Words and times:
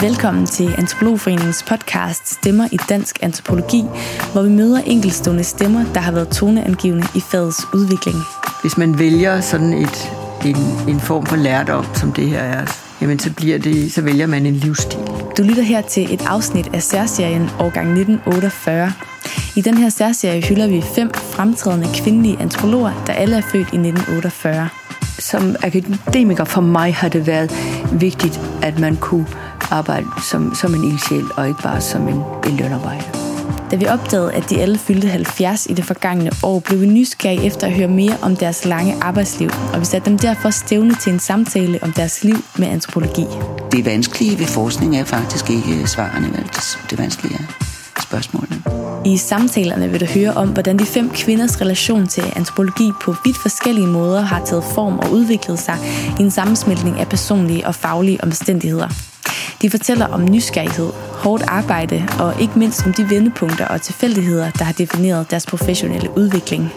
Velkommen 0.00 0.46
til 0.46 0.74
Antropologforeningens 0.78 1.62
podcast 1.62 2.28
Stemmer 2.28 2.68
i 2.72 2.76
dansk 2.88 3.18
antropologi, 3.22 3.84
hvor 4.32 4.42
vi 4.42 4.48
møder 4.48 4.80
enkeltstående 4.80 5.44
stemmer, 5.44 5.84
der 5.94 6.00
har 6.00 6.12
været 6.12 6.28
toneangivende 6.28 7.06
i 7.14 7.20
fagets 7.20 7.66
udvikling. 7.74 8.16
Hvis 8.60 8.78
man 8.78 8.98
vælger 8.98 9.40
sådan 9.40 9.72
et, 9.72 10.12
en, 10.44 10.56
en 10.88 11.00
form 11.00 11.26
for 11.26 11.36
lærdom, 11.36 11.84
som 11.94 12.12
det 12.12 12.28
her 12.28 12.40
er, 12.40 12.66
jamen 13.00 13.18
så, 13.18 13.32
bliver 13.34 13.58
det, 13.58 13.92
så 13.92 14.02
vælger 14.02 14.26
man 14.26 14.46
en 14.46 14.54
livsstil. 14.54 15.00
Du 15.38 15.42
lytter 15.42 15.62
her 15.62 15.80
til 15.80 16.14
et 16.14 16.22
afsnit 16.26 16.74
af 16.74 16.82
særserien 16.82 17.50
Årgang 17.58 17.86
1948. 17.86 18.92
I 19.56 19.60
den 19.60 19.78
her 19.78 19.88
særserie 19.88 20.42
hylder 20.42 20.66
vi 20.66 20.82
fem 20.94 21.14
fremtrædende 21.14 21.88
kvindelige 21.94 22.36
antropologer, 22.40 23.04
der 23.06 23.12
alle 23.12 23.36
er 23.36 23.40
født 23.40 23.68
i 23.72 23.76
1948. 23.76 24.68
Som 25.18 25.56
akademiker 25.62 26.44
for 26.44 26.60
mig 26.60 26.94
har 26.94 27.08
det 27.08 27.26
været 27.26 27.52
vigtigt, 27.92 28.40
at 28.62 28.78
man 28.78 28.96
kunne 28.96 29.26
arbejde 29.70 30.06
som, 30.30 30.54
som 30.54 30.74
en 30.74 30.84
ildsjæl, 30.84 31.24
og 31.36 31.48
ikke 31.48 31.62
bare 31.62 31.80
som 31.80 32.08
en, 32.08 32.22
en 32.46 32.56
lønarbejder. 32.56 33.24
Da 33.70 33.76
vi 33.76 33.86
opdagede, 33.86 34.32
at 34.32 34.50
de 34.50 34.60
alle 34.60 34.78
fyldte 34.78 35.08
70 35.08 35.66
i 35.66 35.74
det 35.74 35.84
forgangne 35.84 36.30
år, 36.42 36.60
blev 36.60 36.80
vi 36.80 36.86
nysgerrige 36.86 37.44
efter 37.44 37.66
at 37.66 37.72
høre 37.72 37.88
mere 37.88 38.16
om 38.22 38.36
deres 38.36 38.64
lange 38.64 38.94
arbejdsliv, 39.02 39.50
og 39.72 39.80
vi 39.80 39.84
satte 39.84 40.10
dem 40.10 40.18
derfor 40.18 40.50
stævne 40.50 40.94
til 40.94 41.12
en 41.12 41.18
samtale 41.18 41.78
om 41.82 41.92
deres 41.92 42.24
liv 42.24 42.36
med 42.58 42.68
antropologi. 42.68 43.26
Det 43.72 43.84
vanskelige 43.84 44.38
ved 44.38 44.46
forskning 44.46 44.96
er 44.96 45.04
faktisk 45.04 45.50
ikke 45.50 45.86
svarene, 45.86 46.26
vel? 46.26 46.44
Det 46.90 46.98
vanskelige 46.98 47.34
er 47.34 47.44
spørgsmålene. 48.02 48.93
I 49.06 49.16
samtalerne 49.16 49.90
vil 49.90 50.00
du 50.00 50.06
høre 50.06 50.32
om, 50.32 50.48
hvordan 50.48 50.78
de 50.78 50.86
fem 50.86 51.10
kvinders 51.10 51.60
relation 51.60 52.06
til 52.06 52.24
antropologi 52.36 52.92
på 53.02 53.14
vidt 53.24 53.36
forskellige 53.36 53.86
måder 53.86 54.20
har 54.20 54.44
taget 54.44 54.64
form 54.64 54.98
og 54.98 55.12
udviklet 55.12 55.58
sig 55.58 55.78
i 56.20 56.22
en 56.22 56.30
sammensmeltning 56.30 57.00
af 57.00 57.08
personlige 57.08 57.66
og 57.66 57.74
faglige 57.74 58.22
omstændigheder. 58.22 58.88
De 59.62 59.70
fortæller 59.70 60.06
om 60.06 60.24
nysgerrighed, 60.24 60.90
hårdt 61.12 61.42
arbejde 61.48 62.08
og 62.20 62.40
ikke 62.40 62.58
mindst 62.58 62.86
om 62.86 62.92
de 62.92 63.10
vendepunkter 63.10 63.66
og 63.66 63.82
tilfældigheder, 63.82 64.50
der 64.50 64.64
har 64.64 64.72
defineret 64.72 65.30
deres 65.30 65.46
professionelle 65.46 66.18
udvikling. 66.18 66.72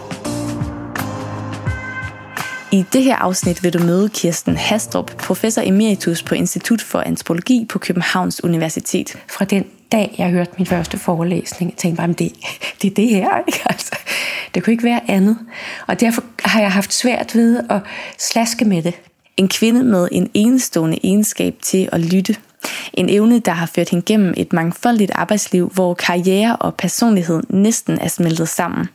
I 2.72 2.86
det 2.94 3.04
her 3.04 3.16
afsnit 3.16 3.64
vil 3.64 3.73
du 3.73 3.80
møde 3.80 4.10
Kirsten 4.10 4.58
Hastrup, 4.58 5.18
professor 5.18 5.62
emeritus 5.66 6.23
på 6.23 6.36
Institut 6.36 6.82
for 6.82 7.00
Antropologi 7.00 7.66
på 7.70 7.80
Københavns 7.80 8.44
Universitet. 8.44 9.20
Fra 9.30 9.46
den 9.46 9.66
dag, 9.92 10.16
jeg 10.18 10.30
hørte 10.30 10.52
min 10.58 10.66
første 10.66 10.98
forelæsning, 10.98 11.72
jeg 11.72 11.78
tænkte 11.78 11.98
bare, 11.98 12.08
det, 12.08 12.34
det 12.82 12.92
er 12.92 12.95
det 12.95 13.10
her. 13.10 13.38
Ikke? 13.48 13.62
Altså, 13.66 13.95
det 14.56 14.64
kunne 14.64 14.72
ikke 14.72 14.84
være 14.84 15.02
andet. 15.08 15.38
Og 15.88 16.00
derfor 16.00 16.23
har 16.44 16.62
jeg 16.62 16.72
haft 16.72 16.94
svært 16.94 17.36
ved 17.36 17.60
at 17.70 17.80
slaske 18.18 18.66
med 18.66 18.84
det. 18.84 18.94
En 19.38 19.48
kvinde 19.48 19.84
med 19.84 20.08
en 20.12 20.30
enestående 20.34 21.00
egenskab 21.04 21.56
til 21.62 21.90
at 21.92 22.00
lytte 22.00 22.36
en 22.94 23.09
evne, 23.09 23.39
der 23.39 23.52
har 23.52 23.66
ført 23.66 23.89
hende 23.89 24.05
gennem 24.05 24.33
et 24.38 24.53
mangfoldigt 24.53 25.11
arbejdsliv, 25.16 25.72
hvor 25.73 25.94
karriere 25.94 26.55
og 26.55 26.75
personlighed 26.75 27.44
næsten 27.49 27.99
er 27.99 28.08
smeltet 28.08 28.49
sammen. 28.49 28.88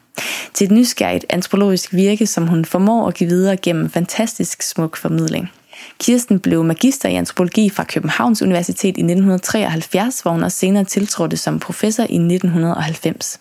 Til 0.54 0.64
et 0.64 0.70
nysgerrigt 0.70 1.24
antropologisk 1.30 1.92
virke, 1.92 2.26
som 2.26 2.46
hun 2.46 2.64
formår 2.64 3.08
at 3.08 3.14
give 3.14 3.30
videre 3.30 3.56
gennem 3.56 3.90
fantastisk 3.90 4.62
smuk 4.62 4.96
formidling. 4.96 5.50
Kirsten 5.98 6.40
blev 6.40 6.64
magister 6.64 7.08
i 7.08 7.14
antropologi 7.14 7.70
fra 7.70 7.84
Københavns 7.84 8.42
Universitet 8.42 8.96
i 8.96 9.00
1973, 9.00 10.20
hvor 10.20 10.30
hun 10.30 10.42
også 10.42 10.58
senere 10.58 10.84
tiltrådte 10.84 11.36
som 11.36 11.58
professor 11.58 12.02
i 12.02 12.16
1990. 12.16 13.40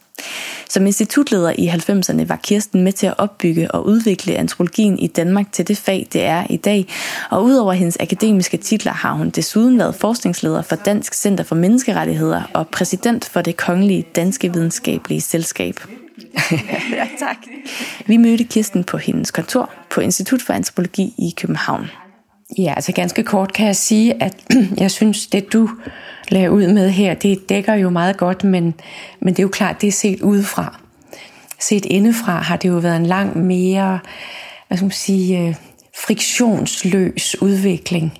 Som 0.69 0.85
institutleder 0.85 1.53
i 1.57 1.67
90'erne 1.67 2.27
var 2.27 2.39
Kirsten 2.43 2.83
med 2.83 2.93
til 2.93 3.07
at 3.07 3.13
opbygge 3.17 3.71
og 3.71 3.85
udvikle 3.85 4.35
antropologien 4.35 4.99
i 4.99 5.07
Danmark 5.07 5.51
til 5.51 5.67
det 5.67 5.77
fag, 5.77 6.07
det 6.13 6.23
er 6.23 6.43
i 6.49 6.57
dag. 6.57 6.87
Og 7.29 7.43
udover 7.43 7.73
hendes 7.73 7.97
akademiske 7.99 8.57
titler 8.57 8.91
har 8.91 9.13
hun 9.13 9.29
desuden 9.29 9.79
været 9.79 9.95
forskningsleder 9.95 10.61
for 10.61 10.75
Dansk 10.75 11.13
Center 11.13 11.43
for 11.43 11.55
Menneskerettigheder 11.55 12.41
og 12.53 12.67
præsident 12.67 13.25
for 13.25 13.41
det 13.41 13.57
kongelige 13.57 14.05
Danske 14.15 14.53
Videnskabelige 14.53 15.21
Selskab. 15.21 15.79
ja, 16.91 17.07
tak. 17.19 17.37
Vi 18.05 18.17
mødte 18.17 18.43
Kirsten 18.43 18.83
på 18.83 18.97
hendes 18.97 19.31
kontor 19.31 19.69
på 19.89 20.01
Institut 20.01 20.41
for 20.41 20.53
Antropologi 20.53 21.13
i 21.17 21.33
København. 21.37 21.89
Ja, 22.57 22.73
altså 22.75 22.91
ganske 22.91 23.23
kort 23.23 23.53
kan 23.53 23.67
jeg 23.67 23.75
sige, 23.75 24.23
at 24.23 24.35
jeg 24.77 24.91
synes, 24.91 25.27
det 25.27 25.53
du 25.53 25.69
lagde 26.29 26.51
ud 26.51 26.67
med 26.67 26.89
her, 26.89 27.13
det 27.13 27.49
dækker 27.49 27.73
jo 27.73 27.89
meget 27.89 28.17
godt, 28.17 28.43
men, 28.43 28.73
men 29.19 29.33
det 29.33 29.39
er 29.39 29.43
jo 29.43 29.49
klart, 29.49 29.81
det 29.81 29.87
er 29.87 29.91
set 29.91 30.21
udefra. 30.21 30.79
Set 31.59 31.85
indefra 31.85 32.41
har 32.41 32.57
det 32.57 32.69
jo 32.69 32.77
været 32.77 32.97
en 32.97 33.05
lang 33.05 33.37
mere, 33.37 33.99
hvad 34.67 34.77
skal 34.77 34.85
man 34.85 34.91
sige, 34.91 35.39
øh, 35.39 35.55
friktionsløs 36.05 37.41
udvikling, 37.41 38.19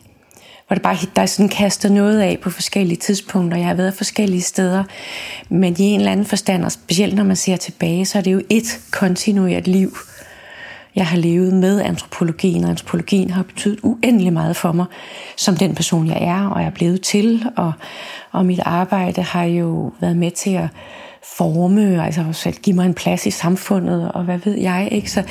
hvor 0.67 0.73
det 0.75 0.83
bare, 0.83 0.97
der 1.15 1.21
er 1.21 1.25
sådan 1.25 1.49
kastet 1.49 1.91
noget 1.91 2.19
af 2.19 2.39
på 2.41 2.49
forskellige 2.49 2.97
tidspunkter. 2.97 3.57
Jeg 3.57 3.67
har 3.67 3.73
været 3.73 3.93
forskellige 3.93 4.41
steder, 4.41 4.83
men 5.49 5.75
i 5.79 5.83
en 5.83 5.99
eller 5.99 6.11
anden 6.11 6.25
forstand, 6.25 6.65
og 6.65 6.71
specielt 6.71 7.15
når 7.15 7.23
man 7.23 7.35
ser 7.35 7.55
tilbage, 7.55 8.05
så 8.05 8.17
er 8.17 8.21
det 8.21 8.33
jo 8.33 8.41
et 8.49 8.79
kontinuert 8.91 9.67
liv– 9.67 9.97
jeg 10.95 11.07
har 11.07 11.17
levet 11.17 11.53
med 11.53 11.81
antropologien, 11.81 12.63
og 12.63 12.69
antropologien 12.69 13.29
har 13.29 13.43
betydet 13.43 13.79
uendelig 13.83 14.33
meget 14.33 14.55
for 14.55 14.71
mig, 14.71 14.85
som 15.37 15.57
den 15.57 15.75
person, 15.75 16.07
jeg 16.07 16.17
er, 16.21 16.47
og 16.47 16.59
jeg 16.61 16.67
er 16.67 16.71
blevet 16.71 17.01
til, 17.01 17.45
og, 17.55 17.73
og 18.31 18.45
mit 18.45 18.59
arbejde 18.59 19.21
har 19.21 19.43
jo 19.43 19.93
været 19.99 20.17
med 20.17 20.31
til 20.31 20.49
at 20.49 20.67
forme, 21.37 22.05
altså 22.05 22.25
selv 22.31 22.55
give 22.55 22.75
mig 22.75 22.85
en 22.85 22.93
plads 22.93 23.25
i 23.25 23.31
samfundet, 23.31 24.11
og 24.11 24.23
hvad 24.23 24.37
ved 24.37 24.57
jeg, 24.57 24.87
ikke? 24.91 25.11
Så, 25.11 25.23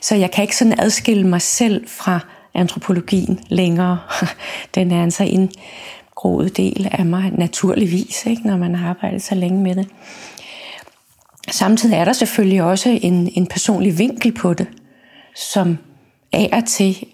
så 0.00 0.14
jeg 0.14 0.30
kan 0.30 0.42
ikke 0.42 0.56
sådan 0.56 0.80
adskille 0.80 1.26
mig 1.26 1.42
selv 1.42 1.88
fra 1.88 2.20
antropologien 2.54 3.40
længere. 3.48 3.98
Den 4.74 4.90
er 4.90 5.02
altså 5.02 5.24
en 5.24 5.50
groet 6.14 6.56
del 6.56 6.88
af 6.92 7.06
mig, 7.06 7.30
naturligvis, 7.30 8.26
ikke? 8.26 8.46
når 8.46 8.56
man 8.56 8.74
har 8.74 8.88
arbejdet 8.88 9.22
så 9.22 9.34
længe 9.34 9.60
med 9.60 9.74
det. 9.74 9.88
Samtidig 11.50 11.96
er 11.96 12.04
der 12.04 12.12
selvfølgelig 12.12 12.62
også 12.62 12.98
en, 13.02 13.32
en 13.34 13.46
personlig 13.46 13.98
vinkel 13.98 14.32
på 14.32 14.54
det 14.54 14.66
som 15.40 15.78
af 16.32 16.48
og 16.52 16.64
til 16.64 17.04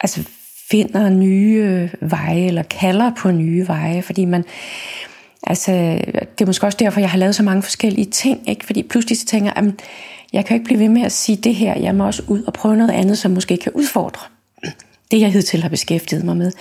altså 0.00 0.28
finder 0.70 1.08
nye 1.08 1.90
veje, 2.00 2.46
eller 2.46 2.62
kalder 2.62 3.12
på 3.18 3.30
nye 3.30 3.68
veje, 3.68 4.02
fordi 4.02 4.24
man, 4.24 4.44
altså, 5.42 5.72
det 6.12 6.40
er 6.40 6.46
måske 6.46 6.66
også 6.66 6.78
derfor, 6.80 7.00
jeg 7.00 7.10
har 7.10 7.18
lavet 7.18 7.34
så 7.34 7.42
mange 7.42 7.62
forskellige 7.62 8.10
ting, 8.10 8.48
ikke? 8.48 8.66
fordi 8.66 8.82
pludselig 8.82 9.18
så 9.18 9.26
tænker 9.26 9.52
jeg, 9.56 9.72
jeg 10.32 10.44
kan 10.44 10.54
ikke 10.54 10.64
blive 10.64 10.80
ved 10.80 10.88
med 10.88 11.02
at 11.02 11.12
sige 11.12 11.36
det 11.36 11.54
her, 11.54 11.78
jeg 11.78 11.94
må 11.94 12.06
også 12.06 12.22
ud 12.26 12.42
og 12.42 12.52
prøve 12.52 12.76
noget 12.76 12.90
andet, 12.90 13.18
som 13.18 13.30
måske 13.30 13.56
kan 13.56 13.72
udfordre 13.72 14.22
det, 15.10 15.20
jeg 15.20 15.32
hidtil 15.32 15.62
har 15.62 15.68
beskæftiget 15.68 16.24
mig 16.24 16.36
med. 16.36 16.52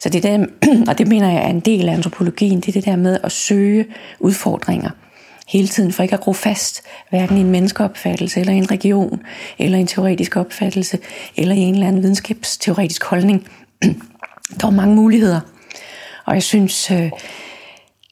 Så 0.00 0.08
det 0.08 0.22
der, 0.22 0.46
og 0.88 0.98
det 0.98 1.08
mener 1.08 1.30
jeg 1.30 1.44
er 1.44 1.50
en 1.50 1.60
del 1.60 1.88
af 1.88 1.92
antropologien, 1.92 2.60
det 2.60 2.68
er 2.68 2.72
det 2.72 2.84
der 2.84 2.96
med 2.96 3.18
at 3.24 3.32
søge 3.32 3.86
udfordringer 4.20 4.90
hele 5.48 5.68
tiden, 5.68 5.92
for 5.92 6.02
ikke 6.02 6.14
at 6.14 6.20
gro 6.20 6.32
fast, 6.32 6.82
hverken 7.10 7.36
i 7.36 7.40
en 7.40 7.50
menneskeopfattelse, 7.50 8.40
eller 8.40 8.52
i 8.52 8.56
en 8.56 8.70
region, 8.70 9.22
eller 9.58 9.78
i 9.78 9.80
en 9.80 9.86
teoretisk 9.86 10.36
opfattelse, 10.36 10.98
eller 11.36 11.54
i 11.54 11.58
en 11.58 11.74
eller 11.74 11.86
anden 11.86 12.02
videnskabsteoretisk 12.02 13.04
holdning. 13.04 13.48
Der 14.60 14.66
er 14.66 14.70
mange 14.70 14.94
muligheder. 14.94 15.40
Og 16.26 16.34
jeg 16.34 16.42
synes, 16.42 16.90
øh, 16.90 17.10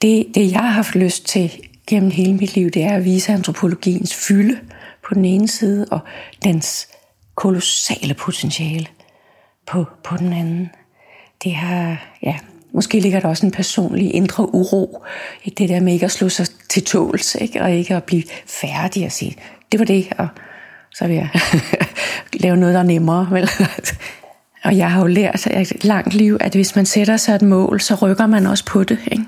det, 0.02 0.26
det 0.34 0.52
jeg 0.52 0.60
har 0.60 0.70
haft 0.70 0.94
lyst 0.94 1.26
til 1.26 1.52
gennem 1.86 2.10
hele 2.10 2.34
mit 2.34 2.54
liv, 2.54 2.70
det 2.70 2.82
er 2.82 2.94
at 2.94 3.04
vise 3.04 3.32
antropologiens 3.32 4.14
fylde 4.14 4.58
på 5.08 5.14
den 5.14 5.24
ene 5.24 5.48
side, 5.48 5.86
og 5.90 6.00
dens 6.44 6.88
kolossale 7.34 8.14
potentiale 8.14 8.86
på, 9.66 9.86
på 10.04 10.16
den 10.16 10.32
anden. 10.32 10.70
Det 11.44 11.54
har, 11.54 11.96
ja, 12.22 12.38
Måske 12.72 13.00
ligger 13.00 13.20
der 13.20 13.28
også 13.28 13.46
en 13.46 13.52
personlig 13.52 14.14
indre 14.14 14.54
uro 14.54 15.04
Ikke? 15.44 15.58
det 15.58 15.68
der 15.68 15.80
med 15.80 15.92
ikke 15.92 16.04
at 16.04 16.10
slå 16.10 16.28
sig 16.28 16.46
til 16.68 16.84
tåls, 16.84 17.34
ikke? 17.34 17.62
og 17.62 17.72
ikke 17.72 17.94
at 17.96 18.04
blive 18.04 18.22
færdig 18.46 19.06
og 19.06 19.12
sige, 19.12 19.36
det 19.72 19.80
var 19.80 19.86
det, 19.86 20.08
og 20.18 20.28
så 20.94 21.06
vil 21.06 21.16
jeg 21.16 21.28
lave 22.44 22.56
noget, 22.56 22.74
der 22.74 22.80
er 22.80 22.84
nemmere. 22.84 23.28
Vel? 23.30 23.50
og 24.64 24.76
jeg 24.76 24.90
har 24.90 25.00
jo 25.00 25.06
lært 25.06 25.46
et 25.46 25.84
langt 25.84 26.14
liv, 26.14 26.36
at 26.40 26.54
hvis 26.54 26.76
man 26.76 26.86
sætter 26.86 27.16
sig 27.16 27.34
et 27.34 27.42
mål, 27.42 27.80
så 27.80 27.94
rykker 27.94 28.26
man 28.26 28.46
også 28.46 28.64
på 28.64 28.84
det. 28.84 28.98
Ikke? 29.12 29.24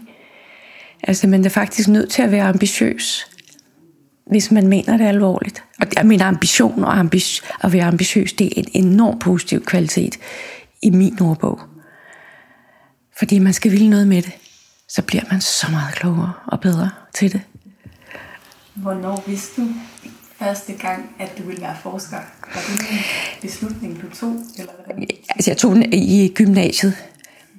Altså, 1.02 1.26
man 1.26 1.44
er 1.44 1.48
faktisk 1.48 1.88
nødt 1.88 2.10
til 2.10 2.22
at 2.22 2.30
være 2.30 2.44
ambitiøs, 2.44 3.26
hvis 4.26 4.50
man 4.50 4.66
mener 4.66 4.96
det 4.96 5.06
alvorligt. 5.06 5.64
Og 5.80 5.86
jeg 5.96 6.06
mener 6.06 6.24
ambition 6.24 6.84
og 6.84 7.00
ambi- 7.00 7.40
at 7.60 7.72
være 7.72 7.84
ambitiøs, 7.84 8.32
det 8.32 8.46
er 8.46 8.50
en 8.56 8.86
enorm 8.86 9.18
positiv 9.18 9.64
kvalitet 9.64 10.18
i 10.82 10.90
min 10.90 11.20
ordbog. 11.20 11.60
Fordi 13.18 13.38
man 13.38 13.52
skal 13.52 13.72
ville 13.72 13.90
noget 13.90 14.06
med 14.06 14.22
det, 14.22 14.32
så 14.88 15.02
bliver 15.02 15.22
man 15.30 15.40
så 15.40 15.66
meget 15.70 15.94
klogere 15.94 16.32
og 16.46 16.60
bedre 16.60 16.90
til 17.14 17.32
det. 17.32 17.40
Hvornår 18.74 19.24
vidste 19.26 19.60
du 19.60 19.68
første 20.38 20.72
gang, 20.72 21.16
at 21.18 21.38
du 21.38 21.42
ville 21.42 21.62
være 21.62 21.76
forsker? 21.82 22.16
Var 22.16 22.60
det 22.66 22.90
en 22.90 22.98
beslutning, 23.42 24.02
du 24.02 24.16
tog? 24.16 24.36
Eller 24.58 24.72
hvordan? 24.84 25.06
Altså, 25.28 25.50
jeg 25.50 25.58
tog 25.58 25.74
den 25.74 25.92
i 25.92 26.32
gymnasiet, 26.34 26.96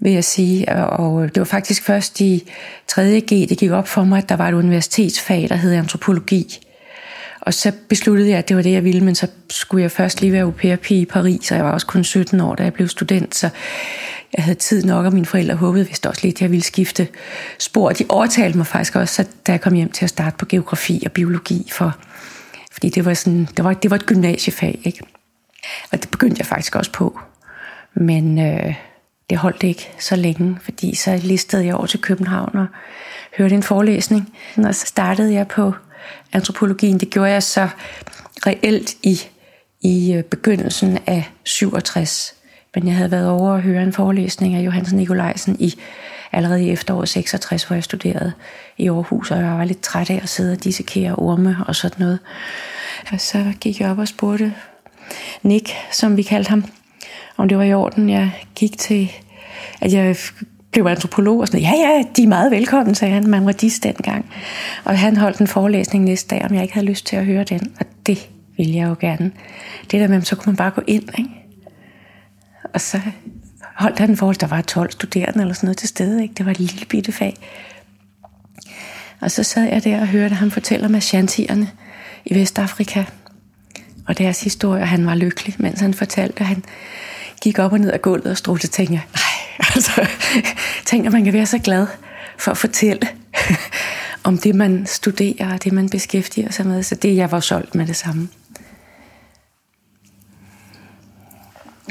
vil 0.02 0.12
jeg 0.12 0.24
sige. 0.24 0.76
Og 0.76 1.36
det 1.36 1.42
var 1.42 1.46
faktisk 1.46 1.84
først 1.84 2.22
i 2.22 2.52
3. 2.88 3.22
G, 3.22 3.30
det 3.30 3.58
gik 3.58 3.72
op 3.72 3.88
for 3.88 4.04
mig, 4.04 4.18
at 4.18 4.30
der 4.30 4.36
var 4.36 4.50
et 4.50 4.54
universitetsfag, 4.54 5.50
der 5.50 5.56
hed 5.56 5.74
antropologi. 5.74 6.60
Og 7.42 7.54
så 7.54 7.72
besluttede 7.90 8.30
jeg, 8.30 8.38
at 8.38 8.50
det 8.50 8.56
var 8.56 8.64
det, 8.64 8.72
jeg 8.72 8.84
ville, 8.84 9.02
men 9.02 9.16
så 9.16 9.28
skulle 9.50 9.82
jeg 9.82 9.92
først 9.92 10.22
lige 10.22 10.34
være 10.34 10.42
au 10.42 10.52
pair 10.52 10.78
i 10.90 11.06
Paris, 11.06 11.52
og 11.52 11.58
jeg 11.58 11.66
var 11.66 11.72
også 11.72 11.88
kun 11.88 12.04
17 12.04 12.40
år, 12.40 12.56
da 12.56 12.64
jeg 12.64 12.74
blev 12.74 12.88
student, 12.88 13.36
så 13.36 13.50
jeg 14.38 14.44
havde 14.44 14.60
tid 14.60 14.84
nok, 14.84 15.06
og 15.06 15.14
mine 15.14 15.26
forældre 15.26 15.56
håbede 15.56 15.88
vist 15.88 16.06
også 16.06 16.22
lidt, 16.24 16.36
at 16.36 16.42
jeg 16.42 16.52
ville 16.52 16.64
skifte 16.64 17.08
spor. 17.60 17.90
De 17.90 18.06
overtalte 18.10 18.58
mig 18.58 18.68
faktisk 18.68 18.96
også, 18.96 19.22
at 19.22 19.28
da 19.48 19.52
jeg 19.52 19.62
kom 19.62 19.74
hjem 19.74 19.92
til 19.92 20.06
at 20.06 20.10
starte 20.10 20.38
på 20.38 20.46
geografi 20.46 21.04
og 21.06 21.12
biologi, 21.12 21.70
for, 21.72 21.98
fordi 22.72 22.90
det 22.90 23.06
var, 23.06 23.14
sådan, 23.14 23.48
det, 23.58 23.66
var, 23.66 23.74
det 23.74 23.92
var 23.92 23.96
et 23.96 24.06
gymnasiefag, 24.06 24.82
ikke? 24.84 25.00
Og 25.92 26.02
det 26.02 26.12
begyndte 26.12 26.40
jeg 26.40 26.46
faktisk 26.46 26.76
også 26.76 26.92
på. 26.92 27.20
Men 27.94 28.40
øh, 28.40 28.76
det 29.30 29.38
holdt 29.38 29.64
ikke 29.64 29.90
så 30.00 30.16
længe, 30.16 30.58
fordi 30.62 30.96
så 30.96 31.20
listede 31.24 31.66
jeg 31.66 31.76
over 31.76 31.86
til 31.86 32.02
København 32.02 32.58
og 32.58 32.68
hørte 33.38 33.56
en 33.56 33.64
forelæsning. 33.64 34.34
Og 34.58 34.76
så 34.76 34.86
startede 34.86 35.34
jeg 35.34 35.48
på 35.48 35.74
antropologien. 36.34 37.00
Det 37.00 37.10
gjorde 37.10 37.32
jeg 37.32 37.44
så 37.44 37.70
reelt 38.48 38.96
i, 39.04 39.22
i 39.82 40.14
øh, 40.14 40.24
begyndelsen 40.24 41.00
af 41.08 41.30
67. 41.44 42.36
Men 42.76 42.88
jeg 42.88 42.96
havde 42.96 43.12
været 43.12 43.30
over 43.30 43.52
og 43.52 43.62
høre 43.62 43.84
en 43.84 43.94
forelæsning 43.94 44.56
af 44.56 44.62
Johansen 44.62 44.98
Nikolajsen 44.98 45.56
i 45.60 45.74
allerede 46.32 46.64
i 46.64 46.72
efteråret 46.72 47.10
66, 47.10 47.64
hvor 47.64 47.76
jeg 47.76 47.84
studerede 47.84 48.34
i 48.78 48.90
Aarhus, 48.90 49.32
og 49.32 49.38
jeg 49.38 49.52
var 49.52 49.66
lidt 49.66 49.82
træt 49.82 50.10
af 50.10 50.20
at 50.24 50.30
sidde 50.30 50.52
og 50.52 50.64
dissekere 50.64 51.16
orme 51.16 51.58
og 51.68 51.76
sådan 51.76 52.00
noget. 52.00 52.20
Og 53.12 53.22
så 53.22 53.54
gik 53.62 53.80
jeg 53.80 53.92
op 53.92 53.98
og 53.98 54.08
spurgte 54.08 54.54
Nick, 55.44 55.72
som 55.92 56.18
vi 56.18 56.22
kaldte 56.22 56.50
ham, 56.50 56.66
om 57.38 57.48
det 57.48 57.58
var 57.58 57.64
i 57.64 57.74
orden. 57.74 58.10
Jeg 58.10 58.32
gik 58.56 58.78
til, 58.78 59.12
at 59.82 59.94
jeg 59.94 60.16
blev 60.72 60.86
antropolog 60.86 61.40
og 61.40 61.48
sådan 61.48 61.62
noget. 61.62 61.78
Ja, 61.78 61.90
ja, 61.90 62.04
de 62.18 62.24
er 62.24 62.28
meget 62.28 62.52
velkommen, 62.52 62.96
sagde 62.96 63.14
han. 63.14 63.28
Man 63.28 63.46
var 63.46 63.52
dis 63.52 63.80
dengang. 63.80 64.30
Og 64.84 65.00
han 65.00 65.18
holdt 65.18 65.38
en 65.38 65.48
forelæsning 65.48 66.04
næste 66.04 66.36
dag, 66.36 66.46
om 66.46 66.54
jeg 66.54 66.62
ikke 66.62 66.74
havde 66.74 66.88
lyst 66.88 67.06
til 67.06 67.16
at 67.16 67.26
høre 67.26 67.44
den. 67.44 67.74
Og 67.80 67.86
det 68.06 68.30
ville 68.58 68.76
jeg 68.76 68.88
jo 68.88 68.96
gerne. 69.00 69.32
Det 69.92 70.00
der 70.00 70.08
med, 70.08 70.22
så 70.22 70.36
kunne 70.36 70.52
man 70.52 70.58
bare 70.58 70.72
gå 70.72 70.82
ind, 70.88 71.04
ikke? 71.18 71.43
Og 72.74 72.82
så 72.82 73.02
holdt 73.76 74.00
han 74.00 74.10
en 74.10 74.18
forhold, 74.18 74.36
der 74.36 74.48
var 74.48 74.62
12 74.62 74.92
studerende 74.92 75.42
eller 75.42 75.54
sådan 75.54 75.68
noget 75.68 75.78
til 75.78 75.90
stede, 75.90 76.22
ikke? 76.22 76.34
Det 76.34 76.46
var 76.46 76.52
et 76.52 76.60
lille 76.60 76.86
bitte 76.86 77.12
fag. 77.12 77.36
Og 79.22 79.32
så 79.32 79.44
sad 79.44 79.64
jeg 79.64 79.84
der 79.84 80.02
og 80.02 80.08
hørte 80.08 80.36
ham 80.36 80.52
fortælle 80.52 80.86
om 80.86 80.96
Ashantierne 80.96 81.72
i 82.26 82.36
Vestafrika. 82.36 83.04
Og 84.08 84.18
deres 84.18 84.44
historie, 84.44 84.82
og 84.82 84.88
han 84.88 85.06
var 85.06 85.16
lykkelig, 85.16 85.56
mens 85.58 85.80
han 85.80 85.94
fortalte, 85.94 86.44
han 86.44 86.64
gik 87.42 87.60
op 87.60 87.72
og 87.72 87.80
ned 87.80 87.92
af 87.92 88.02
gulvet 88.02 88.28
og 88.28 88.38
stod 88.38 88.58
tænker. 88.58 89.00
nej, 89.14 89.68
altså, 89.76 90.08
tænker 90.86 91.10
man 91.10 91.24
kan 91.24 91.34
være 91.34 91.46
så 91.46 91.58
glad 91.58 91.88
for 92.40 92.52
at 92.52 92.58
fortælle 92.58 93.08
om 94.24 94.38
det, 94.38 94.56
man 94.56 94.86
studerer 94.86 95.54
og 95.54 95.64
det, 95.64 95.74
man 95.74 95.90
beskæftiger 95.90 96.52
sig 96.52 96.68
med. 96.68 96.84
Så 96.84 96.96
det, 96.96 97.16
jeg 97.16 97.32
var 97.32 97.40
solgt 97.40 97.76
med 97.76 97.88
det 97.88 97.96
samme. 97.96 98.30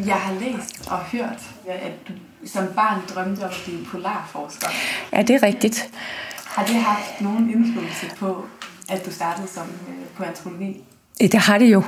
Jeg 0.07 0.15
har 0.15 0.35
læst 0.35 0.89
og 0.91 0.99
hørt, 0.99 1.41
at 1.69 1.93
du 2.09 2.13
som 2.47 2.67
barn 2.77 3.01
drømte 3.15 3.41
om 3.41 3.45
at 3.45 3.61
blive 3.65 3.85
polarforsker. 3.85 4.69
Ja, 5.13 5.23
det 5.23 5.31
er 5.31 5.43
rigtigt. 5.43 5.91
Har 6.47 6.65
det 6.65 6.75
haft 6.75 7.21
nogen 7.21 7.51
indflydelse 7.51 8.07
på, 8.19 8.45
at 8.89 9.07
du 9.07 9.11
startede 9.11 9.49
som 9.49 9.67
øh, 9.89 9.95
på 10.17 10.23
antropologi? 10.23 10.85
Det 11.21 11.35
har 11.35 11.59
det 11.59 11.67
jo. 11.67 11.83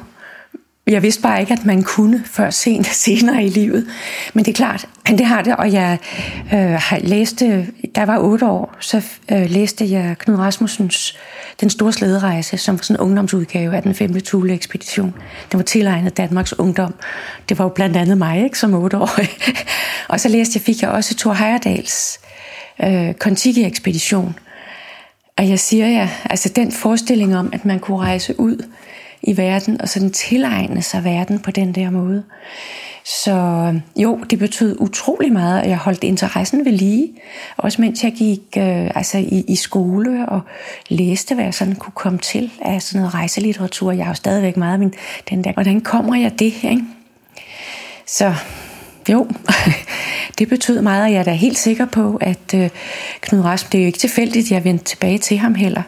Jeg 0.86 1.02
vidste 1.02 1.22
bare 1.22 1.40
ikke, 1.40 1.52
at 1.52 1.64
man 1.64 1.82
kunne 1.82 2.24
før 2.26 2.50
sent 2.50 2.86
senere 3.06 3.44
i 3.44 3.48
livet. 3.48 3.86
Men 4.34 4.44
det 4.44 4.50
er 4.50 4.56
klart, 4.56 4.88
at 5.06 5.18
det 5.18 5.26
har 5.26 5.42
det, 5.42 5.56
og 5.56 5.72
jeg 5.72 5.98
øh, 6.54 6.58
har 6.58 6.98
læste, 6.98 7.66
der 7.94 8.04
var 8.04 8.18
otte 8.18 8.46
år, 8.46 8.76
så 8.80 9.02
øh, 9.32 9.50
læste 9.50 9.90
jeg 9.90 10.16
Knud 10.18 10.36
Rasmussens 10.36 11.16
Den 11.60 11.70
Store 11.70 11.92
Slæderejse, 11.92 12.56
som 12.56 12.78
var 12.78 12.82
sådan 12.82 12.96
en 12.96 13.00
ungdomsudgave 13.00 13.76
af 13.76 13.82
den 13.82 13.94
femte 13.94 14.20
Thule-ekspedition. 14.20 15.14
Den 15.52 15.58
var 15.58 15.64
tilegnet 15.64 16.16
Danmarks 16.16 16.58
Ungdom. 16.58 16.94
Det 17.48 17.58
var 17.58 17.64
jo 17.64 17.68
blandt 17.68 17.96
andet 17.96 18.18
mig, 18.18 18.44
ikke, 18.44 18.58
som 18.58 18.74
otte 18.74 18.98
år. 18.98 19.10
og 20.12 20.20
så 20.20 20.28
læste 20.28 20.56
jeg, 20.56 20.62
fik 20.62 20.82
jeg 20.82 20.90
også 20.90 21.14
Thor 21.16 21.32
Heyerdahls 21.32 22.20
øh, 22.82 23.14
Kontiki-ekspedition. 23.14 24.38
Og 25.38 25.48
jeg 25.48 25.58
siger 25.58 25.88
ja, 25.88 26.10
altså 26.24 26.48
den 26.48 26.72
forestilling 26.72 27.36
om, 27.36 27.50
at 27.52 27.64
man 27.64 27.78
kunne 27.78 27.98
rejse 27.98 28.40
ud 28.40 28.66
i 29.26 29.36
verden, 29.36 29.80
og 29.80 29.88
sådan 29.88 30.10
tilegne 30.10 30.82
sig 30.82 31.04
verden 31.04 31.38
på 31.38 31.50
den 31.50 31.74
der 31.74 31.90
måde. 31.90 32.24
Så 33.04 33.34
jo, 33.96 34.18
det 34.30 34.38
betød 34.38 34.76
utrolig 34.80 35.32
meget, 35.32 35.60
at 35.60 35.68
jeg 35.68 35.76
holdt 35.76 36.04
interessen 36.04 36.64
ved 36.64 36.72
lige. 36.72 37.12
Også 37.56 37.80
mens 37.80 38.04
jeg 38.04 38.12
gik 38.12 38.40
øh, 38.56 38.90
altså 38.94 39.18
i, 39.18 39.44
i 39.48 39.56
skole 39.56 40.28
og 40.28 40.40
læste, 40.88 41.34
hvad 41.34 41.44
jeg 41.44 41.54
sådan 41.54 41.74
kunne 41.74 41.92
komme 41.94 42.18
til 42.18 42.50
af 42.62 42.82
sådan 42.82 43.00
noget 43.00 43.14
rejselitteratur. 43.14 43.92
Jeg 43.92 44.04
har 44.04 44.10
jo 44.10 44.14
stadigvæk 44.14 44.56
meget 44.56 44.80
min, 44.80 44.94
den 45.30 45.44
der, 45.44 45.52
hvordan 45.52 45.80
kommer 45.80 46.14
jeg 46.14 46.38
det, 46.38 46.64
ikke? 46.64 46.82
Så 48.06 48.34
jo, 49.08 49.28
det 50.38 50.48
betød 50.48 50.82
meget, 50.82 51.04
og 51.04 51.12
jeg 51.12 51.18
er 51.18 51.24
da 51.24 51.32
helt 51.32 51.58
sikker 51.58 51.86
på, 51.86 52.18
at 52.20 52.54
øh, 52.54 52.70
Knud 53.20 53.44
Rasmus, 53.44 53.70
det 53.70 53.78
er 53.78 53.82
jo 53.82 53.86
ikke 53.86 53.98
tilfældigt, 53.98 54.46
at 54.46 54.50
jeg 54.50 54.64
vendte 54.64 54.84
tilbage 54.84 55.18
til 55.18 55.38
ham 55.38 55.54
heller. 55.54 55.82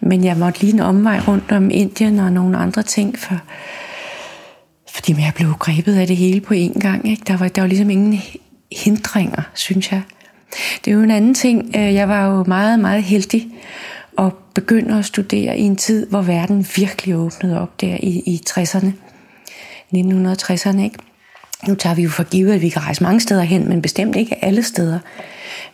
Men 0.00 0.24
jeg 0.24 0.36
måtte 0.36 0.60
lige 0.60 0.72
en 0.72 0.80
omvej 0.80 1.20
rundt 1.28 1.52
om 1.52 1.70
Indien 1.70 2.18
og 2.18 2.32
nogle 2.32 2.56
andre 2.56 2.82
ting, 2.82 3.18
for, 3.18 3.40
fordi 4.94 5.12
jeg 5.12 5.32
blev 5.34 5.54
grebet 5.58 5.94
af 5.96 6.06
det 6.06 6.16
hele 6.16 6.40
på 6.40 6.54
én 6.54 6.78
gang. 6.80 7.10
Ikke? 7.10 7.22
Der, 7.26 7.36
var, 7.36 7.48
der 7.48 7.62
var 7.62 7.68
ligesom 7.68 7.90
ingen 7.90 8.22
hindringer, 8.72 9.42
synes 9.54 9.92
jeg. 9.92 10.02
Det 10.84 10.90
er 10.90 10.94
jo 10.94 11.02
en 11.02 11.10
anden 11.10 11.34
ting. 11.34 11.72
Øh, 11.76 11.94
jeg 11.94 12.08
var 12.08 12.26
jo 12.26 12.44
meget, 12.44 12.80
meget 12.80 13.02
heldig 13.02 13.48
og 14.16 14.34
begyndte 14.54 14.94
at 14.94 15.04
studere 15.04 15.58
i 15.58 15.62
en 15.62 15.76
tid, 15.76 16.06
hvor 16.06 16.22
verden 16.22 16.66
virkelig 16.76 17.16
åbnede 17.16 17.60
op 17.60 17.80
der 17.80 17.96
i, 18.00 18.22
i 18.26 18.40
60'erne. 18.50 18.88
1960'erne, 19.94 20.80
ikke? 20.80 20.98
Nu 21.68 21.74
tager 21.74 21.94
vi 21.94 22.02
jo 22.02 22.08
for 22.08 22.22
givet, 22.22 22.52
at 22.52 22.62
vi 22.62 22.68
kan 22.68 22.82
rejse 22.82 23.02
mange 23.02 23.20
steder 23.20 23.42
hen, 23.42 23.68
men 23.68 23.82
bestemt 23.82 24.16
ikke 24.16 24.44
alle 24.44 24.62
steder. 24.62 24.98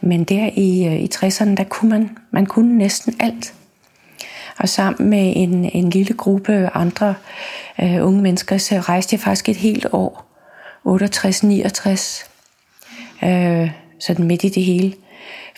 Men 0.01 0.25
der 0.25 0.51
i, 0.57 0.87
øh, 0.87 1.01
i 1.01 1.11
60'erne, 1.15 1.55
der 1.55 1.65
kunne 1.65 1.91
man, 1.91 2.11
man 2.31 2.47
kunne 2.47 2.79
næsten 2.79 3.15
alt. 3.21 3.55
Og 4.63 4.69
sammen 4.69 5.11
med 5.11 5.33
en, 5.37 5.71
en 5.73 5.91
lille 5.91 6.15
gruppe 6.15 6.71
andre 6.75 7.15
øh, 7.83 8.07
unge 8.07 8.23
mennesker, 8.23 8.59
så 8.59 8.81
rejste 8.81 9.15
jeg 9.15 9.21
faktisk 9.21 9.49
et 9.49 9.57
helt 9.57 9.87
år. 9.93 10.25
68-69. 10.87 12.29
Øh, 13.27 13.71
sådan 14.01 14.27
midt 14.27 14.45
i 14.45 14.49
det 14.49 14.65
hele. 14.65 14.95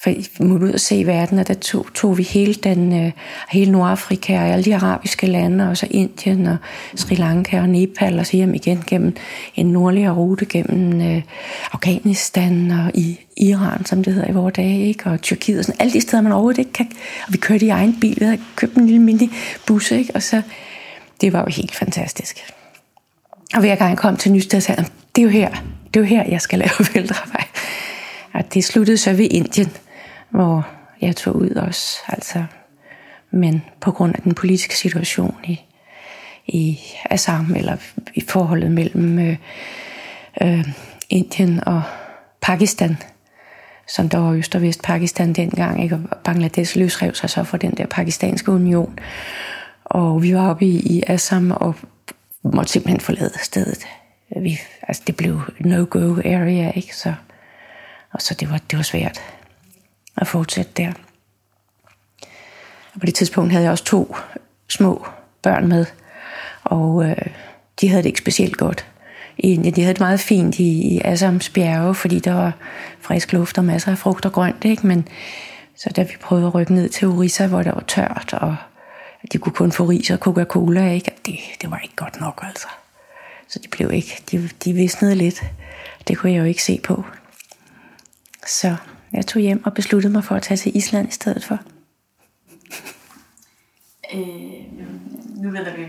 For 0.02 0.10
vi 0.10 0.44
måtte 0.44 0.66
ud 0.66 0.72
og 0.72 0.80
se 0.80 1.06
verden, 1.06 1.38
og 1.38 1.48
der 1.48 1.54
tog, 1.54 1.86
tog 1.94 2.18
vi 2.18 2.22
hele, 2.22 2.54
den, 2.54 3.04
øh, 3.06 3.12
hele 3.50 3.72
Nordafrika 3.72 4.38
og 4.38 4.48
alle 4.48 4.64
de 4.64 4.76
arabiske 4.76 5.26
lande, 5.26 5.70
og 5.70 5.76
så 5.76 5.86
Indien 5.90 6.46
og 6.46 6.56
Sri 6.94 7.14
Lanka 7.14 7.60
og 7.60 7.68
Nepal, 7.68 8.18
og 8.18 8.26
så 8.26 8.36
hjem 8.36 8.54
igen 8.54 8.84
gennem 8.86 9.16
en 9.54 9.66
nordligere 9.66 10.14
rute 10.14 10.46
gennem 10.46 11.00
øh, 11.00 11.22
Afghanistan 11.72 12.70
og 12.70 12.90
i 12.94 13.18
Iran, 13.36 13.84
som 13.84 14.04
det 14.04 14.14
hedder 14.14 14.28
i 14.28 14.32
vores 14.32 14.54
dage, 14.54 14.88
ikke? 14.88 15.10
og 15.10 15.22
Tyrkiet, 15.22 15.58
og 15.58 15.64
sådan 15.64 15.80
alle 15.80 15.92
de 15.92 16.00
steder, 16.00 16.22
man 16.22 16.32
overhovedet 16.32 16.58
ikke 16.58 16.72
kan. 16.72 16.88
Og 17.26 17.32
vi 17.32 17.38
kørte 17.38 17.66
i 17.66 17.68
egen 17.68 18.00
bil, 18.00 18.16
vi 18.20 18.24
havde 18.24 18.40
købt 18.56 18.74
en 18.74 18.86
lille 18.86 19.02
mini 19.02 19.30
bus, 19.66 19.90
ikke? 19.90 20.12
og 20.14 20.22
så, 20.22 20.42
det 21.20 21.32
var 21.32 21.40
jo 21.40 21.46
helt 21.50 21.74
fantastisk. 21.74 22.44
Og 23.54 23.60
hver 23.60 23.74
gang 23.74 23.90
jeg 23.90 23.98
kom 23.98 24.16
til 24.16 24.32
Nysted, 24.32 24.60
sagde 24.60 24.80
jeg, 24.80 24.90
det 25.16 25.22
er 25.22 25.24
jo 25.24 25.30
her, 25.30 25.50
det 25.94 25.96
er 25.96 26.00
jo 26.00 26.04
her, 26.04 26.24
jeg 26.28 26.40
skal 26.40 26.58
lave 26.58 26.70
væltervej. 26.94 27.33
Og 28.34 28.54
det 28.54 28.64
sluttede 28.64 28.98
så 28.98 29.12
ved 29.12 29.28
Indien, 29.30 29.72
hvor 30.30 30.68
jeg 31.00 31.16
tog 31.16 31.36
ud 31.36 31.50
også. 31.50 31.98
Altså, 32.08 32.44
men 33.30 33.62
på 33.80 33.90
grund 33.90 34.14
af 34.16 34.22
den 34.22 34.34
politiske 34.34 34.76
situation 34.76 35.36
i, 35.44 35.60
i 36.46 36.80
Assam, 37.10 37.54
eller 37.56 37.76
i 38.14 38.20
forholdet 38.20 38.72
mellem 38.72 39.18
øh, 39.18 39.36
øh, 40.42 40.68
Indien 41.10 41.64
og 41.66 41.82
Pakistan, 42.40 42.96
som 43.88 44.08
der 44.08 44.18
var 44.18 44.32
Øst- 44.32 44.54
og 44.54 44.62
Vest-Pakistan 44.62 45.32
dengang, 45.32 45.82
ikke? 45.82 45.94
og 45.94 46.18
Bangladesh 46.24 46.78
løsrev 46.78 47.14
sig 47.14 47.30
så 47.30 47.44
for 47.44 47.56
den 47.56 47.70
der 47.70 47.86
pakistanske 47.86 48.52
union. 48.52 48.98
Og 49.84 50.22
vi 50.22 50.34
var 50.34 50.50
oppe 50.50 50.66
i, 50.66 50.96
i 50.96 51.02
Assam 51.06 51.50
og 51.50 51.74
måtte 52.42 52.72
simpelthen 52.72 53.00
forlade 53.00 53.38
stedet. 53.42 53.86
Vi, 54.40 54.58
altså 54.82 55.02
det 55.06 55.16
blev 55.16 55.40
no-go 55.60 56.14
area, 56.24 56.72
ikke? 56.74 56.96
Så, 56.96 57.14
og 58.14 58.22
så 58.22 58.34
det 58.34 58.50
var, 58.50 58.58
det 58.70 58.76
var 58.76 58.82
svært 58.82 59.20
at 60.16 60.26
fortsætte 60.26 60.72
der. 60.76 60.92
Og 62.94 63.00
på 63.00 63.06
det 63.06 63.14
tidspunkt 63.14 63.52
havde 63.52 63.64
jeg 63.64 63.72
også 63.72 63.84
to 63.84 64.16
små 64.68 65.06
børn 65.42 65.68
med, 65.68 65.86
og 66.64 67.04
øh, 67.04 67.26
de 67.80 67.88
havde 67.88 68.02
det 68.02 68.08
ikke 68.08 68.18
specielt 68.18 68.56
godt. 68.56 68.86
I, 69.38 69.56
de 69.56 69.82
havde 69.82 69.94
det 69.94 70.00
meget 70.00 70.20
fint 70.20 70.58
i, 70.58 70.94
i 70.94 71.00
Assams 71.04 71.48
bjerge, 71.48 71.94
fordi 71.94 72.18
der 72.18 72.32
var 72.32 72.52
frisk 73.00 73.32
luft 73.32 73.58
og 73.58 73.64
masser 73.64 73.90
af 73.90 73.98
frugt 73.98 74.26
og 74.26 74.32
grønt, 74.32 74.64
ikke? 74.64 74.86
Men 74.86 75.08
så 75.76 75.90
da 75.96 76.02
vi 76.02 76.12
prøvede 76.20 76.46
at 76.46 76.54
rykke 76.54 76.74
ned 76.74 76.88
til 76.88 77.08
Orissa, 77.08 77.46
hvor 77.46 77.62
der 77.62 77.72
var 77.72 77.84
tørt, 77.88 78.34
og 78.40 78.56
de 79.32 79.38
kunne 79.38 79.52
kun 79.52 79.72
få 79.72 79.84
ris 79.84 80.10
og 80.10 80.18
Coca-Cola, 80.18 80.90
ikke? 80.90 81.10
Det, 81.26 81.38
det 81.62 81.70
var 81.70 81.78
ikke 81.78 81.96
godt 81.96 82.20
nok, 82.20 82.44
altså. 82.46 82.68
Så 83.48 83.58
de 83.58 83.68
blev 83.68 83.92
ikke, 83.92 84.22
de, 84.30 84.48
de 84.64 84.72
visnede 84.72 85.14
lidt. 85.14 85.42
Det 86.08 86.18
kunne 86.18 86.32
jeg 86.32 86.38
jo 86.38 86.44
ikke 86.44 86.62
se 86.62 86.80
på. 86.84 87.04
Så 88.46 88.76
jeg 89.12 89.26
tog 89.26 89.42
hjem 89.42 89.64
og 89.64 89.74
besluttede 89.74 90.12
mig 90.12 90.24
for 90.24 90.34
at 90.34 90.42
tage 90.42 90.58
til 90.58 90.76
Island 90.76 91.08
i 91.08 91.12
stedet 91.12 91.44
for. 91.44 91.58
Øh, 94.14 94.20
nu 95.36 95.50
vender 95.50 95.76
vi 95.76 95.86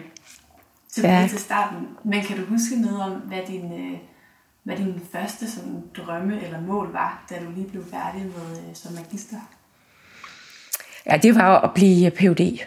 tilbage 0.94 1.22
ja. 1.22 1.28
til 1.28 1.40
starten, 1.40 1.88
men 2.04 2.24
kan 2.24 2.38
du 2.38 2.46
huske 2.46 2.82
noget 2.82 3.02
om, 3.02 3.12
hvad 3.12 3.42
din, 3.48 3.74
øh, 3.74 4.00
hvad 4.64 4.78
din 4.78 5.02
første 5.12 5.52
sådan, 5.52 5.84
drømme 5.98 6.44
eller 6.46 6.62
mål 6.62 6.92
var, 6.92 7.26
da 7.30 7.36
du 7.46 7.52
lige 7.56 7.70
blev 7.70 7.84
færdig 7.92 8.22
med 8.22 8.58
øh, 8.58 8.76
som 8.76 8.94
magister? 8.94 9.38
Ja, 11.06 11.18
det 11.18 11.36
var 11.36 11.60
at 11.62 11.74
blive 11.74 12.12
Ph.D. 12.12 12.60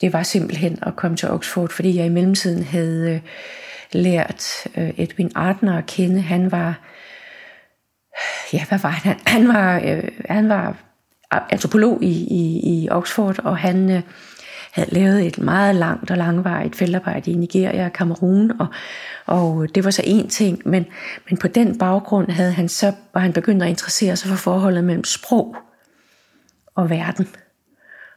Det 0.00 0.12
var 0.12 0.22
simpelthen 0.22 0.78
at 0.82 0.96
komme 0.96 1.16
til 1.16 1.30
Oxford, 1.30 1.70
fordi 1.70 1.96
jeg 1.96 2.06
i 2.06 2.08
mellemtiden 2.08 2.62
havde 2.62 3.14
øh, 3.14 3.20
lært 3.92 4.68
øh, 4.76 4.90
Edwin 4.96 5.32
Artner 5.34 5.78
at 5.78 5.86
kende. 5.86 6.20
Han 6.20 6.50
var, 6.50 6.80
ja, 8.52 8.64
hvad 8.68 8.78
var 8.78 8.88
han? 8.88 9.16
Han 9.26 9.48
var, 9.48 9.80
øh, 9.84 10.08
han 10.28 10.48
var 10.48 10.76
antropolog 11.30 12.02
i, 12.02 12.26
i, 12.30 12.60
i 12.64 12.88
Oxford, 12.90 13.38
og 13.38 13.56
han 13.56 13.90
øh, 13.90 14.02
havde 14.72 14.94
lavet 14.94 15.26
et 15.26 15.38
meget 15.38 15.74
langt 15.74 16.10
og 16.10 16.16
langvarigt 16.16 16.76
feltarbejde 16.76 17.30
i 17.30 17.34
Nigeria 17.34 17.84
og 17.84 17.92
Kamerun, 17.92 18.52
og, 18.60 18.66
og 19.26 19.74
det 19.74 19.84
var 19.84 19.90
så 19.90 20.02
en 20.04 20.28
ting, 20.28 20.62
men, 20.64 20.86
men 21.30 21.38
på 21.38 21.48
den 21.48 21.78
baggrund 21.78 22.30
havde 22.30 22.52
han 22.52 22.68
så, 22.68 22.92
var 23.14 23.20
han 23.20 23.32
begyndt 23.32 23.62
at 23.62 23.68
interessere 23.68 24.16
sig 24.16 24.28
for 24.28 24.36
forholdet 24.36 24.84
mellem 24.84 25.04
sprog 25.04 25.56
og 26.74 26.90
verden, 26.90 27.28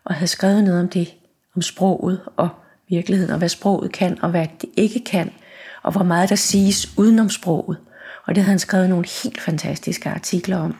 og 0.05 0.15
havde 0.15 0.27
skrevet 0.27 0.63
noget 0.63 0.79
om 0.79 0.89
det, 0.89 1.13
om 1.55 1.61
sproget 1.61 2.21
og 2.37 2.49
virkeligheden, 2.89 3.31
og 3.31 3.37
hvad 3.37 3.49
sproget 3.49 3.91
kan, 3.91 4.17
og 4.21 4.29
hvad 4.29 4.47
det 4.61 4.69
ikke 4.77 5.03
kan, 5.03 5.31
og 5.83 5.91
hvor 5.91 6.03
meget 6.03 6.29
der 6.29 6.35
siges 6.35 6.97
udenom 6.97 7.29
sproget. 7.29 7.77
Og 8.29 8.35
det 8.35 8.43
havde 8.43 8.51
han 8.51 8.59
skrevet 8.59 8.89
nogle 8.89 9.05
helt 9.23 9.41
fantastiske 9.41 10.09
artikler 10.09 10.57
om. 10.57 10.75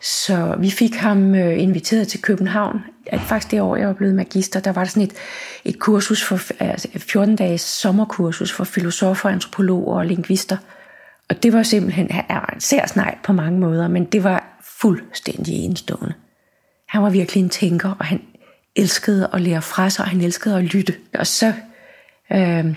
Så 0.00 0.56
vi 0.58 0.70
fik 0.70 0.94
ham 0.94 1.34
øh, 1.34 1.62
inviteret 1.62 2.08
til 2.08 2.22
København. 2.22 2.80
At 3.06 3.20
faktisk 3.20 3.50
det 3.50 3.60
år, 3.60 3.76
jeg 3.76 3.86
var 3.86 3.92
blevet 3.94 4.14
magister, 4.14 4.60
der 4.60 4.72
var 4.72 4.84
der 4.84 4.90
sådan 4.90 5.02
et, 5.02 5.12
et 5.64 5.78
kursus 5.78 6.24
for 6.24 6.40
altså 6.60 6.88
14-dages 6.94 7.60
sommerkursus 7.60 8.52
for 8.52 8.64
filosofer, 8.64 9.28
antropologer 9.28 9.94
og 9.98 10.06
lingvister. 10.06 10.56
Og 11.28 11.42
det 11.42 11.52
var 11.52 11.62
simpelthen, 11.62 12.10
han 12.10 12.24
er 12.28 12.40
en 12.54 12.60
sær 12.60 12.86
snegl 12.86 13.18
på 13.24 13.32
mange 13.32 13.60
måder, 13.60 13.88
men 13.88 14.04
det 14.04 14.24
var 14.24 14.58
fuldstændig 14.80 15.54
enestående. 15.54 16.14
Han 16.88 17.02
var 17.02 17.10
virkelig 17.10 17.42
en 17.42 17.48
tænker, 17.48 17.96
og 17.98 18.04
han 18.04 18.22
elskede 18.76 19.30
at 19.32 19.40
lære 19.40 19.62
fra 19.62 19.90
sig, 19.90 20.04
og 20.04 20.10
han 20.10 20.20
elskede 20.20 20.56
at 20.56 20.64
lytte. 20.64 20.94
Og 21.14 21.26
så 21.26 21.52
øh, 22.32 22.74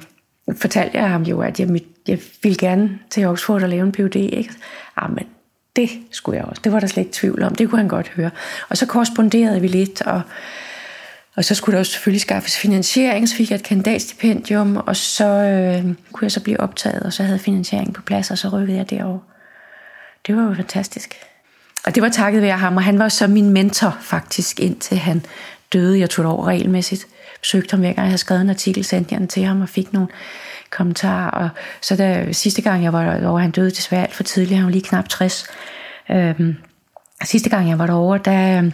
fortalte 0.55 0.97
jeg 0.97 1.09
ham 1.09 1.23
jo, 1.23 1.41
at 1.41 1.59
jeg, 1.59 1.69
jeg 2.07 2.19
ville 2.43 2.57
gerne 2.57 2.99
til 3.09 3.27
Oxford 3.27 3.63
og 3.63 3.69
lave 3.69 3.83
en 3.83 3.91
Ph.D. 3.91 4.15
Ikke? 4.15 4.53
Ah, 4.97 5.03
Jamen, 5.03 5.27
det 5.75 5.89
skulle 6.11 6.37
jeg 6.37 6.45
også. 6.45 6.61
Det 6.63 6.71
var 6.71 6.79
der 6.79 6.87
slet 6.87 7.03
ikke 7.03 7.13
tvivl 7.13 7.43
om. 7.43 7.55
Det 7.55 7.69
kunne 7.69 7.79
han 7.79 7.87
godt 7.87 8.09
høre. 8.09 8.31
Og 8.69 8.77
så 8.77 8.85
korresponderede 8.85 9.61
vi 9.61 9.67
lidt, 9.67 10.01
og, 10.01 10.21
og 11.35 11.45
så 11.45 11.55
skulle 11.55 11.73
der 11.73 11.79
også 11.79 11.91
selvfølgelig 11.91 12.21
skaffes 12.21 12.57
finansiering. 12.57 13.29
Så 13.29 13.35
fik 13.35 13.49
jeg 13.49 13.55
et 13.55 13.63
kandidatstipendium, 13.63 14.77
og 14.77 14.95
så 14.95 15.25
øh, 15.25 15.83
kunne 16.11 16.23
jeg 16.23 16.31
så 16.31 16.43
blive 16.43 16.59
optaget, 16.59 17.03
og 17.03 17.13
så 17.13 17.23
havde 17.23 17.39
finansieringen 17.39 17.93
på 17.93 18.01
plads, 18.01 18.31
og 18.31 18.37
så 18.37 18.49
rykkede 18.49 18.77
jeg 18.77 18.89
derover. 18.89 19.19
Det 20.27 20.35
var 20.35 20.43
jo 20.43 20.53
fantastisk. 20.53 21.15
Og 21.85 21.95
det 21.95 22.03
var 22.03 22.09
takket 22.09 22.41
være 22.41 22.57
ham, 22.57 22.77
og 22.77 22.83
han 22.83 22.99
var 22.99 23.09
så 23.09 23.27
min 23.27 23.49
mentor 23.49 23.97
faktisk, 24.01 24.59
indtil 24.59 24.97
han 24.97 25.25
døde. 25.73 25.99
Jeg 25.99 26.09
tog 26.09 26.25
det 26.25 26.31
over 26.31 26.47
regelmæssigt 26.47 27.07
søgte 27.43 27.71
ham 27.71 27.79
hver 27.79 27.93
gang, 27.93 27.97
jeg 27.97 28.05
havde 28.05 28.17
skrevet 28.17 28.41
en 28.41 28.49
artikel, 28.49 28.83
sendte 28.83 29.13
jeg 29.13 29.19
den 29.19 29.27
til 29.27 29.43
ham 29.43 29.61
og 29.61 29.69
fik 29.69 29.93
nogle 29.93 30.07
kommentarer. 30.69 31.29
Og 31.29 31.49
så 31.81 31.95
da 31.95 32.31
sidste 32.31 32.61
gang, 32.61 32.83
jeg 32.83 32.93
var 32.93 33.03
derovre, 33.03 33.41
han 33.41 33.51
døde 33.51 33.71
desværre 33.71 34.03
alt 34.03 34.13
for 34.13 34.23
tidligt, 34.23 34.55
han 34.55 34.65
var 34.65 34.71
lige 34.71 34.81
knap 34.81 35.09
60. 35.09 35.45
Øhm, 36.11 36.55
sidste 37.23 37.49
gang, 37.49 37.69
jeg 37.69 37.79
var 37.79 37.85
derovre, 37.85 38.19
der 38.25 38.57
øhm, 38.57 38.73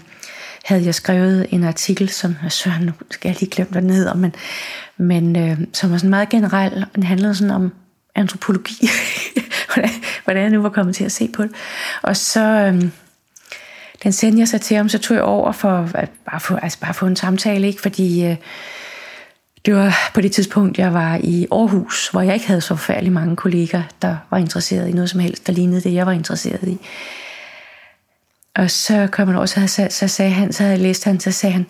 havde 0.66 0.86
jeg 0.86 0.96
skrevet 0.96 1.48
en 1.50 1.64
artikel, 1.64 2.10
som, 2.10 2.36
Søren, 2.50 2.86
nu 2.86 2.92
skal 3.12 3.30
jeg 3.30 3.40
lige 3.40 3.52
glemme, 3.52 3.72
hvad 3.72 3.82
den 3.82 3.90
hedder, 3.90 4.14
men, 4.14 4.36
men 4.98 5.36
øh, 5.36 5.58
som 5.74 5.92
var 5.92 5.98
sådan 5.98 6.10
meget 6.10 6.30
generel, 6.30 6.86
den 6.96 7.04
handlede 7.04 7.36
sådan 7.36 7.52
om 7.52 7.74
antropologi, 8.16 8.90
hvordan, 9.74 9.90
hvordan 10.24 10.44
jeg 10.44 10.52
nu 10.52 10.62
var 10.62 10.70
kommet 10.70 10.96
til 10.96 11.04
at 11.04 11.12
se 11.12 11.30
på 11.36 11.44
det. 11.44 11.52
Og 12.02 12.18
så, 12.18 12.42
øhm, 12.42 12.92
den 14.04 14.12
sendte 14.12 14.40
jeg 14.40 14.48
så 14.48 14.58
til 14.58 14.78
ham, 14.78 14.90
så 14.90 15.00
tog 15.00 15.16
jeg 15.16 15.24
over 15.24 15.52
for 15.52 15.90
at 15.96 16.10
bare 16.32 16.40
få, 16.40 16.56
altså 16.56 16.80
bare 16.80 16.94
få 16.94 17.06
en 17.06 17.16
samtale, 17.16 17.68
ikke? 17.68 17.82
fordi 17.82 18.26
øh, 18.26 18.36
det 19.66 19.76
var 19.76 20.12
på 20.14 20.22
det 20.22 20.32
tidspunkt, 20.32 20.78
jeg 20.78 20.94
var 20.94 21.20
i 21.24 21.48
Aarhus, 21.52 22.10
hvor 22.10 22.22
jeg 22.22 22.34
ikke 22.34 22.48
havde 22.48 22.62
så 22.62 22.68
forfærdelig 22.68 23.12
mange 23.12 23.36
kolleger, 23.36 23.84
der 24.02 24.18
var 24.30 24.38
interesseret 24.38 24.88
i 24.88 24.92
noget 24.92 25.10
som 25.10 25.20
helst, 25.20 25.48
der 25.48 25.54
lignede 25.54 25.82
det, 25.82 25.94
jeg 25.94 26.06
var 26.06 26.12
interesseret 26.12 26.68
i. 26.68 26.80
Og 28.56 28.72
så 28.72 29.08
kom 29.12 29.28
han 29.28 29.38
over, 29.38 29.46
så, 29.46 29.88
så 29.90 30.08
sagde 30.08 30.32
han, 30.32 30.54
så 30.54 30.64
havde 30.64 30.76
jeg 30.76 30.82
læst 30.82 31.04
han, 31.04 31.20
så 31.20 31.32
sagde 31.32 31.54
han, 31.54 31.66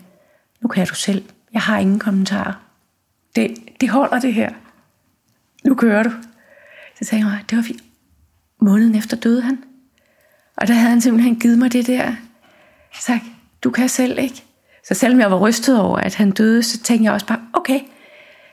nu 0.61 0.67
kan 0.67 0.87
du 0.87 0.95
selv, 0.95 1.23
jeg 1.53 1.61
har 1.61 1.79
ingen 1.79 1.99
kommentarer. 1.99 2.53
Det, 3.35 3.55
det 3.81 3.89
holder 3.89 4.19
det 4.19 4.33
her. 4.33 4.49
Nu 5.65 5.75
kører 5.75 6.03
du. 6.03 6.11
Så 6.99 7.09
sagde 7.09 7.25
jeg, 7.25 7.39
det 7.49 7.55
var 7.55 7.63
fint. 7.63 7.83
Måneden 8.61 8.95
efter 8.95 9.17
døde 9.17 9.41
han. 9.41 9.63
Og 10.57 10.67
der 10.67 10.73
havde 10.73 10.89
han 10.89 11.01
simpelthen 11.01 11.39
givet 11.39 11.57
mig 11.57 11.73
det 11.73 11.87
der. 11.87 12.13
Sagt, 12.99 13.23
du 13.63 13.69
kan 13.69 13.89
selv 13.89 14.19
ikke. 14.19 14.43
Så 14.87 14.93
selvom 14.93 15.19
jeg 15.19 15.31
var 15.31 15.37
rystet 15.37 15.79
over, 15.81 15.97
at 15.97 16.15
han 16.15 16.31
døde, 16.31 16.63
så 16.63 16.79
tænkte 16.79 17.05
jeg 17.05 17.13
også 17.13 17.25
bare, 17.25 17.41
okay, 17.53 17.79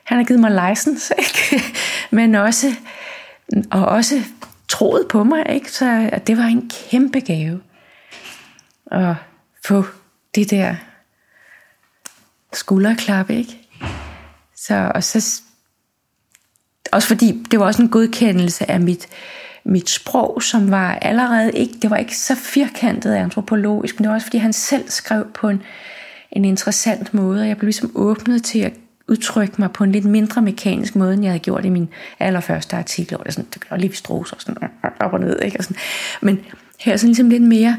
han 0.03 0.17
har 0.17 0.25
givet 0.25 0.39
mig 0.39 0.69
license, 0.69 1.13
ikke? 1.19 1.63
men 2.11 2.35
også, 2.35 2.75
og 3.71 3.85
også 3.85 4.21
troet 4.67 5.07
på 5.07 5.23
mig, 5.23 5.49
ikke? 5.49 5.71
så 5.71 6.09
at 6.11 6.27
det 6.27 6.37
var 6.37 6.43
en 6.43 6.71
kæmpe 6.89 7.19
gave 7.19 7.61
at 8.91 9.15
få 9.65 9.85
det 10.35 10.51
der 10.51 10.75
skulderklap, 12.53 13.29
ikke? 13.29 13.61
Så, 14.55 14.91
og 14.95 15.03
så, 15.03 15.41
også 16.91 17.07
fordi 17.07 17.43
det 17.51 17.59
var 17.59 17.65
også 17.65 17.81
en 17.81 17.89
godkendelse 17.89 18.71
af 18.71 18.79
mit, 18.79 19.07
mit 19.65 19.89
sprog, 19.89 20.43
som 20.43 20.71
var 20.71 20.95
allerede 20.95 21.51
ikke, 21.51 21.73
det 21.81 21.89
var 21.89 21.97
ikke 21.97 22.17
så 22.17 22.35
firkantet 22.35 23.13
antropologisk, 23.13 23.95
men 23.99 24.03
det 24.03 24.09
var 24.09 24.15
også 24.15 24.25
fordi 24.25 24.37
han 24.37 24.53
selv 24.53 24.89
skrev 24.89 25.27
på 25.33 25.49
en, 25.49 25.61
en 26.31 26.45
interessant 26.45 27.13
måde, 27.13 27.41
og 27.41 27.47
jeg 27.47 27.57
blev 27.57 27.67
ligesom 27.67 27.91
åbnet 27.95 28.43
til 28.43 28.59
at 28.59 28.73
udtrykke 29.07 29.53
mig 29.57 29.71
på 29.71 29.83
en 29.83 29.91
lidt 29.91 30.05
mindre 30.05 30.41
mekanisk 30.41 30.95
måde, 30.95 31.13
end 31.13 31.23
jeg 31.23 31.31
havde 31.31 31.43
gjort 31.43 31.65
i 31.65 31.69
min 31.69 31.89
allerførste 32.19 32.75
artikel, 32.75 33.15
hvor 33.15 33.23
det, 33.23 33.33
sådan, 33.33 33.49
det 33.53 33.69
gør 33.69 33.77
lige 33.77 33.95
strose 33.95 34.35
og 34.35 34.41
sådan 34.41 34.69
op 34.99 35.13
og 35.13 35.19
ned, 35.19 35.41
ikke? 35.41 35.57
Og 35.59 35.63
sådan. 35.63 35.77
Men 36.21 36.39
her 36.79 36.93
er 36.93 36.97
sådan 36.97 37.09
ligesom 37.09 37.29
lidt 37.29 37.43
mere, 37.43 37.77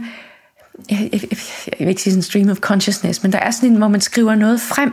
jeg, 0.91 0.99
jeg, 1.13 1.23
jeg, 1.23 1.39
jeg 1.67 1.79
vil 1.79 1.89
ikke 1.89 2.03
sige 2.03 2.13
sådan 2.13 2.23
stream 2.23 2.51
of 2.51 2.57
consciousness, 2.57 3.23
men 3.23 3.33
der 3.33 3.39
er 3.39 3.51
sådan 3.51 3.71
en, 3.71 3.77
hvor 3.77 3.89
man 3.89 4.01
skriver 4.01 4.35
noget 4.35 4.61
frem, 4.61 4.93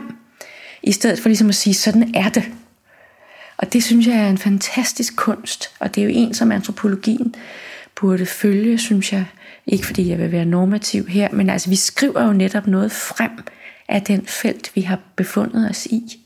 i 0.82 0.92
stedet 0.92 1.20
for 1.20 1.28
ligesom 1.28 1.48
at 1.48 1.54
sige, 1.54 1.74
sådan 1.74 2.14
er 2.14 2.28
det. 2.28 2.44
Og 3.56 3.72
det 3.72 3.84
synes 3.84 4.06
jeg 4.06 4.16
er 4.16 4.28
en 4.28 4.38
fantastisk 4.38 5.16
kunst, 5.16 5.70
og 5.78 5.94
det 5.94 6.00
er 6.00 6.04
jo 6.04 6.10
en, 6.14 6.34
som 6.34 6.52
antropologien 6.52 7.34
burde 8.00 8.26
følge, 8.26 8.78
synes 8.78 9.12
jeg. 9.12 9.26
Ikke 9.66 9.86
fordi 9.86 10.10
jeg 10.10 10.18
vil 10.18 10.32
være 10.32 10.44
normativ 10.44 11.06
her, 11.06 11.28
men 11.32 11.50
altså 11.50 11.70
vi 11.70 11.76
skriver 11.76 12.26
jo 12.26 12.32
netop 12.32 12.66
noget 12.66 12.92
frem 12.92 13.30
af 13.88 14.02
den 14.02 14.26
felt, 14.26 14.70
vi 14.74 14.80
har 14.80 14.98
befundet 15.16 15.70
os 15.70 15.86
i. 15.86 16.20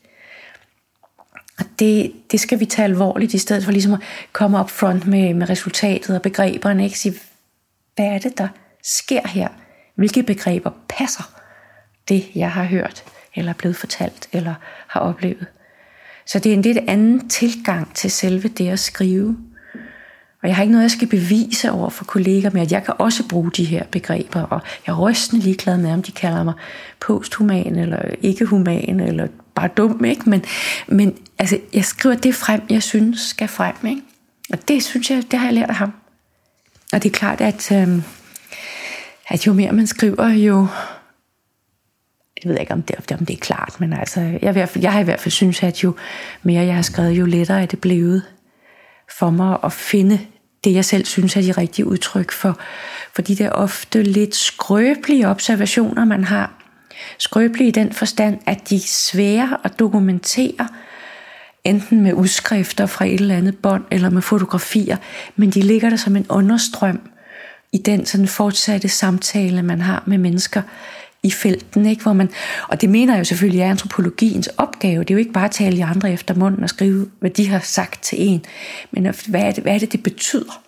Og 1.58 1.64
det, 1.78 2.12
det 2.30 2.40
skal 2.40 2.60
vi 2.60 2.66
tage 2.66 2.84
alvorligt, 2.84 3.34
i 3.34 3.38
stedet 3.38 3.64
for 3.64 3.72
ligesom 3.72 3.92
at 3.92 4.00
komme 4.32 4.58
op 4.58 4.70
front 4.70 5.06
med, 5.06 5.34
med 5.34 5.50
resultatet 5.50 6.16
og 6.16 6.22
begreberne. 6.22 6.84
Ikke? 6.84 6.98
Sige, 6.98 7.14
hvad 7.96 8.06
er 8.06 8.18
det, 8.18 8.38
der 8.38 8.48
sker 8.84 9.28
her? 9.28 9.48
Hvilke 9.94 10.22
begreber 10.22 10.70
passer 10.88 11.40
det, 12.08 12.26
jeg 12.34 12.52
har 12.52 12.64
hørt, 12.64 13.04
eller 13.34 13.52
blevet 13.52 13.76
fortalt, 13.76 14.28
eller 14.32 14.54
har 14.86 15.00
oplevet? 15.00 15.46
Så 16.28 16.38
det 16.38 16.50
er 16.50 16.56
en 16.56 16.62
lidt 16.62 16.78
anden 16.88 17.28
tilgang 17.28 17.94
til 17.94 18.10
selve 18.10 18.48
det 18.48 18.68
at 18.68 18.78
skrive. 18.78 19.36
Og 20.42 20.48
jeg 20.48 20.56
har 20.56 20.62
ikke 20.62 20.72
noget, 20.72 20.82
jeg 20.82 20.90
skal 20.90 21.08
bevise 21.08 21.72
over 21.72 21.90
for 21.90 22.04
kolleger 22.04 22.50
med, 22.50 22.60
at 22.60 22.72
jeg 22.72 22.84
kan 22.84 22.94
også 22.98 23.28
bruge 23.28 23.50
de 23.50 23.64
her 23.64 23.84
begreber, 23.84 24.42
og 24.42 24.60
jeg 24.86 24.92
er 24.92 24.98
rystende 24.98 25.42
ligeglad 25.44 25.78
med, 25.78 25.92
om 25.92 26.02
de 26.02 26.12
kalder 26.12 26.44
mig 26.44 26.54
posthuman, 27.00 27.76
eller 27.76 27.98
ikke-human, 28.22 29.00
eller 29.00 29.26
bare 29.54 29.68
dum, 29.76 30.04
ikke? 30.04 30.30
Men, 30.30 30.44
men 30.86 31.18
altså, 31.38 31.60
jeg 31.74 31.84
skriver 31.84 32.14
det 32.14 32.34
frem, 32.34 32.62
jeg 32.70 32.82
synes 32.82 33.20
skal 33.20 33.48
frem, 33.48 33.74
ikke? 33.86 34.02
Og 34.52 34.68
det 34.68 34.82
synes 34.82 35.10
jeg, 35.10 35.22
det 35.30 35.38
har 35.38 35.46
jeg 35.46 35.54
lært 35.54 35.68
af 35.68 35.74
ham. 35.76 35.92
Og 36.92 37.02
det 37.02 37.08
er 37.08 37.14
klart, 37.14 37.40
at, 37.40 37.72
øh, 37.72 38.02
at 39.28 39.46
jo 39.46 39.52
mere 39.52 39.72
man 39.72 39.86
skriver, 39.86 40.28
jo... 40.28 40.66
Jeg 42.44 42.52
ved 42.52 42.58
ikke, 42.60 42.72
om 42.72 42.82
det, 42.82 42.96
om 43.18 43.26
det 43.26 43.34
er 43.34 43.40
klart, 43.40 43.76
men 43.80 43.92
altså, 43.92 44.20
jeg, 44.42 44.68
jeg 44.80 44.92
har 44.92 45.00
i 45.00 45.04
hvert 45.04 45.20
fald 45.20 45.32
synes, 45.32 45.62
at 45.62 45.84
jo 45.84 45.94
mere 46.42 46.64
jeg 46.64 46.74
har 46.74 46.82
skrevet, 46.82 47.10
jo 47.10 47.26
lettere 47.26 47.62
er 47.62 47.66
det 47.66 47.80
blevet 47.80 48.22
for 49.18 49.30
mig 49.30 49.58
at 49.64 49.72
finde 49.72 50.20
det, 50.64 50.74
jeg 50.74 50.84
selv 50.84 51.04
synes 51.04 51.36
er 51.36 51.40
de 51.40 51.52
rigtige 51.52 51.86
udtryk 51.86 52.32
for, 52.32 52.58
for 53.14 53.22
de 53.22 53.36
der 53.36 53.50
ofte 53.50 54.02
lidt 54.02 54.34
skrøbelige 54.34 55.28
observationer, 55.28 56.04
man 56.04 56.24
har. 56.24 56.52
Skrøbelige 57.18 57.68
i 57.68 57.70
den 57.70 57.92
forstand, 57.92 58.38
at 58.46 58.70
de 58.70 58.76
er 58.76 58.80
svære 58.86 59.56
at 59.64 59.78
dokumentere, 59.78 60.68
enten 61.64 62.02
med 62.02 62.12
udskrifter 62.12 62.86
fra 62.86 63.04
et 63.04 63.14
eller 63.14 63.36
andet 63.36 63.58
bånd, 63.58 63.84
eller 63.90 64.10
med 64.10 64.22
fotografier, 64.22 64.96
men 65.36 65.50
de 65.50 65.62
ligger 65.62 65.90
der 65.90 65.96
som 65.96 66.16
en 66.16 66.26
understrøm 66.28 67.00
i 67.72 67.78
den 67.78 68.06
sådan 68.06 68.28
fortsatte 68.28 68.88
samtale, 68.88 69.62
man 69.62 69.80
har 69.80 70.02
med 70.06 70.18
mennesker 70.18 70.62
i 71.28 71.30
felten, 71.30 71.86
ikke? 71.86 72.02
Hvor 72.02 72.12
man, 72.12 72.30
og 72.68 72.80
det 72.80 72.90
mener 72.90 73.14
jeg 73.14 73.18
jo 73.18 73.24
selvfølgelig 73.24 73.60
er 73.60 73.70
antropologiens 73.70 74.46
opgave. 74.46 75.04
Det 75.04 75.10
er 75.10 75.14
jo 75.14 75.18
ikke 75.18 75.32
bare 75.32 75.44
at 75.44 75.50
tale 75.50 75.76
de 75.76 75.84
andre 75.84 76.12
efter 76.12 76.34
munden 76.34 76.62
og 76.62 76.68
skrive, 76.68 77.10
hvad 77.20 77.30
de 77.30 77.48
har 77.48 77.58
sagt 77.58 78.02
til 78.02 78.28
en, 78.28 78.44
men 78.90 79.14
hvad 79.28 79.42
er 79.42 79.52
det, 79.52 79.62
hvad 79.62 79.74
er 79.74 79.78
det, 79.78 79.92
det 79.92 80.02
betyder? 80.02 80.62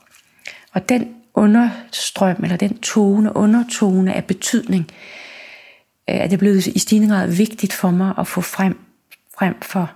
Og 0.73 0.89
den 0.89 1.09
understrøm, 1.35 2.37
eller 2.43 2.57
den 2.57 2.79
tone, 2.79 3.37
undertone 3.37 4.15
af 4.15 4.25
betydning, 4.25 4.87
øh, 6.11 6.17
er 6.17 6.27
det 6.27 6.39
blevet 6.39 6.67
i 6.67 6.79
stigende 6.79 7.09
grad 7.15 7.29
vigtigt 7.29 7.73
for 7.73 7.91
mig 7.91 8.15
at 8.19 8.27
få 8.27 8.41
frem, 8.41 8.79
frem 9.39 9.55
for 9.63 9.91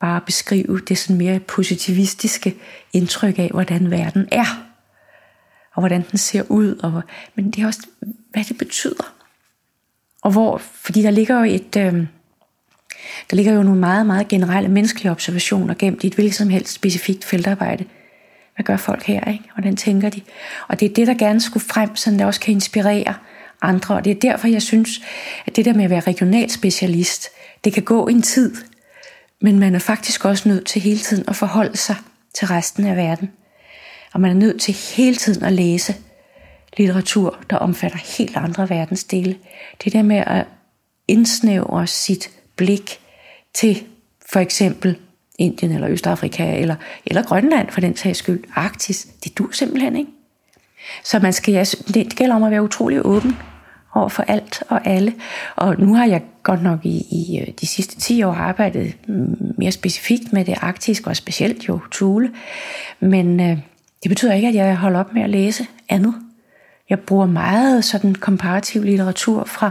bare 0.00 0.16
at 0.16 0.24
beskrive 0.26 0.80
det 0.88 0.98
sådan 0.98 1.16
mere 1.16 1.40
positivistiske 1.40 2.54
indtryk 2.92 3.38
af, 3.38 3.48
hvordan 3.52 3.90
verden 3.90 4.28
er, 4.32 4.64
og 5.74 5.82
hvordan 5.82 6.04
den 6.10 6.18
ser 6.18 6.42
ud, 6.48 6.76
og, 6.76 7.02
men 7.34 7.50
det 7.50 7.62
er 7.62 7.66
også, 7.66 7.86
hvad 8.30 8.44
det 8.44 8.58
betyder. 8.58 9.17
Og 10.22 10.30
hvor, 10.32 10.58
fordi 10.58 11.02
der 11.02 11.10
ligger 11.10 11.38
jo 11.38 11.44
et, 11.44 11.76
øh, 11.76 12.06
der 13.30 13.36
ligger 13.36 13.52
jo 13.52 13.62
nogle 13.62 13.80
meget, 13.80 14.06
meget 14.06 14.28
generelle 14.28 14.68
menneskelige 14.68 15.10
observationer 15.10 15.74
gemt 15.78 16.04
i 16.04 16.06
et 16.06 16.14
hvilket 16.14 16.34
som 16.34 16.48
helst 16.48 16.72
specifikt 16.72 17.24
feltarbejde. 17.24 17.84
Hvad 18.54 18.64
gør 18.64 18.76
folk 18.76 19.02
her, 19.02 19.30
ikke? 19.32 19.44
Hvordan 19.54 19.76
tænker 19.76 20.08
de? 20.08 20.20
Og 20.68 20.80
det 20.80 20.90
er 20.90 20.94
det, 20.94 21.06
der 21.06 21.14
gerne 21.14 21.40
skulle 21.40 21.64
frem, 21.64 21.96
så 21.96 22.10
det 22.10 22.24
også 22.24 22.40
kan 22.40 22.54
inspirere 22.54 23.14
andre. 23.62 23.94
Og 23.94 24.04
det 24.04 24.10
er 24.10 24.20
derfor, 24.20 24.48
jeg 24.48 24.62
synes, 24.62 25.00
at 25.46 25.56
det 25.56 25.64
der 25.64 25.74
med 25.74 25.84
at 25.84 25.90
være 25.90 26.00
regional 26.00 26.50
specialist, 26.50 27.28
det 27.64 27.72
kan 27.72 27.82
gå 27.82 28.06
en 28.06 28.22
tid, 28.22 28.54
men 29.40 29.58
man 29.58 29.74
er 29.74 29.78
faktisk 29.78 30.24
også 30.24 30.48
nødt 30.48 30.66
til 30.66 30.82
hele 30.82 30.98
tiden 30.98 31.24
at 31.28 31.36
forholde 31.36 31.76
sig 31.76 31.96
til 32.34 32.46
resten 32.46 32.86
af 32.86 32.96
verden. 32.96 33.30
Og 34.12 34.20
man 34.20 34.30
er 34.30 34.34
nødt 34.34 34.60
til 34.60 34.74
hele 34.96 35.16
tiden 35.16 35.44
at 35.44 35.52
læse 35.52 35.94
litteratur, 36.76 37.38
der 37.50 37.56
omfatter 37.56 37.98
helt 38.18 38.36
andre 38.36 38.70
verdensdele. 38.70 39.36
Det 39.84 39.92
der 39.92 40.02
med 40.02 40.22
at 40.26 40.46
indsnævre 41.08 41.86
sit 41.86 42.30
blik 42.56 43.00
til 43.54 43.82
for 44.32 44.40
eksempel 44.40 44.96
Indien 45.38 45.72
eller 45.72 45.88
Østafrika 45.88 46.60
eller, 46.60 46.74
eller 47.06 47.22
Grønland 47.22 47.70
for 47.70 47.80
den 47.80 47.96
sags 47.96 48.18
skyld, 48.18 48.44
Arktis, 48.54 49.08
det 49.24 49.38
dur 49.38 49.48
simpelthen 49.52 49.96
ikke. 49.96 50.10
Så 51.04 51.18
man 51.18 51.32
skal, 51.32 51.66
det 51.94 52.16
gælder 52.16 52.34
om 52.34 52.42
at 52.42 52.50
være 52.50 52.62
utrolig 52.62 53.06
åben 53.06 53.36
over 53.94 54.08
for 54.08 54.22
alt 54.22 54.62
og 54.68 54.86
alle. 54.86 55.14
Og 55.56 55.80
nu 55.80 55.94
har 55.94 56.06
jeg 56.06 56.22
godt 56.42 56.62
nok 56.62 56.84
i, 56.84 57.06
i 57.10 57.40
øh, 57.40 57.54
de 57.60 57.66
sidste 57.66 58.00
10 58.00 58.22
år 58.22 58.32
arbejdet 58.32 58.94
mere 59.58 59.72
specifikt 59.72 60.32
med 60.32 60.44
det 60.44 60.58
arktiske, 60.60 61.10
og 61.10 61.16
specielt 61.16 61.68
jo 61.68 61.80
Thule. 61.92 62.30
Men 63.00 63.40
øh, 63.40 63.58
det 64.02 64.08
betyder 64.08 64.34
ikke, 64.34 64.48
at 64.48 64.54
jeg 64.54 64.76
holder 64.76 65.00
op 65.00 65.14
med 65.14 65.22
at 65.22 65.30
læse 65.30 65.66
andet. 65.88 66.14
Jeg 66.90 67.00
bruger 67.00 67.26
meget 67.26 67.84
sådan 67.84 68.14
komparativ 68.14 68.82
litteratur 68.82 69.44
fra 69.44 69.70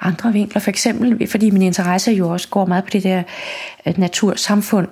andre 0.00 0.32
vinkler. 0.32 0.60
For 0.60 0.70
eksempel, 0.70 1.28
fordi 1.28 1.50
min 1.50 1.62
interesse 1.62 2.12
jo 2.12 2.28
også 2.28 2.48
går 2.48 2.66
meget 2.66 2.84
på 2.84 2.90
det 2.90 3.02
der 3.02 3.22
natursamfund 3.86 3.98
natur-samfund 3.98 4.88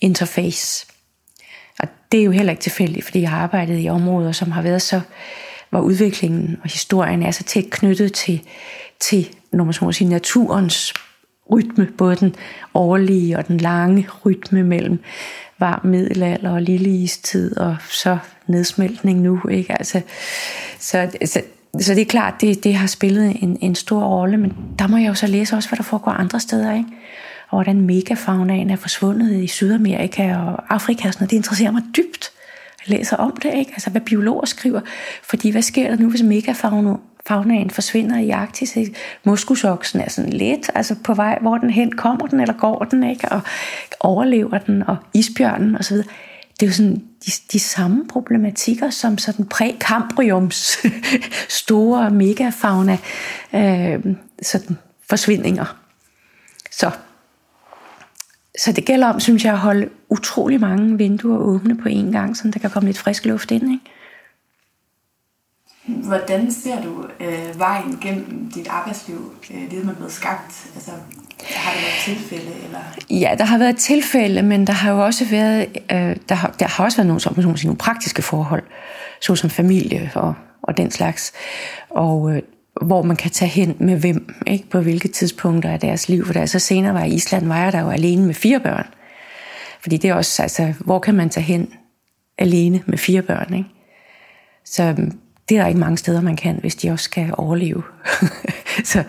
interface. 0.00 0.86
Og 1.78 1.88
det 2.12 2.20
er 2.20 2.24
jo 2.24 2.30
heller 2.30 2.52
ikke 2.52 2.62
tilfældigt, 2.62 3.04
fordi 3.04 3.20
jeg 3.20 3.30
har 3.30 3.42
arbejdet 3.42 3.84
i 3.84 3.88
områder, 3.88 4.32
som 4.32 4.50
har 4.50 4.62
været 4.62 4.82
så, 4.82 5.00
hvor 5.70 5.80
udviklingen 5.80 6.56
og 6.62 6.70
historien 6.70 7.22
er 7.22 7.30
så 7.30 7.44
tæt 7.44 7.64
knyttet 7.70 8.12
til, 8.12 8.40
til 9.00 9.28
når 9.52 9.64
man 9.64 9.72
så 9.72 9.84
må 9.84 9.92
sige, 9.92 10.08
naturens 10.08 10.94
rytme, 11.52 11.88
både 11.98 12.16
den 12.16 12.34
årlige 12.74 13.38
og 13.38 13.48
den 13.48 13.58
lange 13.58 14.06
rytme 14.24 14.62
mellem 14.62 14.98
varm 15.58 15.86
middelalder 15.86 16.50
og 16.50 16.62
lille 16.62 16.90
istid, 16.90 17.56
og 17.56 17.76
så 17.90 18.18
nedsmeltning 18.46 19.20
nu. 19.20 19.40
Ikke? 19.50 19.72
Altså, 19.72 20.00
så, 20.78 21.18
så, 21.24 21.40
så 21.80 21.94
det 21.94 22.00
er 22.00 22.06
klart, 22.06 22.34
det, 22.40 22.64
det 22.64 22.74
har 22.74 22.86
spillet 22.86 23.42
en, 23.42 23.58
en 23.60 23.74
stor 23.74 24.04
rolle, 24.04 24.36
men 24.36 24.52
der 24.78 24.86
må 24.86 24.96
jeg 24.96 25.08
jo 25.08 25.14
så 25.14 25.26
læse 25.26 25.56
også, 25.56 25.68
hvad 25.68 25.76
der 25.76 25.82
foregår 25.82 26.12
andre 26.12 26.40
steder. 26.40 26.74
Ikke? 26.74 26.88
Og 27.48 27.56
hvordan 27.56 27.80
megafaunaen 27.80 28.70
er 28.70 28.76
forsvundet 28.76 29.42
i 29.42 29.46
Sydamerika 29.46 30.36
og 30.36 30.74
Afrika. 30.74 31.10
Sådan 31.10 31.20
noget. 31.20 31.30
Det 31.30 31.36
interesserer 31.36 31.70
mig 31.70 31.82
dybt. 31.96 32.30
Jeg 32.86 32.98
læser 32.98 33.16
om 33.16 33.36
det, 33.42 33.54
ikke? 33.54 33.70
Altså, 33.72 33.90
hvad 33.90 34.00
biologer 34.00 34.46
skriver. 34.46 34.80
Fordi 35.22 35.50
hvad 35.50 35.62
sker 35.62 35.88
der 35.88 35.96
nu, 35.96 36.10
hvis 36.10 36.22
megafaunaen 36.22 36.96
forsvinder 37.70 38.18
i 38.18 38.30
Arktis? 38.30 38.76
Ikke? 38.76 38.94
Moskusoksen 39.24 40.00
er 40.00 40.10
sådan 40.10 40.32
lidt 40.32 40.70
altså 40.74 40.94
på 41.04 41.14
vej, 41.14 41.38
hvor 41.40 41.58
den 41.58 41.70
hen 41.70 41.92
kommer 41.92 42.26
den, 42.26 42.40
eller 42.40 42.54
går 42.54 42.84
den, 42.90 43.04
ikke? 43.04 43.28
Og 43.28 43.40
overlever 44.00 44.58
den, 44.58 44.82
og 44.82 44.96
isbjørnen 45.14 45.76
osv 45.76 45.96
det 46.60 46.66
er 46.66 46.70
jo 46.70 46.74
sådan 46.74 47.02
de, 47.26 47.30
de 47.52 47.60
samme 47.60 48.06
problematikker 48.08 48.90
som 48.90 49.18
sådan 49.18 49.46
prækambriums 49.46 50.78
store 51.62 52.10
megafauna 52.10 52.98
øh, 53.54 54.14
sådan 54.42 54.78
forsvindinger. 55.08 55.76
Så, 56.70 56.90
så 58.58 58.72
det 58.72 58.84
gælder 58.84 59.06
om, 59.06 59.20
synes 59.20 59.44
jeg, 59.44 59.52
at 59.52 59.58
holde 59.58 59.88
utrolig 60.08 60.60
mange 60.60 60.98
vinduer 60.98 61.38
åbne 61.38 61.76
på 61.76 61.88
én 61.88 62.12
gang, 62.12 62.36
så 62.36 62.50
der 62.50 62.58
kan 62.58 62.70
komme 62.70 62.88
lidt 62.88 62.98
frisk 62.98 63.24
luft 63.24 63.50
ind. 63.50 63.72
Ikke? 63.72 63.84
Hvordan 65.88 66.52
ser 66.52 66.82
du 66.82 67.04
øh, 67.20 67.58
vejen 67.58 67.98
gennem 68.00 68.50
dit 68.54 68.68
arbejdsliv, 68.68 69.34
øh, 69.50 69.70
det 69.70 69.84
man 69.84 69.88
er 69.88 69.96
blevet 69.96 70.12
skabt? 70.12 70.66
Altså, 70.74 70.90
har 71.54 71.72
der 71.72 71.80
været 71.80 72.04
tilfælde? 72.04 72.52
Eller? 72.64 72.78
Ja, 73.10 73.34
der 73.38 73.44
har 73.44 73.58
været 73.58 73.76
tilfælde, 73.76 74.42
men 74.42 74.66
der 74.66 74.72
har 74.72 74.92
jo 74.92 75.04
også 75.04 75.24
været, 75.24 75.66
øh, 75.92 76.16
der, 76.28 76.34
har, 76.34 76.54
der 76.60 76.66
har 76.66 76.84
også 76.84 76.96
været 76.96 77.06
nogle, 77.06 77.20
som, 77.20 77.56
nogle 77.64 77.76
praktiske 77.76 78.22
forhold, 78.22 78.62
såsom 79.20 79.50
familie 79.50 80.10
og, 80.14 80.34
og 80.62 80.76
den 80.76 80.90
slags. 80.90 81.32
Og 81.90 82.36
øh, 82.36 82.42
hvor 82.82 83.02
man 83.02 83.16
kan 83.16 83.30
tage 83.30 83.48
hen 83.48 83.76
med 83.78 83.96
hvem, 83.96 84.34
ikke 84.46 84.70
på 84.70 84.80
hvilke 84.80 85.08
tidspunkter 85.08 85.70
af 85.70 85.80
deres 85.80 86.08
liv. 86.08 86.26
For 86.26 86.32
da 86.32 86.38
jeg 86.38 86.48
så 86.48 86.58
senere 86.58 86.94
var 86.94 87.04
i 87.04 87.14
Island, 87.14 87.46
var 87.46 87.58
jeg 87.58 87.72
der 87.72 87.80
jo 87.80 87.90
alene 87.90 88.26
med 88.26 88.34
fire 88.34 88.60
børn. 88.60 88.86
Fordi 89.80 89.96
det 89.96 90.10
er 90.10 90.14
også, 90.14 90.42
altså, 90.42 90.74
hvor 90.80 90.98
kan 90.98 91.14
man 91.14 91.30
tage 91.30 91.44
hen 91.44 91.68
alene 92.38 92.82
med 92.86 92.98
fire 92.98 93.22
børn, 93.22 93.54
ikke? 93.54 93.68
Så 94.64 94.96
det 95.48 95.56
er 95.56 95.60
der 95.60 95.68
ikke 95.68 95.80
mange 95.80 95.98
steder, 95.98 96.20
man 96.20 96.36
kan, 96.36 96.56
hvis 96.60 96.74
de 96.74 96.90
også 96.90 97.04
skal 97.04 97.30
overleve. 97.32 97.82
så, 98.84 99.04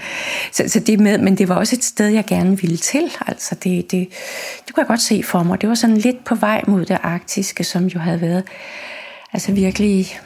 så, 0.52 0.64
så 0.68 0.80
det 0.80 1.00
med, 1.00 1.18
men 1.18 1.38
det 1.38 1.50
var 1.50 1.56
også 1.56 1.76
et 1.76 1.84
sted, 1.84 2.08
jeg 2.08 2.26
gerne 2.26 2.62
ville 2.62 2.78
til. 2.78 3.12
Altså 3.28 3.56
det, 3.56 3.92
det, 3.92 4.10
det 4.66 4.74
kunne 4.74 4.82
jeg 4.82 4.88
godt 4.88 5.02
se 5.02 5.24
for 5.24 5.44
mig. 5.44 5.62
Det 5.62 5.70
var 5.70 5.76
sådan 5.76 5.98
lidt 5.98 6.26
på 6.26 6.36
vej 6.36 6.64
mod 6.68 6.86
det 6.86 6.98
arktiske, 7.04 7.64
som 7.64 7.86
jo 7.86 8.00
havde 8.00 8.22
været 8.22 8.44
altså 9.34 9.52
virkelig 9.52 10.20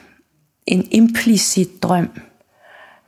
en 0.65 0.88
implicit 0.91 1.84
drøm 1.84 2.10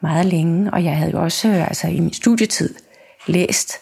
meget 0.02 0.26
længe. 0.26 0.74
Og 0.74 0.84
jeg 0.84 0.98
havde 0.98 1.12
jo 1.12 1.22
også 1.22 1.48
altså 1.48 1.88
i 1.88 2.00
min 2.00 2.13
studietid 2.13 2.76
læst 3.28 3.74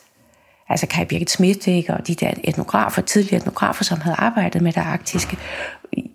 altså 0.69 0.88
Kai 0.88 1.05
Birgit 1.05 1.31
Schmidt 1.31 1.67
ikke, 1.67 1.93
og 1.93 2.07
de 2.07 2.15
der 2.15 2.31
etnografer, 2.43 3.01
tidligere 3.01 3.38
etnografer, 3.38 3.83
som 3.83 4.01
havde 4.01 4.15
arbejdet 4.19 4.62
med 4.62 4.73
det 4.73 4.81
arktiske, 4.81 5.38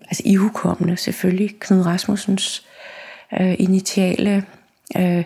altså 0.03 0.23
ihukommende 0.25 0.97
selvfølgelig, 0.97 1.55
Knud 1.61 1.87
Rasmussens 1.87 2.67
øh, 2.67 2.78
Øh, 3.41 3.55
initiale 3.59 4.45
øh, 4.97 5.25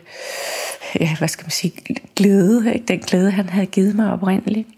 ja, 1.01 1.17
hvad 1.19 1.29
skal 1.29 1.45
man 1.45 1.51
sige, 1.51 1.73
glæde, 2.17 2.75
ikke? 2.75 2.87
den 2.87 2.99
glæde, 2.99 3.31
han 3.31 3.49
havde 3.49 3.67
givet 3.67 3.95
mig 3.95 4.13
oprindeligt. 4.13 4.69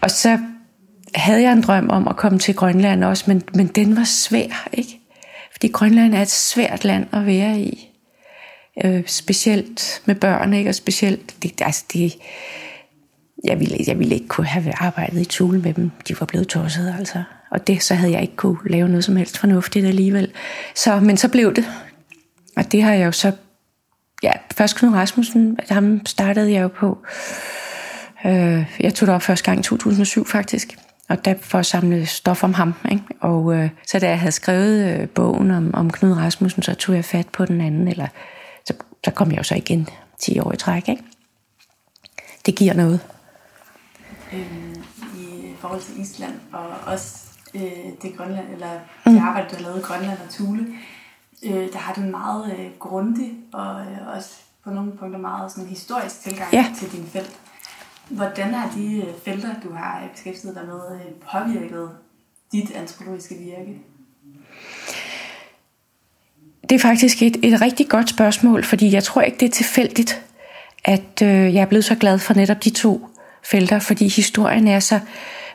Og 0.00 0.10
så 0.10 0.38
havde 1.14 1.42
jeg 1.42 1.52
en 1.52 1.62
drøm 1.62 1.90
om 1.90 2.08
at 2.08 2.16
komme 2.16 2.38
til 2.38 2.54
Grønland 2.54 3.04
også, 3.04 3.24
men, 3.26 3.42
men 3.54 3.66
den 3.66 3.96
var 3.96 4.04
svær, 4.04 4.68
ikke? 4.72 5.00
Fordi 5.52 5.68
Grønland 5.68 6.14
er 6.14 6.22
et 6.22 6.30
svært 6.30 6.84
land 6.84 7.06
at 7.12 7.26
være 7.26 7.60
i. 7.60 7.90
Øh, 8.84 9.06
specielt 9.06 10.02
med 10.04 10.14
børn, 10.14 10.52
ikke? 10.52 10.70
Og 10.70 10.74
specielt, 10.74 11.42
det, 11.42 11.62
altså 11.62 11.84
det, 11.92 12.14
jeg 13.44 13.60
ville, 13.60 13.76
jeg 13.86 13.98
ville 13.98 14.14
ikke 14.14 14.28
kunne 14.28 14.46
have 14.46 14.72
arbejdet 14.76 15.20
i 15.20 15.24
Tule 15.24 15.60
med 15.60 15.74
dem. 15.74 15.90
De 16.08 16.20
var 16.20 16.26
blevet 16.26 16.48
tossede, 16.48 16.94
altså. 16.98 17.22
Og 17.50 17.66
det, 17.66 17.82
så 17.82 17.94
havde 17.94 18.12
jeg 18.12 18.22
ikke 18.22 18.36
kunne 18.36 18.58
lave 18.66 18.88
noget 18.88 19.04
som 19.04 19.16
helst 19.16 19.38
fornuftigt 19.38 19.86
alligevel. 19.86 20.32
Så, 20.74 21.00
men 21.00 21.16
så 21.16 21.28
blev 21.28 21.54
det. 21.54 21.64
Og 22.56 22.72
det 22.72 22.82
har 22.82 22.92
jeg 22.92 23.06
jo 23.06 23.12
så... 23.12 23.32
Ja, 24.22 24.32
først 24.56 24.76
Knud 24.76 24.92
Rasmussen, 24.92 25.58
ham 25.68 26.06
startede 26.06 26.52
jeg 26.52 26.62
jo 26.62 26.68
på. 26.68 26.98
Øh, 28.26 28.66
jeg 28.80 28.94
tog 28.94 29.06
det 29.06 29.14
op 29.14 29.22
første 29.22 29.44
gang 29.44 29.60
i 29.60 29.62
2007 29.62 30.26
faktisk. 30.26 30.78
Og 31.08 31.24
der 31.24 31.34
for 31.40 31.58
at 31.58 31.66
samle 31.66 32.06
stof 32.06 32.44
om 32.44 32.54
ham. 32.54 32.74
Ikke? 32.90 33.04
Og 33.20 33.54
øh, 33.54 33.70
så 33.86 33.98
da 33.98 34.08
jeg 34.08 34.20
havde 34.20 34.32
skrevet 34.32 35.00
øh, 35.00 35.08
bogen 35.08 35.50
om, 35.50 35.74
om 35.74 35.90
Knud 35.90 36.12
Rasmussen, 36.12 36.62
så 36.62 36.74
tog 36.74 36.94
jeg 36.94 37.04
fat 37.04 37.28
på 37.28 37.44
den 37.44 37.60
anden. 37.60 37.88
Eller 37.88 38.06
så, 38.66 38.74
så 39.04 39.10
kom 39.10 39.30
jeg 39.30 39.38
jo 39.38 39.42
så 39.42 39.54
igen 39.54 39.88
10 40.20 40.40
år 40.40 40.52
i 40.52 40.56
træk. 40.56 40.88
Ikke? 40.88 41.02
Det 42.46 42.54
giver 42.54 42.74
noget. 42.74 43.00
Øhm, 44.32 44.82
I 45.16 45.52
forhold 45.60 45.80
til 45.80 46.00
Island 46.00 46.34
og 46.52 46.66
også 46.86 47.27
øh, 47.54 47.92
det 48.02 48.16
Grønland, 48.16 48.52
eller 48.52 48.70
det 49.04 49.12
mm. 49.12 49.18
arbejde, 49.18 49.48
du 49.50 49.56
har 49.56 49.62
lavet 49.62 49.78
i 49.78 49.82
Grønland 49.82 50.18
og 50.26 50.30
Thule, 50.30 50.66
øh, 51.44 51.72
der 51.72 51.78
har 51.78 51.94
du 51.94 52.00
en 52.00 52.10
meget 52.10 52.52
øh, 52.58 52.70
grundig 52.78 53.32
og 53.52 53.80
øh, 53.80 54.16
også 54.16 54.30
på 54.64 54.70
nogle 54.70 54.92
punkter 54.92 55.18
meget 55.18 55.52
sådan 55.52 55.68
historisk 55.68 56.22
tilgang 56.22 56.52
ja. 56.52 56.66
til 56.78 56.92
din 56.92 57.06
felt. 57.06 57.40
Hvordan 58.08 58.54
har 58.54 58.70
de 58.76 58.96
øh, 58.96 59.14
felter, 59.24 59.54
du 59.62 59.72
har 59.72 60.02
øh, 60.02 60.10
beskæftiget 60.10 60.54
dig 60.54 60.64
med, 60.66 60.80
øh, 60.94 61.12
påvirket 61.32 61.90
dit 62.52 62.70
antropologiske 62.70 63.34
virke? 63.34 63.78
det 66.68 66.74
er 66.74 66.78
faktisk 66.78 67.22
et, 67.22 67.36
et 67.42 67.60
rigtig 67.60 67.88
godt 67.88 68.10
spørgsmål, 68.10 68.64
fordi 68.64 68.92
jeg 68.92 69.04
tror 69.04 69.22
ikke, 69.22 69.38
det 69.40 69.46
er 69.46 69.50
tilfældigt, 69.50 70.22
at 70.84 71.22
øh, 71.22 71.54
jeg 71.54 71.62
er 71.62 71.66
blevet 71.66 71.84
så 71.84 71.94
glad 71.94 72.18
for 72.18 72.34
netop 72.34 72.64
de 72.64 72.70
to 72.70 73.08
felter, 73.44 73.78
fordi 73.78 74.08
historien 74.08 74.68
er 74.68 74.80
så 74.80 75.00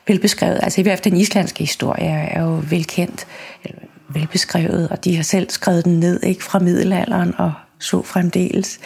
velbeskrevet. 0.08 0.60
Altså 0.64 0.82
i 0.82 0.84
hvert 0.84 1.00
fald 1.00 1.12
den 1.12 1.20
islandske 1.20 1.60
historie 1.60 2.06
er 2.06 2.42
jo 2.42 2.62
velkendt, 2.70 3.28
velbeskrevet, 4.10 4.90
og 4.90 5.04
de 5.04 5.16
har 5.16 5.24
selv 5.24 5.50
skrevet 5.50 5.86
den 5.86 6.00
ned 6.00 6.24
ikke 6.24 6.44
fra 6.44 6.60
middelalderen 6.60 7.34
og 7.38 7.54
så 7.80 8.02
fremdeles. 8.02 8.80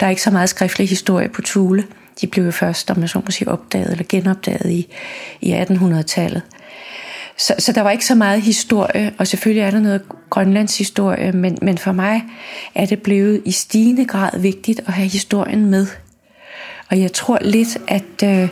Der 0.00 0.06
er 0.06 0.10
ikke 0.10 0.22
så 0.22 0.30
meget 0.30 0.48
skriftlig 0.48 0.88
historie 0.88 1.28
på 1.28 1.42
Thule. 1.42 1.84
De 2.20 2.26
blev 2.26 2.44
jo 2.44 2.50
først, 2.50 2.90
om 2.90 3.00
jeg 3.00 3.08
så 3.08 3.18
må 3.18 3.30
sige, 3.30 3.48
opdaget 3.48 3.90
eller 3.90 4.04
genopdaget 4.08 4.70
i, 4.70 4.86
i 5.40 5.54
1800-tallet. 5.54 6.42
Så, 7.38 7.54
så 7.58 7.72
der 7.72 7.80
var 7.80 7.90
ikke 7.90 8.06
så 8.06 8.14
meget 8.14 8.42
historie, 8.42 9.14
og 9.18 9.26
selvfølgelig 9.26 9.62
er 9.62 9.70
der 9.70 9.80
noget 9.80 10.02
Grønlands 10.30 10.78
historie, 10.78 11.32
men, 11.32 11.58
men 11.62 11.78
for 11.78 11.92
mig 11.92 12.22
er 12.74 12.86
det 12.86 13.02
blevet 13.02 13.42
i 13.44 13.52
stigende 13.52 14.04
grad 14.04 14.38
vigtigt 14.38 14.80
at 14.86 14.92
have 14.92 15.08
historien 15.08 15.66
med. 15.70 15.86
Og 16.90 17.00
jeg 17.00 17.12
tror 17.12 17.38
lidt, 17.42 17.78
at 17.88 18.22
øh, 18.24 18.48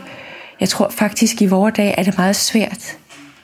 jeg 0.59 0.69
tror 0.69 0.89
faktisk 0.89 1.41
i 1.41 1.45
vores 1.45 1.73
dag 1.77 1.95
er 1.97 2.03
det 2.03 2.17
meget 2.17 2.35
svært 2.35 2.97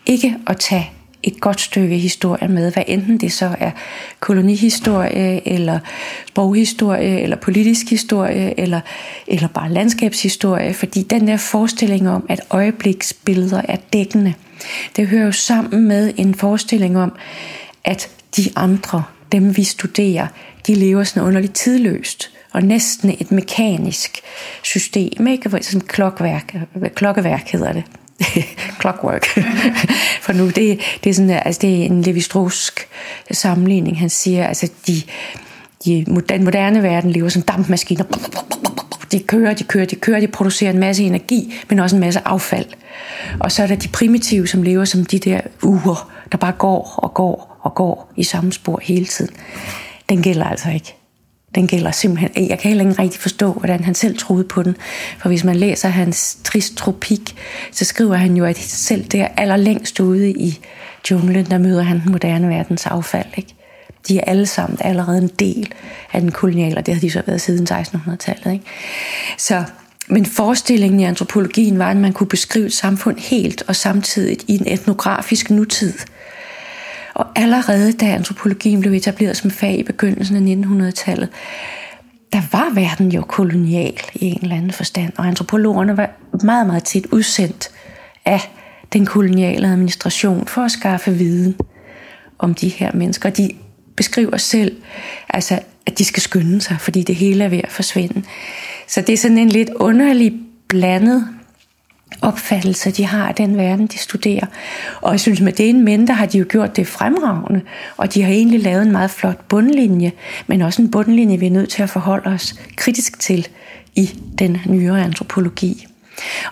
ikke 0.05 0.35
at 0.47 0.57
tage 0.57 0.91
et 1.23 1.41
godt 1.41 1.61
stykke 1.61 1.97
historie 1.97 2.47
med, 2.47 2.73
hvad 2.73 2.83
enten 2.87 3.17
det 3.17 3.31
så 3.31 3.55
er 3.59 3.71
kolonihistorie, 4.19 5.47
eller 5.47 5.79
sproghistorie, 6.27 7.19
eller 7.19 7.35
politisk 7.35 7.89
historie, 7.89 8.59
eller, 8.59 8.81
eller 9.27 9.47
bare 9.47 9.71
landskabshistorie, 9.71 10.73
fordi 10.73 11.03
den 11.03 11.27
der 11.27 11.37
forestilling 11.37 12.09
om, 12.09 12.25
at 12.29 12.41
øjebliksbilleder 12.49 13.61
er 13.63 13.77
dækkende, 13.93 14.33
det 14.95 15.07
hører 15.07 15.25
jo 15.25 15.31
sammen 15.31 15.87
med 15.87 16.13
en 16.17 16.35
forestilling 16.35 16.97
om, 16.97 17.11
at 17.83 18.09
de 18.37 18.43
andre, 18.55 19.03
dem 19.31 19.57
vi 19.57 19.63
studerer, 19.63 20.27
de 20.67 20.75
lever 20.75 21.03
sådan 21.03 21.27
underligt 21.27 21.53
tidløst 21.53 22.31
og 22.53 22.63
næsten 22.63 23.15
et 23.19 23.31
mekanisk 23.31 24.21
system, 24.63 25.27
ikke? 25.27 25.49
Som 25.61 25.77
et 25.77 25.87
klokværk, 25.87 26.55
klokkeværk 26.95 27.49
hedder 27.51 27.73
det. 27.73 27.83
Clockwork. 28.81 29.25
For 30.25 30.33
nu, 30.33 30.45
det, 30.47 30.79
det, 31.03 31.09
er 31.09 31.13
sådan, 31.13 31.29
altså, 31.29 31.59
det 31.61 31.81
er 31.81 31.85
en 31.85 32.01
levi 32.01 32.23
sammenligning. 33.31 33.99
Han 33.99 34.09
siger, 34.09 34.47
altså, 34.47 34.71
de, 34.87 35.01
de, 35.85 36.05
den 36.29 36.43
moderne 36.43 36.83
verden 36.83 37.11
lever 37.11 37.29
som 37.29 37.41
dampmaskiner. 37.41 38.03
De 39.11 39.19
kører, 39.19 39.53
de 39.53 39.63
kører, 39.63 39.85
de 39.85 39.95
kører, 39.95 40.19
de 40.19 40.27
producerer 40.27 40.71
en 40.71 40.79
masse 40.79 41.03
energi, 41.03 41.53
men 41.69 41.79
også 41.79 41.95
en 41.95 41.99
masse 41.99 42.21
affald. 42.25 42.65
Og 43.39 43.51
så 43.51 43.63
er 43.63 43.67
der 43.67 43.75
de 43.75 43.87
primitive, 43.87 44.47
som 44.47 44.63
lever 44.63 44.85
som 44.85 45.05
de 45.05 45.19
der 45.19 45.41
uger, 45.63 46.11
der 46.31 46.37
bare 46.37 46.51
går 46.51 46.93
og 46.97 47.13
går 47.13 47.59
og 47.61 47.75
går 47.75 48.13
i 48.15 48.23
samme 48.23 48.53
spor 48.53 48.79
hele 48.83 49.05
tiden. 49.05 49.35
Den 50.09 50.21
gælder 50.21 50.45
altså 50.45 50.69
ikke 50.69 50.98
den 51.55 51.67
gælder 51.67 51.91
simpelthen. 51.91 52.49
Jeg 52.49 52.59
kan 52.59 52.69
heller 52.69 52.89
ikke 52.89 53.01
rigtig 53.01 53.21
forstå, 53.21 53.51
hvordan 53.51 53.83
han 53.83 53.95
selv 53.95 54.17
troede 54.17 54.43
på 54.43 54.63
den. 54.63 54.75
For 55.17 55.29
hvis 55.29 55.43
man 55.43 55.55
læser 55.55 55.89
hans 55.89 56.37
trist 56.43 56.77
tropik, 56.77 57.35
så 57.71 57.85
skriver 57.85 58.15
han 58.15 58.37
jo, 58.37 58.45
at 58.45 58.57
selv 58.57 59.05
der 59.05 59.27
allerlængst 59.37 59.99
ude 59.99 60.31
i 60.31 60.59
junglen, 61.11 61.45
der 61.45 61.57
møder 61.57 61.81
han 61.81 62.01
den 62.03 62.11
moderne 62.11 62.49
verdens 62.49 62.85
affald. 62.85 63.25
Ikke? 63.37 63.55
De 64.07 64.19
er 64.19 64.23
alle 64.23 64.45
sammen 64.45 64.77
allerede 64.81 65.17
en 65.17 65.31
del 65.39 65.73
af 66.13 66.21
den 66.21 66.31
koloniale, 66.31 66.77
og 66.77 66.85
det 66.85 66.93
har 66.93 67.01
de 67.01 67.11
så 67.11 67.21
været 67.25 67.41
siden 67.41 67.67
1600-tallet. 67.71 68.53
Ikke? 68.53 68.65
Så, 69.37 69.63
men 70.07 70.25
forestillingen 70.25 70.99
i 70.99 71.03
antropologien 71.03 71.79
var, 71.79 71.91
at 71.91 71.97
man 71.97 72.13
kunne 72.13 72.27
beskrive 72.27 72.65
et 72.65 72.73
samfund 72.73 73.17
helt 73.17 73.63
og 73.67 73.75
samtidig 73.75 74.37
i 74.47 74.57
en 74.57 74.67
etnografisk 74.67 75.49
nutid– 75.49 75.93
og 77.19 77.27
allerede 77.35 77.93
da 77.93 78.05
antropologien 78.05 78.79
blev 78.79 78.93
etableret 78.93 79.37
som 79.37 79.51
fag 79.51 79.79
i 79.79 79.83
begyndelsen 79.83 80.35
af 80.35 80.65
1900-tallet, 80.65 81.29
der 82.33 82.41
var 82.51 82.73
verden 82.73 83.11
jo 83.11 83.21
kolonial 83.21 83.99
i 84.15 84.25
en 84.25 84.39
eller 84.41 84.55
anden 84.55 84.71
forstand, 84.71 85.13
og 85.17 85.27
antropologerne 85.27 85.97
var 85.97 86.09
meget, 86.43 86.67
meget 86.67 86.83
tit 86.83 87.05
udsendt 87.11 87.69
af 88.25 88.51
den 88.93 89.05
koloniale 89.05 89.67
administration 89.67 90.47
for 90.47 90.61
at 90.61 90.71
skaffe 90.71 91.11
viden 91.11 91.55
om 92.39 92.53
de 92.53 92.69
her 92.69 92.91
mennesker. 92.93 93.29
De 93.29 93.49
beskriver 93.97 94.37
selv, 94.37 94.77
altså, 95.29 95.59
at 95.85 95.97
de 95.97 96.05
skal 96.05 96.21
skynde 96.21 96.61
sig, 96.61 96.77
fordi 96.79 97.03
det 97.03 97.15
hele 97.15 97.43
er 97.43 97.49
ved 97.49 97.61
at 97.63 97.71
forsvinde. 97.71 98.23
Så 98.87 99.01
det 99.01 99.13
er 99.13 99.17
sådan 99.17 99.37
en 99.37 99.49
lidt 99.49 99.69
underlig 99.69 100.33
blandet 100.67 101.27
opfattelse, 102.21 102.91
de 102.91 103.05
har 103.05 103.27
af 103.27 103.35
den 103.35 103.57
verden, 103.57 103.87
de 103.87 103.97
studerer. 103.97 104.45
Og 105.01 105.11
jeg 105.11 105.19
synes, 105.19 105.41
med 105.41 105.53
det 105.53 105.69
en 105.69 105.83
mente, 105.85 106.13
har 106.13 106.25
de 106.25 106.37
jo 106.37 106.45
gjort 106.49 106.75
det 106.75 106.87
fremragende, 106.87 107.61
og 107.97 108.13
de 108.13 108.23
har 108.23 108.31
egentlig 108.31 108.59
lavet 108.59 108.81
en 108.81 108.91
meget 108.91 109.11
flot 109.11 109.45
bundlinje, 109.47 110.11
men 110.47 110.61
også 110.61 110.81
en 110.81 110.91
bundlinje, 110.91 111.37
vi 111.37 111.45
er 111.45 111.51
nødt 111.51 111.69
til 111.69 111.83
at 111.83 111.89
forholde 111.89 112.29
os 112.29 112.55
kritisk 112.75 113.19
til 113.19 113.47
i 113.95 114.19
den 114.39 114.57
nyere 114.65 115.03
antropologi. 115.03 115.87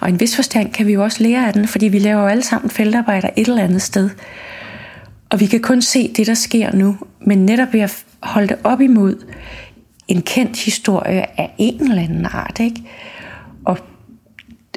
Og 0.01 0.07
i 0.07 0.11
en 0.11 0.19
vis 0.19 0.35
forstand 0.35 0.71
kan 0.71 0.87
vi 0.87 0.93
jo 0.93 1.03
også 1.03 1.23
lære 1.23 1.47
af 1.47 1.53
den, 1.53 1.67
fordi 1.67 1.87
vi 1.87 1.99
laver 1.99 2.21
jo 2.21 2.27
alle 2.27 2.43
sammen 2.43 2.69
feltarbejder 2.69 3.29
et 3.37 3.47
eller 3.47 3.63
andet 3.63 3.81
sted. 3.81 4.09
Og 5.29 5.39
vi 5.39 5.45
kan 5.45 5.61
kun 5.61 5.81
se 5.81 6.13
det, 6.13 6.27
der 6.27 6.33
sker 6.33 6.75
nu, 6.75 6.97
men 7.21 7.45
netop 7.45 7.73
ved 7.73 7.79
at 7.79 8.03
holde 8.19 8.47
det 8.47 8.57
op 8.63 8.81
imod 8.81 9.25
en 10.07 10.21
kendt 10.21 10.57
historie 10.57 11.39
af 11.39 11.53
en 11.57 11.81
eller 11.81 12.01
anden 12.01 12.25
art, 12.25 12.59
ikke? 12.59 12.81
og 13.65 13.77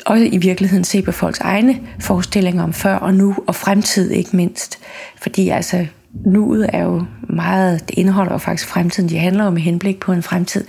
også 0.06 0.24
i 0.24 0.36
virkeligheden 0.36 0.84
se 0.84 1.02
på 1.02 1.12
folks 1.12 1.38
egne 1.40 1.80
forestillinger 2.00 2.62
om 2.62 2.72
før 2.72 2.96
og 2.96 3.14
nu, 3.14 3.36
og 3.46 3.54
fremtid 3.54 4.10
ikke 4.10 4.36
mindst. 4.36 4.78
Fordi 5.22 5.48
altså, 5.48 5.86
nuet 6.26 6.70
er 6.72 6.82
jo 6.82 7.04
meget, 7.28 7.88
det 7.88 7.98
indeholder 7.98 8.32
jo 8.32 8.38
faktisk 8.38 8.68
fremtiden, 8.68 9.08
de 9.08 9.18
handler 9.18 9.44
jo 9.44 9.50
med 9.50 9.62
henblik 9.62 10.00
på 10.00 10.12
en 10.12 10.22
fremtid. 10.22 10.64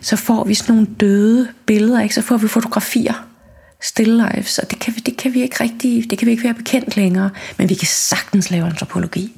Så 0.00 0.16
får 0.16 0.44
vi 0.44 0.54
sådan 0.54 0.74
nogle 0.74 0.88
døde 1.00 1.48
billeder, 1.66 2.02
ikke? 2.02 2.14
så 2.14 2.22
får 2.22 2.36
vi 2.36 2.48
fotografier, 2.48 3.26
still 3.82 4.10
lives, 4.10 4.58
og 4.58 4.70
det 4.70 4.78
kan, 4.78 4.94
vi, 4.96 5.00
det 5.00 5.16
kan 5.16 5.34
vi 5.34 5.42
ikke 5.42 5.64
rigtig, 5.64 6.10
det 6.10 6.18
kan 6.18 6.26
vi 6.26 6.30
ikke 6.30 6.44
være 6.44 6.54
bekendt 6.54 6.96
længere, 6.96 7.30
men 7.58 7.68
vi 7.68 7.74
kan 7.74 7.86
sagtens 7.86 8.50
lave 8.50 8.66
antropologi. 8.66 9.32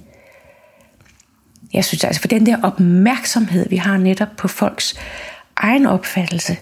Jeg 1.72 1.84
synes 1.84 2.04
altså, 2.04 2.20
for 2.20 2.28
den 2.28 2.46
der 2.46 2.56
opmærksomhed, 2.62 3.68
vi 3.68 3.76
har 3.76 3.96
netop 3.96 4.28
på 4.36 4.48
folks 4.48 4.94
egen 5.56 5.86
opfattelse 5.86 6.56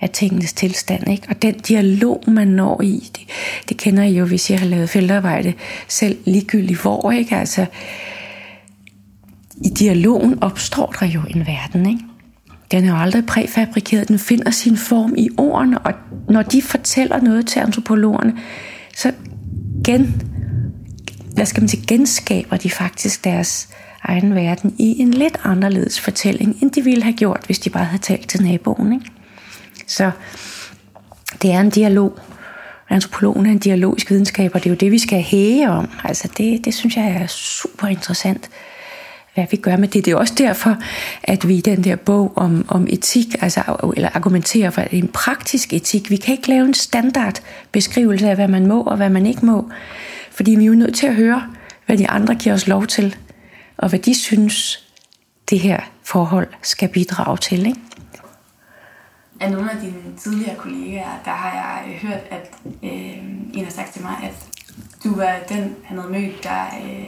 af 0.00 0.10
tingenes 0.10 0.52
tilstand. 0.52 1.10
Ikke? 1.10 1.26
Og 1.28 1.42
den 1.42 1.54
dialog, 1.54 2.24
man 2.26 2.48
når 2.48 2.82
i, 2.82 3.10
det, 3.16 3.22
det 3.68 3.76
kender 3.76 4.02
I 4.02 4.12
jo, 4.12 4.24
hvis 4.24 4.50
jeg 4.50 4.58
har 4.58 4.66
lavet 4.66 4.90
feltarbejde 4.90 5.54
selv 5.88 6.18
ligegyldigt 6.24 6.80
hvor. 6.80 7.10
Ikke? 7.10 7.36
Altså, 7.36 7.66
I 9.64 9.68
dialogen 9.68 10.42
opstår 10.42 10.94
der 11.00 11.06
jo 11.06 11.20
en 11.30 11.46
verden. 11.46 11.86
Ikke? 11.86 12.04
Den 12.70 12.84
er 12.84 12.88
jo 12.88 12.96
aldrig 12.96 13.26
præfabrikeret, 13.26 14.08
den 14.08 14.18
finder 14.18 14.50
sin 14.50 14.76
form 14.76 15.14
i 15.16 15.28
ordene, 15.38 15.78
og 15.78 15.92
når 16.28 16.42
de 16.42 16.62
fortæller 16.62 17.20
noget 17.20 17.46
til 17.46 17.60
antropologerne, 17.60 18.36
så 18.96 19.12
gen, 19.84 20.22
hvad 21.34 21.46
skal 21.46 21.60
man 21.62 21.68
sige, 21.68 21.86
genskaber 21.86 22.56
de 22.56 22.70
faktisk 22.70 23.24
deres 23.24 23.68
egen 24.02 24.34
verden 24.34 24.74
i 24.78 25.00
en 25.00 25.10
lidt 25.10 25.38
anderledes 25.44 26.00
fortælling, 26.00 26.56
end 26.62 26.70
de 26.70 26.84
ville 26.84 27.02
have 27.02 27.16
gjort, 27.16 27.42
hvis 27.46 27.58
de 27.58 27.70
bare 27.70 27.84
havde 27.84 28.02
talt 28.02 28.28
til 28.28 28.42
naboen. 28.42 28.92
Ikke? 28.92 29.06
Så 29.90 30.10
det 31.42 31.52
er 31.52 31.60
en 31.60 31.70
dialog. 31.70 32.18
Antropologen 32.90 33.46
er 33.46 33.50
en 33.50 33.58
dialogisk 33.58 34.10
videnskab, 34.10 34.50
og 34.54 34.60
det 34.60 34.66
er 34.66 34.70
jo 34.70 34.76
det, 34.76 34.92
vi 34.92 34.98
skal 34.98 35.22
hæge 35.22 35.70
om. 35.70 35.90
Altså 36.04 36.28
det, 36.36 36.64
det 36.64 36.74
synes 36.74 36.96
jeg 36.96 37.04
er 37.22 37.26
super 37.26 37.86
interessant, 37.86 38.50
hvad 39.34 39.46
vi 39.50 39.56
gør 39.56 39.76
med 39.76 39.88
det. 39.88 40.04
Det 40.04 40.12
er 40.12 40.16
også 40.16 40.34
derfor, 40.38 40.76
at 41.22 41.48
vi 41.48 41.56
i 41.56 41.60
den 41.60 41.84
der 41.84 41.96
bog 41.96 42.32
om, 42.36 42.64
om 42.68 42.86
etik, 42.90 43.26
altså, 43.40 43.92
eller 43.96 44.08
argumenterer 44.14 44.70
for 44.70 44.80
en 44.80 45.08
praktisk 45.08 45.72
etik, 45.72 46.10
vi 46.10 46.16
kan 46.16 46.34
ikke 46.34 46.48
lave 46.48 46.64
en 46.64 46.74
standard 46.74 47.40
beskrivelse 47.72 48.28
af, 48.28 48.34
hvad 48.34 48.48
man 48.48 48.66
må 48.66 48.82
og 48.82 48.96
hvad 48.96 49.10
man 49.10 49.26
ikke 49.26 49.46
må. 49.46 49.70
Fordi 50.30 50.54
vi 50.54 50.62
er 50.62 50.66
jo 50.66 50.74
nødt 50.74 50.94
til 50.94 51.06
at 51.06 51.14
høre, 51.14 51.42
hvad 51.86 51.98
de 51.98 52.08
andre 52.08 52.34
giver 52.34 52.54
os 52.54 52.66
lov 52.66 52.86
til, 52.86 53.16
og 53.76 53.88
hvad 53.88 53.98
de 53.98 54.14
synes, 54.14 54.86
det 55.50 55.60
her 55.60 55.80
forhold 56.04 56.48
skal 56.62 56.88
bidrage 56.88 57.36
til. 57.36 57.66
Ikke? 57.66 57.80
Af 59.40 59.50
nogle 59.52 59.70
af 59.72 59.80
dine 59.80 60.16
tidligere 60.18 60.56
kollegaer, 60.56 61.22
der 61.24 61.30
har 61.30 61.52
jeg 61.52 61.92
øh, 61.92 62.08
hørt, 62.08 62.20
at 62.30 62.54
øh, 62.82 63.18
en 63.54 63.64
har 63.64 63.70
sagt 63.70 63.92
til 63.92 64.02
mig, 64.02 64.16
at 64.22 64.34
du 65.04 65.16
var 65.16 65.36
den, 65.48 65.76
han 65.84 65.98
havde 65.98 66.12
mødt, 66.12 66.44
der 66.44 66.64
øh, 66.64 67.06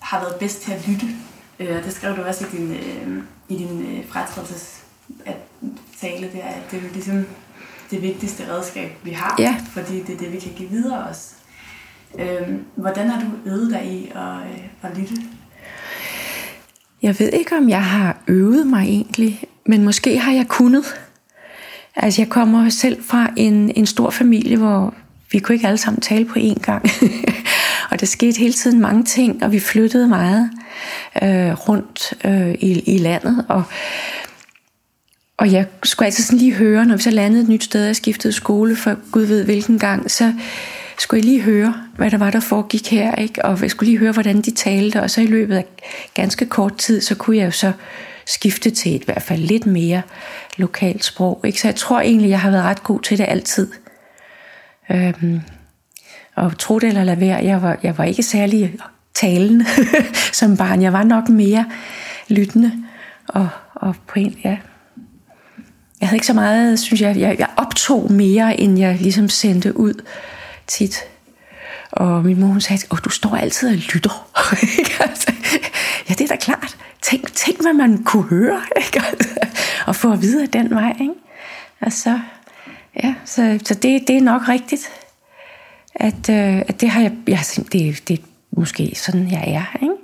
har 0.00 0.20
været 0.20 0.34
bedst 0.40 0.62
til 0.62 0.72
at 0.72 0.88
lytte. 0.88 1.06
Øh, 1.60 1.84
det 1.84 1.92
skrev 1.92 2.16
du 2.16 2.22
også 2.22 2.46
i 2.46 2.56
din, 2.56 2.70
øh, 2.72 3.22
i 3.48 3.56
din 3.56 3.82
øh, 3.82 4.08
fratrædelses 4.08 4.84
at 5.26 5.36
tale 6.00 6.30
der, 6.32 6.42
at 6.42 6.70
det 6.70 6.78
er 6.78 6.92
ligesom 6.92 7.26
det 7.90 8.02
vigtigste 8.02 8.52
redskab, 8.52 8.90
vi 9.02 9.10
har, 9.10 9.36
ja. 9.38 9.56
fordi 9.72 10.02
det 10.02 10.14
er 10.14 10.18
det, 10.18 10.32
vi 10.32 10.38
kan 10.38 10.52
give 10.56 10.68
videre 10.68 11.04
også. 11.08 11.30
Øh, 12.18 12.58
hvordan 12.76 13.10
har 13.10 13.20
du 13.20 13.50
øvet 13.50 13.70
dig 13.70 13.86
i 13.86 14.12
at, 14.14 14.36
øh, 14.36 14.90
at 14.90 14.98
lytte? 14.98 15.14
Jeg 17.02 17.16
ved 17.18 17.28
ikke, 17.32 17.56
om 17.56 17.68
jeg 17.68 17.84
har 17.84 18.16
øvet 18.28 18.66
mig 18.66 18.82
egentlig, 18.88 19.44
men 19.66 19.84
måske 19.84 20.18
har 20.18 20.32
jeg 20.32 20.48
kunnet. 20.48 21.03
Altså 21.96 22.22
jeg 22.22 22.28
kommer 22.28 22.68
selv 22.68 23.02
fra 23.04 23.30
en, 23.36 23.72
en 23.76 23.86
stor 23.86 24.10
familie, 24.10 24.56
hvor 24.56 24.94
vi 25.32 25.38
kunne 25.38 25.54
ikke 25.54 25.66
alle 25.66 25.78
sammen 25.78 26.00
tale 26.00 26.24
på 26.24 26.38
én 26.38 26.60
gang. 26.60 26.84
og 27.90 28.00
der 28.00 28.06
skete 28.06 28.38
hele 28.38 28.52
tiden 28.52 28.80
mange 28.80 29.04
ting, 29.04 29.44
og 29.44 29.52
vi 29.52 29.60
flyttede 29.60 30.08
meget 30.08 30.50
øh, 31.22 31.52
rundt 31.52 32.14
øh, 32.24 32.54
i, 32.54 32.94
i 32.94 32.98
landet, 32.98 33.44
og 33.48 33.64
og 35.36 35.52
jeg 35.52 35.66
skulle 35.82 36.06
altid 36.06 36.24
sådan 36.24 36.38
lige 36.38 36.54
høre, 36.54 36.84
når 36.84 36.96
vi 36.96 37.02
så 37.02 37.10
landede 37.10 37.42
et 37.42 37.48
nyt 37.48 37.64
sted 37.64 37.90
og 37.90 37.96
skiftede 37.96 38.32
skole, 38.32 38.76
for 38.76 38.96
Gud 39.10 39.22
ved 39.22 39.44
hvilken 39.44 39.78
gang, 39.78 40.10
så 40.10 40.32
skulle 40.98 41.18
jeg 41.18 41.24
lige 41.24 41.40
høre, 41.40 41.74
hvad 41.96 42.10
der 42.10 42.18
var, 42.18 42.30
der 42.30 42.40
foregik 42.40 42.90
her, 42.90 43.14
ikke? 43.14 43.44
og 43.44 43.62
jeg 43.62 43.70
skulle 43.70 43.90
lige 43.90 43.98
høre, 43.98 44.12
hvordan 44.12 44.42
de 44.42 44.50
talte, 44.50 45.02
og 45.02 45.10
så 45.10 45.20
i 45.20 45.26
løbet 45.26 45.56
af 45.56 45.64
ganske 46.14 46.46
kort 46.46 46.76
tid, 46.76 47.00
så 47.00 47.14
kunne 47.14 47.36
jeg 47.36 47.46
jo 47.46 47.50
så 47.50 47.72
skifte 48.26 48.70
til 48.70 48.94
et 48.94 49.02
i 49.02 49.04
hvert 49.04 49.22
fald 49.22 49.40
lidt 49.40 49.66
mere 49.66 50.02
lokalt 50.56 51.04
sprog. 51.04 51.40
Ikke? 51.44 51.60
Så 51.60 51.68
jeg 51.68 51.76
tror 51.76 52.00
egentlig, 52.00 52.30
jeg 52.30 52.40
har 52.40 52.50
været 52.50 52.64
ret 52.64 52.82
god 52.82 53.00
til 53.00 53.18
det 53.18 53.26
altid. 53.28 53.68
Øhm, 54.90 55.40
og 56.34 56.58
tro 56.58 56.78
det 56.78 56.88
eller 56.88 57.04
lade 57.04 57.20
være, 57.20 57.44
jeg 57.44 57.62
var, 57.62 57.78
jeg 57.82 57.98
var 57.98 58.04
ikke 58.04 58.22
særlig 58.22 58.74
talende 59.14 59.66
som 60.32 60.56
barn. 60.56 60.82
Jeg 60.82 60.92
var 60.92 61.02
nok 61.02 61.28
mere 61.28 61.66
lyttende 62.28 62.72
og, 63.28 63.48
og 63.74 63.94
på 64.06 64.18
en, 64.18 64.38
ja, 64.44 64.56
jeg 66.00 66.08
havde 66.08 66.16
ikke 66.16 66.26
så 66.26 66.32
meget, 66.32 66.80
synes 66.80 67.00
jeg, 67.00 67.16
jeg, 67.16 67.36
jeg 67.38 67.48
optog 67.56 68.12
mere, 68.12 68.60
end 68.60 68.78
jeg 68.78 68.98
ligesom 69.00 69.28
sendte 69.28 69.76
ud 69.76 69.94
tit. 70.66 70.98
Og 71.92 72.24
min 72.24 72.40
mor 72.40 72.46
hun 72.46 72.60
sagde, 72.60 72.86
at 72.92 72.98
du 73.04 73.10
står 73.10 73.36
altid 73.36 73.68
og 73.68 73.74
lytter. 73.74 74.28
Ja, 76.08 76.14
det 76.14 76.20
er 76.20 76.28
da 76.28 76.36
klart. 76.36 76.76
Tænk, 77.04 77.32
tænk 77.32 77.62
hvad 77.62 77.72
man 77.72 78.04
kunne 78.04 78.22
høre. 78.22 78.62
Ikke? 78.84 79.02
og 79.86 79.96
få 79.96 80.12
at 80.12 80.22
vide 80.22 80.42
af 80.42 80.48
den 80.48 80.70
vej. 80.70 80.96
Ikke? 81.00 81.14
Og 81.80 81.92
så, 81.92 82.20
ja, 83.02 83.14
så, 83.24 83.60
så 83.64 83.74
det, 83.74 84.08
det 84.08 84.16
er 84.16 84.20
nok 84.20 84.48
rigtigt. 84.48 84.88
At, 85.94 86.30
øh, 86.30 86.58
at 86.68 86.80
det 86.80 86.90
har 86.90 87.00
jeg, 87.00 87.12
jeg 87.26 87.40
det, 87.56 88.08
det 88.08 88.18
er 88.18 88.22
måske 88.50 88.92
sådan, 88.94 89.30
jeg 89.30 89.44
er. 89.48 89.78
Ikke? 89.82 89.94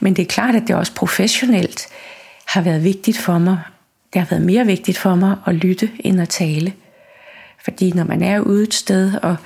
Men 0.00 0.16
det 0.16 0.22
er 0.22 0.26
klart, 0.26 0.54
at 0.54 0.62
det 0.68 0.76
også 0.76 0.94
professionelt 0.94 1.88
har 2.46 2.60
været 2.60 2.84
vigtigt 2.84 3.18
for 3.18 3.38
mig 3.38 3.58
det 4.12 4.20
har 4.20 4.28
været 4.30 4.42
mere 4.42 4.66
vigtigt 4.66 4.98
for 4.98 5.14
mig 5.14 5.36
at 5.46 5.54
lytte 5.54 5.90
end 5.98 6.20
at 6.20 6.28
tale. 6.28 6.72
Fordi 7.64 7.92
når 7.92 8.04
man 8.04 8.22
er 8.22 8.40
ude 8.40 8.62
et 8.62 8.74
sted 8.74 9.14
og 9.22 9.36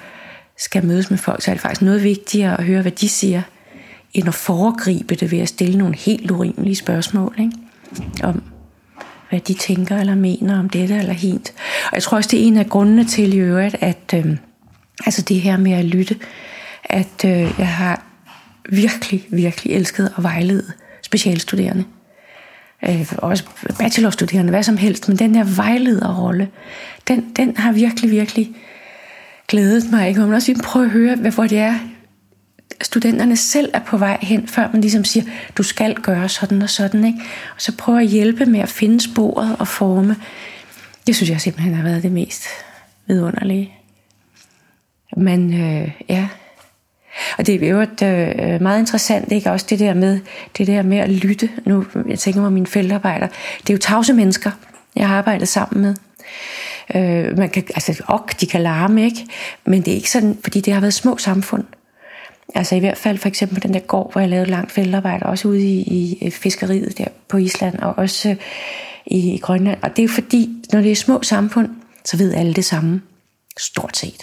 skal 0.59 0.87
mødes 0.87 1.11
med 1.11 1.18
folk, 1.18 1.42
så 1.42 1.50
er 1.50 1.54
det 1.54 1.62
faktisk 1.62 1.83
noget 1.83 2.02
vigtigere 2.02 2.59
at 2.59 2.64
høre, 2.64 2.83
hvad 2.83 2.92
de 2.92 3.09
siger, 3.09 3.42
end 4.14 4.29
at 4.29 4.35
foregribe 4.35 5.14
det 5.14 5.31
ved 5.31 5.38
at 5.38 5.48
stille 5.48 5.79
nogle 5.79 5.96
helt 5.96 6.31
urimelige 6.31 6.77
spørgsmål. 6.77 7.35
Ikke? 7.38 7.53
Om 8.22 8.42
hvad 9.29 9.40
de 9.40 9.55
tænker 9.55 9.96
eller 9.96 10.14
mener 10.14 10.59
om 10.59 10.68
dette 10.68 10.94
eller 10.94 11.12
hint. 11.12 11.55
Og 11.87 11.94
jeg 11.94 12.03
tror 12.03 12.16
også, 12.16 12.29
det 12.33 12.42
er 12.42 12.46
en 12.46 12.57
af 12.57 12.68
grundene 12.68 13.05
til 13.05 13.35
i 13.35 13.37
øvrigt, 13.37 13.77
at 13.81 14.14
øh, 14.14 14.37
altså 15.07 15.22
det 15.22 15.40
her 15.40 15.57
med 15.57 15.72
at 15.72 15.85
lytte, 15.85 16.16
at 16.85 17.24
øh, 17.24 17.50
jeg 17.59 17.68
har 17.68 18.03
virkelig, 18.68 19.27
virkelig 19.31 19.74
elsket 19.74 20.12
at 20.16 20.22
vejlede 20.22 20.72
specialstuderende 21.03 21.85
øh, 22.88 23.12
også 23.18 23.44
bachelorstuderende, 23.79 24.50
hvad 24.50 24.62
som 24.62 24.77
helst, 24.77 25.09
men 25.09 25.18
den 25.18 25.35
der 25.35 25.44
vejlederrolle, 25.44 26.48
den, 27.09 27.33
den 27.37 27.57
har 27.57 27.72
virkelig, 27.72 28.11
virkelig 28.11 28.50
glædet 29.48 29.85
mig. 29.92 30.09
Ikke? 30.09 30.20
Og 30.20 30.27
man 30.29 30.37
også 30.37 30.53
lige 30.53 30.62
prøve 30.62 30.85
at 30.85 30.90
høre, 30.90 31.16
hvor 31.16 31.46
det 31.46 31.59
er, 31.59 31.74
studenterne 32.82 33.37
selv 33.37 33.70
er 33.74 33.80
på 33.87 33.96
vej 33.96 34.18
hen, 34.22 34.48
før 34.48 34.68
man 34.72 34.80
ligesom 34.80 35.04
siger, 35.04 35.24
du 35.56 35.62
skal 35.62 35.94
gøre 35.94 36.28
sådan 36.28 36.62
og 36.62 36.70
sådan. 36.70 37.04
Ikke? 37.04 37.18
Og 37.54 37.62
så 37.62 37.76
prøve 37.76 38.00
at 38.00 38.06
hjælpe 38.06 38.46
med 38.46 38.60
at 38.60 38.68
finde 38.68 39.00
sporet 39.00 39.56
og 39.58 39.68
forme. 39.68 40.16
Det 41.06 41.16
synes 41.16 41.30
jeg 41.30 41.40
simpelthen 41.40 41.74
har 41.74 41.82
været 41.82 42.02
det 42.02 42.12
mest 42.12 42.44
vidunderlige. 43.06 43.72
Men 45.16 45.60
øh, 45.60 45.90
ja, 46.08 46.28
og 47.38 47.46
det 47.46 47.62
er 47.62 47.68
jo 47.68 47.80
et, 47.80 48.02
øh, 48.02 48.62
meget 48.62 48.80
interessant, 48.80 49.32
ikke? 49.32 49.50
Også 49.50 49.66
det 49.70 49.78
der 49.78 49.94
med, 49.94 50.20
det 50.58 50.66
der 50.66 50.82
med 50.82 50.98
at 50.98 51.10
lytte. 51.10 51.48
Nu, 51.64 51.87
jeg 52.08 52.18
tænker 52.18 52.40
mig 52.40 52.52
mine 52.52 52.66
feltarbejder. 52.66 53.26
Det 53.60 53.70
er 53.70 53.74
jo 53.74 53.78
tavse 53.78 54.12
mennesker, 54.12 54.50
jeg 54.96 55.08
har 55.08 55.18
arbejdet 55.18 55.48
sammen 55.48 55.82
med. 55.82 55.94
Øh, 56.94 57.38
man 57.38 57.50
kan, 57.50 57.64
altså, 57.74 58.02
ok, 58.08 58.40
de 58.40 58.46
kan 58.46 58.60
larme, 58.62 59.04
ikke? 59.04 59.26
Men 59.64 59.82
det 59.82 59.90
er 59.90 59.94
ikke 59.94 60.10
sådan, 60.10 60.38
fordi 60.42 60.60
det 60.60 60.72
har 60.72 60.80
været 60.80 60.94
små 60.94 61.16
samfund. 61.16 61.64
Altså 62.54 62.74
i 62.74 62.78
hvert 62.78 62.98
fald 62.98 63.18
for 63.18 63.28
eksempel 63.28 63.62
den 63.62 63.74
der 63.74 63.80
gård, 63.80 64.12
hvor 64.12 64.20
jeg 64.20 64.30
lavede 64.30 64.50
langt 64.50 64.72
feltarbejde, 64.72 65.26
også 65.26 65.48
ude 65.48 65.62
i, 65.62 66.18
i 66.20 66.30
fiskeriet 66.30 66.98
der 66.98 67.04
på 67.28 67.37
Island, 67.37 67.78
og 67.78 67.98
også 67.98 68.28
øh, 68.28 68.37
i, 69.07 69.35
i 69.35 69.38
Grønland. 69.38 69.78
Og 69.83 69.96
det 69.96 70.04
er 70.04 70.09
fordi, 70.09 70.50
når 70.72 70.80
det 70.80 70.90
er 70.90 70.96
små 70.96 71.22
samfund, 71.22 71.68
så 72.04 72.16
ved 72.16 72.35
alle 72.35 72.54
det 72.54 72.64
samme. 72.64 73.02
Stort 73.59 73.96
set. 73.96 74.22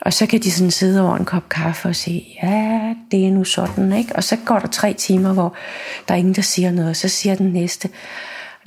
Og 0.00 0.12
så 0.12 0.26
kan 0.26 0.40
de 0.40 0.50
sådan 0.50 0.70
sidde 0.70 1.02
over 1.02 1.16
en 1.16 1.24
kop 1.24 1.48
kaffe 1.48 1.88
og 1.88 1.96
sige, 1.96 2.38
ja, 2.42 2.94
det 3.10 3.26
er 3.26 3.30
nu 3.30 3.44
sådan, 3.44 3.92
ikke? 3.92 4.16
Og 4.16 4.24
så 4.24 4.36
går 4.44 4.58
der 4.58 4.68
tre 4.68 4.94
timer, 4.94 5.32
hvor 5.32 5.54
der 6.08 6.14
er 6.14 6.18
ingen, 6.18 6.34
der 6.34 6.42
siger 6.42 6.70
noget, 6.70 6.90
og 6.90 6.96
så 6.96 7.08
siger 7.08 7.34
den 7.34 7.52
næste, 7.52 7.88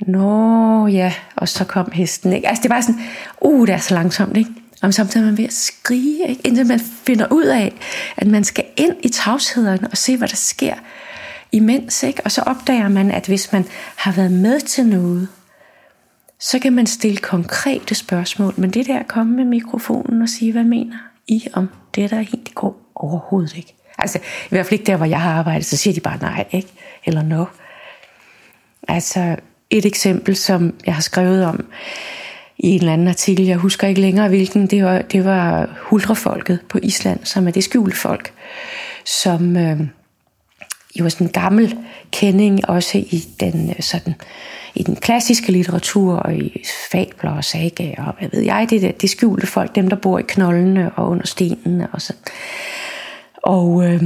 nå 0.06 0.86
ja, 0.86 1.12
og 1.36 1.48
så 1.48 1.64
kom 1.64 1.90
hesten, 1.92 2.32
ikke? 2.32 2.48
Altså 2.48 2.62
det 2.62 2.70
var 2.70 2.80
sådan, 2.80 3.00
uh, 3.40 3.66
det 3.66 3.72
er 3.72 3.78
så 3.78 3.94
langsomt, 3.94 4.36
ikke? 4.36 4.50
Og 4.82 4.94
samtidig 4.94 5.24
er 5.24 5.26
man 5.26 5.38
ved 5.38 5.44
at 5.44 5.52
skrige, 5.52 6.28
ikke? 6.28 6.42
indtil 6.44 6.66
man 6.66 6.80
finder 6.80 7.26
ud 7.30 7.44
af, 7.44 7.72
at 8.16 8.26
man 8.26 8.44
skal 8.44 8.64
ind 8.76 8.96
i 9.02 9.08
tavshederne 9.08 9.88
og 9.90 9.96
se, 9.96 10.16
hvad 10.16 10.28
der 10.28 10.36
sker 10.36 10.74
imens. 11.52 12.02
Ikke? 12.02 12.22
Og 12.24 12.32
så 12.32 12.42
opdager 12.42 12.88
man, 12.88 13.10
at 13.10 13.26
hvis 13.26 13.52
man 13.52 13.64
har 13.96 14.12
været 14.12 14.32
med 14.32 14.60
til 14.60 14.86
noget, 14.86 15.28
så 16.40 16.58
kan 16.58 16.72
man 16.72 16.86
stille 16.86 17.16
konkrete 17.16 17.94
spørgsmål. 17.94 18.54
Men 18.56 18.70
det 18.70 18.86
der 18.86 18.98
at 18.98 19.08
komme 19.08 19.36
med 19.36 19.44
mikrofonen 19.44 20.22
og 20.22 20.28
sige, 20.28 20.52
hvad 20.52 20.64
mener 20.64 20.96
i 21.28 21.46
om 21.52 21.68
det, 21.94 22.10
der 22.10 22.16
er 22.16 22.20
helt, 22.20 22.46
det 22.46 22.54
går 22.54 22.90
overhovedet 22.94 23.56
ikke. 23.56 23.74
Altså, 23.98 24.18
i 24.18 24.48
hvert 24.48 24.66
fald 24.66 24.80
ikke 24.80 24.90
der, 24.90 24.96
hvor 24.96 25.06
jeg 25.06 25.20
har 25.20 25.32
arbejdet, 25.32 25.66
så 25.66 25.76
siger 25.76 25.94
de 25.94 26.00
bare 26.00 26.18
nej, 26.20 26.44
ikke? 26.50 26.68
Eller 27.04 27.22
no. 27.22 27.44
Altså, 28.88 29.36
et 29.70 29.86
eksempel, 29.86 30.36
som 30.36 30.74
jeg 30.86 30.94
har 30.94 31.02
skrevet 31.02 31.44
om 31.44 31.66
i 32.62 32.68
en 32.68 32.78
eller 32.78 32.92
anden 32.92 33.08
artikel, 33.08 33.46
jeg 33.46 33.56
husker 33.56 33.88
ikke 33.88 34.00
længere 34.00 34.28
hvilken, 34.28 34.66
det 34.66 34.84
var, 34.84 35.02
det 35.02 35.24
var 35.24 35.68
hulrefolket 35.80 36.58
på 36.68 36.78
Island, 36.82 37.20
som 37.24 37.46
er 37.46 37.50
det 37.50 37.64
skjulte 37.64 37.96
folk, 37.96 38.32
som 39.04 39.56
øh, 39.56 39.80
jo 40.98 41.04
er 41.04 41.08
sådan 41.08 41.26
en 41.26 41.32
gammel 41.32 41.76
kending 42.10 42.68
også 42.68 42.98
i 42.98 43.24
den 43.40 43.70
øh, 43.70 43.80
sådan 43.80 44.14
i 44.74 44.82
den 44.82 44.96
klassiske 44.96 45.52
litteratur 45.52 46.14
og 46.14 46.34
i 46.34 46.64
fabler 46.90 47.30
og 47.30 47.44
sagaer 47.44 48.04
og 48.04 48.14
hvad 48.18 48.28
ved 48.32 48.40
jeg, 48.40 48.66
det, 48.70 48.84
er 48.84 48.92
det 48.92 49.10
skjulte 49.10 49.46
folk, 49.46 49.74
dem 49.74 49.88
der 49.88 49.96
bor 49.96 50.18
i 50.18 50.24
knoldene 50.28 50.92
og 50.96 51.08
under 51.08 51.26
stenene 51.26 51.88
og 51.92 52.02
sådan. 52.02 52.22
Og, 53.42 53.84
øh, 53.84 54.02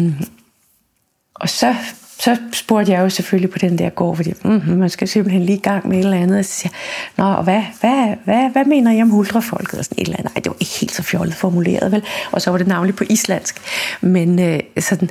og 1.34 1.48
så, 1.48 1.74
så 2.18 2.36
spurgte 2.52 2.92
jeg 2.92 3.00
jo 3.00 3.08
selvfølgelig 3.08 3.50
på 3.50 3.58
den 3.58 3.78
der 3.78 3.90
gård, 3.90 4.16
fordi 4.16 4.32
mm, 4.44 4.62
man 4.66 4.90
skal 4.90 5.08
simpelthen 5.08 5.42
lige 5.42 5.58
i 5.58 5.60
gang 5.60 5.88
med 5.88 5.98
et 5.98 6.04
eller 6.04 6.16
andet, 6.16 6.38
og 6.38 6.44
så 6.44 6.50
siger 6.50 6.72
Nå, 7.16 7.24
og 7.24 7.44
hvad, 7.44 7.62
hvad, 7.80 8.14
hvad, 8.24 8.50
hvad 8.50 8.64
mener 8.64 8.92
I 8.92 9.02
om 9.02 9.10
huldrafolket? 9.10 9.78
Og 9.78 9.84
sådan 9.84 10.02
et 10.02 10.06
eller 10.06 10.18
andet. 10.18 10.34
Nej, 10.34 10.40
det 10.42 10.50
var 10.50 10.56
ikke 10.60 10.78
helt 10.80 10.92
så 10.92 11.02
fjollet 11.02 11.34
formuleret, 11.34 11.92
vel? 11.92 12.04
Og 12.32 12.42
så 12.42 12.50
var 12.50 12.58
det 12.58 12.66
navnlig 12.66 12.96
på 12.96 13.04
islandsk. 13.10 13.60
Men 14.00 14.38
øh, 14.38 14.60
sådan, 14.78 15.10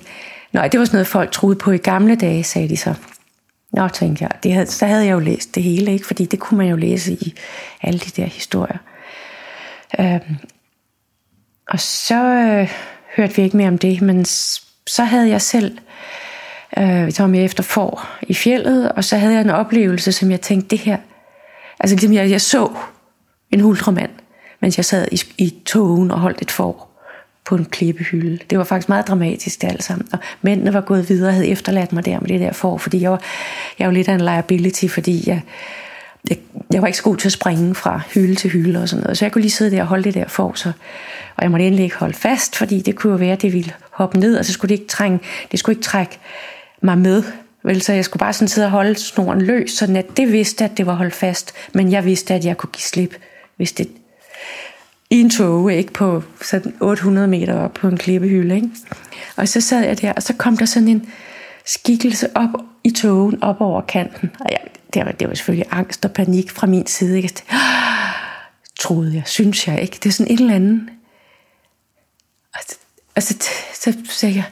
nej, 0.53 0.67
det 0.67 0.79
var 0.79 0.85
sådan 0.85 0.95
noget, 0.95 1.07
folk 1.07 1.31
troede 1.31 1.55
på 1.55 1.71
i 1.71 1.77
gamle 1.77 2.15
dage, 2.15 2.43
sagde 2.43 2.69
de 2.69 2.77
så. 2.77 2.93
Nå, 3.73 3.87
tænkte 3.87 4.23
jeg, 4.23 4.31
det 4.43 4.53
havde, 4.53 4.67
så 4.67 4.85
havde 4.85 5.05
jeg 5.05 5.11
jo 5.11 5.19
læst 5.19 5.55
det 5.55 5.63
hele, 5.63 5.93
ikke? 5.93 6.07
fordi 6.07 6.25
det 6.25 6.39
kunne 6.39 6.57
man 6.57 6.67
jo 6.67 6.75
læse 6.75 7.11
i 7.13 7.33
alle 7.81 7.99
de 7.99 8.21
der 8.21 8.25
historier. 8.25 8.77
Øhm, 9.99 10.37
og 11.69 11.79
så 11.79 12.23
øh, 12.23 12.71
hørte 13.15 13.35
vi 13.35 13.41
ikke 13.41 13.57
mere 13.57 13.67
om 13.67 13.77
det, 13.77 14.01
men 14.01 14.25
så 14.87 15.03
havde 15.03 15.29
jeg 15.29 15.41
selv, 15.41 15.77
øh, 16.77 17.05
vi 17.05 17.11
tager 17.11 17.27
med 17.27 17.45
efter 17.45 17.63
for 17.63 18.07
i 18.21 18.33
fjellet, 18.33 18.91
og 18.91 19.03
så 19.03 19.17
havde 19.17 19.33
jeg 19.33 19.41
en 19.41 19.49
oplevelse, 19.49 20.11
som 20.11 20.31
jeg 20.31 20.41
tænkte, 20.41 20.69
det 20.69 20.79
her, 20.79 20.97
altså 21.79 21.95
ligesom 21.95 22.13
jeg, 22.13 22.29
jeg 22.29 22.41
så 22.41 22.69
en 23.51 23.61
ultramand, 23.61 24.11
mens 24.59 24.77
jeg 24.77 24.85
sad 24.85 25.07
i, 25.11 25.21
i 25.37 25.53
togen 25.65 26.11
og 26.11 26.19
holdt 26.19 26.41
et 26.41 26.51
får 26.51 26.95
på 27.45 27.55
en 27.55 27.65
klippehylde. 27.65 28.39
Det 28.49 28.57
var 28.57 28.63
faktisk 28.63 28.89
meget 28.89 29.07
dramatisk 29.07 29.61
det 29.61 29.67
alt 29.67 29.83
sammen. 29.83 30.07
Og 30.11 30.19
mændene 30.41 30.73
var 30.73 30.81
gået 30.81 31.09
videre 31.09 31.29
og 31.29 31.33
havde 31.33 31.47
efterladt 31.47 31.93
mig 31.93 32.05
der 32.05 32.19
med 32.19 32.29
det 32.29 32.39
der 32.39 32.53
for, 32.53 32.77
fordi 32.77 33.01
jeg 33.01 33.11
var, 33.11 33.21
jeg 33.79 33.87
var 33.87 33.93
lidt 33.93 34.07
af 34.07 34.13
en 34.13 34.21
liability, 34.21 34.85
fordi 34.87 35.29
jeg, 35.29 35.41
jeg, 36.29 36.37
jeg 36.73 36.81
var 36.81 36.87
ikke 36.87 36.97
så 36.97 37.03
god 37.03 37.17
til 37.17 37.27
at 37.27 37.31
springe 37.31 37.75
fra 37.75 38.01
hylde 38.13 38.35
til 38.35 38.49
hylde 38.49 38.81
og 38.81 38.89
sådan 38.89 39.03
noget. 39.03 39.17
Så 39.17 39.25
jeg 39.25 39.31
kunne 39.31 39.41
lige 39.41 39.51
sidde 39.51 39.75
der 39.75 39.81
og 39.81 39.87
holde 39.87 40.03
det 40.03 40.13
der 40.13 40.27
for, 40.27 40.51
så, 40.55 40.71
og 41.35 41.43
jeg 41.43 41.51
måtte 41.51 41.65
endelig 41.65 41.83
ikke 41.83 41.97
holde 41.97 42.13
fast, 42.13 42.55
fordi 42.55 42.81
det 42.81 42.95
kunne 42.95 43.11
jo 43.11 43.17
være, 43.17 43.33
at 43.33 43.41
det 43.41 43.53
ville 43.53 43.73
hoppe 43.91 44.19
ned, 44.19 44.37
og 44.37 44.45
så 44.45 44.53
skulle 44.53 44.69
det 44.69 44.81
ikke, 44.81 44.87
trænge, 44.87 45.19
det 45.51 45.59
skulle 45.59 45.73
ikke 45.73 45.83
trække 45.83 46.19
mig 46.85 46.97
med. 46.97 47.23
Vel, 47.63 47.81
så 47.81 47.93
jeg 47.93 48.05
skulle 48.05 48.19
bare 48.19 48.33
sådan 48.33 48.47
sidde 48.47 48.67
og 48.67 48.71
holde 48.71 48.95
snoren 48.95 49.41
løs, 49.41 49.71
så 49.71 49.93
at 49.97 50.17
det 50.17 50.31
vidste, 50.31 50.65
at 50.65 50.77
det 50.77 50.85
var 50.85 50.93
holdt 50.93 51.13
fast, 51.13 51.53
men 51.73 51.91
jeg 51.91 52.05
vidste, 52.05 52.33
at 52.33 52.45
jeg 52.45 52.57
kunne 52.57 52.71
give 52.71 52.81
slip, 52.81 53.15
hvis 53.55 53.71
det 53.71 53.87
i 55.09 55.19
en 55.19 55.29
tog, 55.29 55.73
ikke 55.73 55.93
på 55.93 56.23
sådan 56.41 56.75
800 56.79 57.27
meter 57.27 57.59
op 57.59 57.73
på 57.73 57.87
en 57.87 57.97
klippehylde. 57.97 58.55
Ikke? 58.55 58.69
Og 59.35 59.47
så 59.47 59.61
sad 59.61 59.85
jeg 59.85 60.01
der, 60.01 60.13
og 60.13 60.23
så 60.23 60.33
kom 60.33 60.57
der 60.57 60.65
sådan 60.65 60.87
en 60.87 61.09
skikkelse 61.65 62.37
op 62.37 62.49
i 62.83 62.91
togen, 62.91 63.43
op 63.43 63.61
over 63.61 63.81
kanten. 63.81 64.31
Og 64.39 64.47
jeg, 64.51 64.59
det, 64.93 65.05
var, 65.05 65.11
det 65.11 65.27
var 65.27 65.33
selvfølgelig 65.33 65.67
angst 65.71 66.05
og 66.05 66.11
panik 66.11 66.51
fra 66.51 66.67
min 66.67 66.87
side. 66.87 67.17
Ikke? 67.17 67.43
Troede 68.79 69.15
jeg, 69.15 69.23
synes 69.25 69.67
jeg 69.67 69.81
ikke. 69.81 69.97
Det 70.03 70.09
er 70.09 70.13
sådan 70.13 70.33
et 70.33 70.39
eller 70.39 70.55
andet. 70.55 70.89
Og 72.53 72.59
og 73.15 73.23
så, 73.23 73.35
så 73.73 73.93
sagde 74.09 74.35
jeg, 74.35 74.45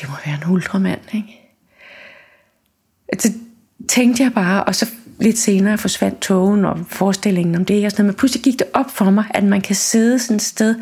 det 0.00 0.08
må 0.08 0.14
være 0.26 0.34
en 0.34 0.52
ultramand, 0.52 1.00
ikke? 1.12 1.43
Så 3.22 3.32
tænkte 3.88 4.22
jeg 4.22 4.32
bare, 4.32 4.64
og 4.64 4.74
så 4.74 4.86
lidt 5.20 5.38
senere 5.38 5.78
forsvandt 5.78 6.20
togen 6.20 6.64
og 6.64 6.78
forestillingen 6.88 7.54
om 7.54 7.64
det. 7.64 7.84
Og 7.84 7.90
sådan 7.90 8.04
noget. 8.04 8.14
Men 8.14 8.18
pludselig 8.18 8.44
gik 8.44 8.58
det 8.58 8.66
op 8.74 8.90
for 8.90 9.10
mig, 9.10 9.24
at 9.30 9.44
man 9.44 9.60
kan 9.60 9.76
sidde 9.76 10.18
sådan 10.18 10.36
et 10.36 10.42
sted, 10.42 10.74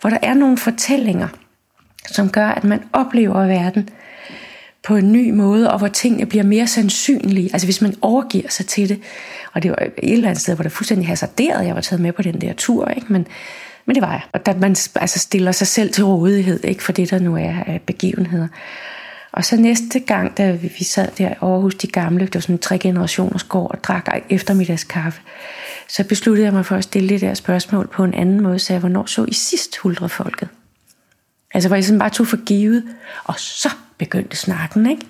hvor 0.00 0.10
der 0.10 0.18
er 0.22 0.34
nogle 0.34 0.58
fortællinger, 0.58 1.28
som 2.06 2.30
gør, 2.30 2.48
at 2.48 2.64
man 2.64 2.82
oplever 2.92 3.46
verden 3.46 3.88
på 4.82 4.96
en 4.96 5.12
ny 5.12 5.30
måde, 5.30 5.72
og 5.72 5.78
hvor 5.78 5.88
tingene 5.88 6.26
bliver 6.26 6.44
mere 6.44 6.66
sandsynlige. 6.66 7.50
Altså 7.52 7.66
hvis 7.66 7.82
man 7.82 7.94
overgiver 8.00 8.48
sig 8.48 8.66
til 8.66 8.88
det. 8.88 9.00
Og 9.52 9.62
det 9.62 9.70
var 9.70 9.76
et 9.76 10.12
eller 10.12 10.28
andet 10.28 10.42
sted, 10.42 10.54
hvor 10.54 10.62
det 10.62 10.72
fuldstændig 10.72 11.08
hasarderet, 11.08 11.66
jeg 11.66 11.74
var 11.74 11.80
taget 11.80 12.02
med 12.02 12.12
på 12.12 12.22
den 12.22 12.40
der 12.40 12.52
tur. 12.52 12.88
Ikke? 12.88 13.12
Men, 13.12 13.26
men 13.86 13.94
det 13.94 14.02
var 14.02 14.10
jeg. 14.10 14.22
Og 14.32 14.40
at 14.46 14.60
man 14.60 14.76
altså 14.94 15.18
stiller 15.18 15.52
sig 15.52 15.66
selv 15.66 15.92
til 15.92 16.04
rådighed 16.04 16.64
ikke 16.64 16.82
for 16.82 16.92
det, 16.92 17.10
der 17.10 17.18
nu 17.18 17.36
er 17.36 17.54
af 17.66 17.80
begivenheder. 17.86 18.48
Og 19.32 19.44
så 19.44 19.56
næste 19.56 20.00
gang, 20.00 20.36
da 20.36 20.52
vi 20.52 20.84
sad 20.84 21.08
der 21.18 21.34
over 21.40 21.60
hos 21.60 21.74
de 21.74 21.86
gamle, 21.86 22.26
det 22.26 22.34
var 22.34 22.40
sådan 22.40 22.58
tre 22.58 22.78
generationers 22.78 23.44
gård, 23.44 23.70
og 23.70 23.84
drak 23.84 24.06
eftermiddagskaffe, 24.30 25.20
så 25.88 26.04
besluttede 26.04 26.44
jeg 26.44 26.52
mig 26.52 26.66
for 26.66 26.76
at 26.76 26.84
stille 26.84 27.08
det 27.08 27.20
der 27.20 27.34
spørgsmål 27.34 27.86
på 27.86 28.04
en 28.04 28.14
anden 28.14 28.40
måde, 28.40 28.58
så 28.58 28.72
jeg, 28.72 28.80
hvornår 28.80 29.06
så 29.06 29.24
I 29.24 29.34
sidst 29.34 29.76
huldrefolket? 29.76 30.48
Altså 31.54 31.68
hvor 31.68 31.76
jeg 31.76 31.84
sådan 31.84 31.98
bare 31.98 32.10
tog 32.10 32.26
for 32.26 32.44
givet, 32.44 32.84
og 33.24 33.34
så 33.38 33.70
begyndte 33.98 34.36
snakken, 34.36 34.90
ikke? 34.90 35.06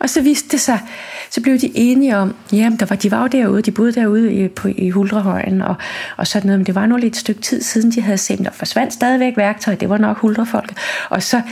Og 0.00 0.10
så 0.10 0.20
viste 0.20 0.48
det 0.48 0.60
sig, 0.60 0.80
så 1.30 1.40
blev 1.40 1.58
de 1.58 1.70
enige 1.74 2.16
om, 2.16 2.34
jamen 2.52 2.78
der 2.78 2.86
var, 2.86 2.96
de 2.96 3.10
var 3.10 3.22
jo 3.22 3.26
derude, 3.26 3.62
de 3.62 3.70
boede 3.70 3.92
derude 3.92 4.32
i, 4.34 4.48
på, 4.48 4.68
i 4.68 4.90
Huldrehøjen, 4.90 5.62
og, 5.62 5.74
og 6.16 6.26
sådan 6.26 6.46
noget, 6.46 6.58
men 6.58 6.66
det 6.66 6.74
var 6.74 6.86
nu 6.86 6.96
lidt 6.96 7.14
et 7.14 7.20
stykke 7.20 7.40
tid 7.40 7.62
siden, 7.62 7.90
de 7.90 8.00
havde 8.00 8.18
set, 8.18 8.38
der 8.38 8.50
forsvandt 8.50 8.92
stadigvæk 8.92 9.36
værktøj, 9.36 9.74
det 9.74 9.88
var 9.88 9.98
nok 9.98 10.18
Huldrefolket. 10.18 10.76
Og 11.10 11.22
så, 11.22 11.42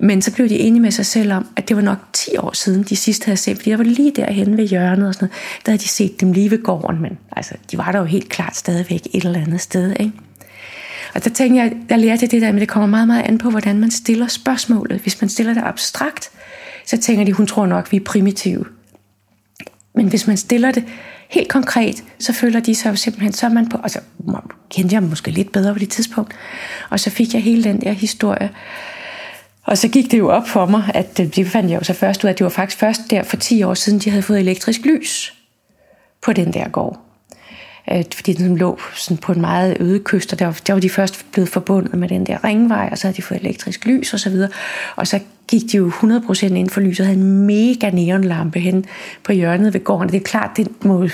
men 0.00 0.22
så 0.22 0.32
blev 0.32 0.48
de 0.48 0.58
enige 0.58 0.82
med 0.82 0.90
sig 0.90 1.06
selv 1.06 1.32
om, 1.32 1.46
at 1.56 1.68
det 1.68 1.76
var 1.76 1.82
nok 1.82 1.98
10 2.12 2.36
år 2.36 2.52
siden, 2.52 2.82
de 2.82 2.96
sidst 2.96 3.24
havde 3.24 3.36
set, 3.36 3.56
fordi 3.56 3.70
der 3.70 3.76
var 3.76 3.84
lige 3.84 4.12
derhen 4.16 4.56
ved 4.56 4.68
hjørnet 4.68 5.08
og 5.08 5.14
sådan 5.14 5.28
noget, 5.28 5.66
der 5.66 5.72
havde 5.72 5.82
de 5.82 5.88
set 5.88 6.20
dem 6.20 6.32
lige 6.32 6.50
ved 6.50 6.62
gården, 6.62 7.02
men 7.02 7.18
altså, 7.36 7.54
de 7.70 7.78
var 7.78 7.92
der 7.92 7.98
jo 7.98 8.04
helt 8.04 8.28
klart 8.28 8.56
stadigvæk 8.56 9.06
et 9.12 9.24
eller 9.24 9.40
andet 9.40 9.60
sted, 9.60 9.96
ikke? 10.00 10.12
Og 11.14 11.24
der 11.24 11.30
tænkte 11.30 11.62
jeg, 11.62 11.72
der 11.88 11.96
lærte 11.96 12.22
jeg 12.22 12.30
det 12.30 12.42
der, 12.42 12.52
men 12.52 12.60
det 12.60 12.68
kommer 12.68 12.86
meget, 12.86 13.06
meget 13.06 13.22
an 13.22 13.38
på, 13.38 13.50
hvordan 13.50 13.80
man 13.80 13.90
stiller 13.90 14.26
spørgsmålet. 14.26 15.00
Hvis 15.00 15.20
man 15.20 15.28
stiller 15.28 15.54
det 15.54 15.62
abstrakt, 15.66 16.30
så 16.88 16.96
tænker 16.96 17.24
de, 17.24 17.32
hun 17.32 17.46
tror 17.46 17.66
nok, 17.66 17.92
vi 17.92 17.96
er 17.96 18.04
primitive. 18.04 18.64
Men 19.94 20.08
hvis 20.08 20.26
man 20.26 20.36
stiller 20.36 20.70
det 20.70 20.84
helt 21.28 21.48
konkret, 21.48 22.04
så 22.18 22.32
føler 22.32 22.60
de 22.60 22.74
sig 22.74 22.90
jo 22.90 22.96
simpelthen, 22.96 23.32
så 23.32 23.46
er 23.46 23.50
man 23.50 23.68
på, 23.68 23.78
altså 23.82 24.00
kendte 24.70 24.94
jeg 24.94 25.02
måske 25.02 25.30
lidt 25.30 25.52
bedre 25.52 25.72
på 25.72 25.78
det 25.78 25.90
tidspunkt, 25.90 26.34
og 26.90 27.00
så 27.00 27.10
fik 27.10 27.34
jeg 27.34 27.42
hele 27.42 27.64
den 27.64 27.80
der 27.80 27.92
historie. 27.92 28.50
Og 29.62 29.78
så 29.78 29.88
gik 29.88 30.10
det 30.10 30.18
jo 30.18 30.28
op 30.28 30.48
for 30.48 30.66
mig, 30.66 30.90
at 30.94 31.20
øh, 31.20 31.26
det 31.26 31.46
fandt 31.46 31.70
jeg 31.70 31.78
jo 31.78 31.84
så 31.84 31.92
først 31.92 32.24
ud, 32.24 32.28
af, 32.28 32.32
at 32.32 32.38
det 32.38 32.44
var 32.44 32.50
faktisk 32.50 32.78
først 32.78 33.00
der 33.10 33.22
for 33.22 33.36
10 33.36 33.62
år 33.62 33.74
siden, 33.74 33.98
de 33.98 34.10
havde 34.10 34.22
fået 34.22 34.40
elektrisk 34.40 34.80
lys 34.84 35.34
på 36.22 36.32
den 36.32 36.52
der 36.52 36.68
gård 36.68 37.08
øh, 37.92 38.04
fordi 38.14 38.32
den 38.32 38.56
lå 38.56 38.78
sådan 38.94 39.16
på 39.16 39.32
en 39.32 39.40
meget 39.40 39.76
øde 39.80 40.00
kyst, 40.00 40.32
og 40.32 40.38
der 40.38 40.44
var, 40.44 40.60
der 40.66 40.72
var 40.72 40.80
de 40.80 40.90
først 40.90 41.26
blevet 41.32 41.48
forbundet 41.48 41.94
med 41.94 42.08
den 42.08 42.26
der 42.26 42.44
ringvej, 42.44 42.88
og 42.92 42.98
så 42.98 43.06
havde 43.06 43.16
de 43.16 43.22
fået 43.22 43.40
elektrisk 43.40 43.86
lys 43.86 44.14
og 44.14 44.20
så 44.20 44.30
videre. 44.30 44.50
Og 44.96 45.06
så 45.06 45.20
gik 45.48 45.62
de 45.72 45.76
jo 45.76 45.90
100% 45.90 46.44
ind 46.44 46.70
for 46.70 46.80
lyset 46.80 47.00
og 47.00 47.06
havde 47.06 47.20
en 47.20 47.46
mega 47.46 47.90
neonlampe 47.90 48.60
hen 48.60 48.84
på 49.22 49.32
hjørnet 49.32 49.74
ved 49.74 49.84
gården. 49.84 50.08
Det 50.08 50.16
er 50.16 50.24
klart, 50.24 50.50
det 50.56 50.84
må 50.84 51.08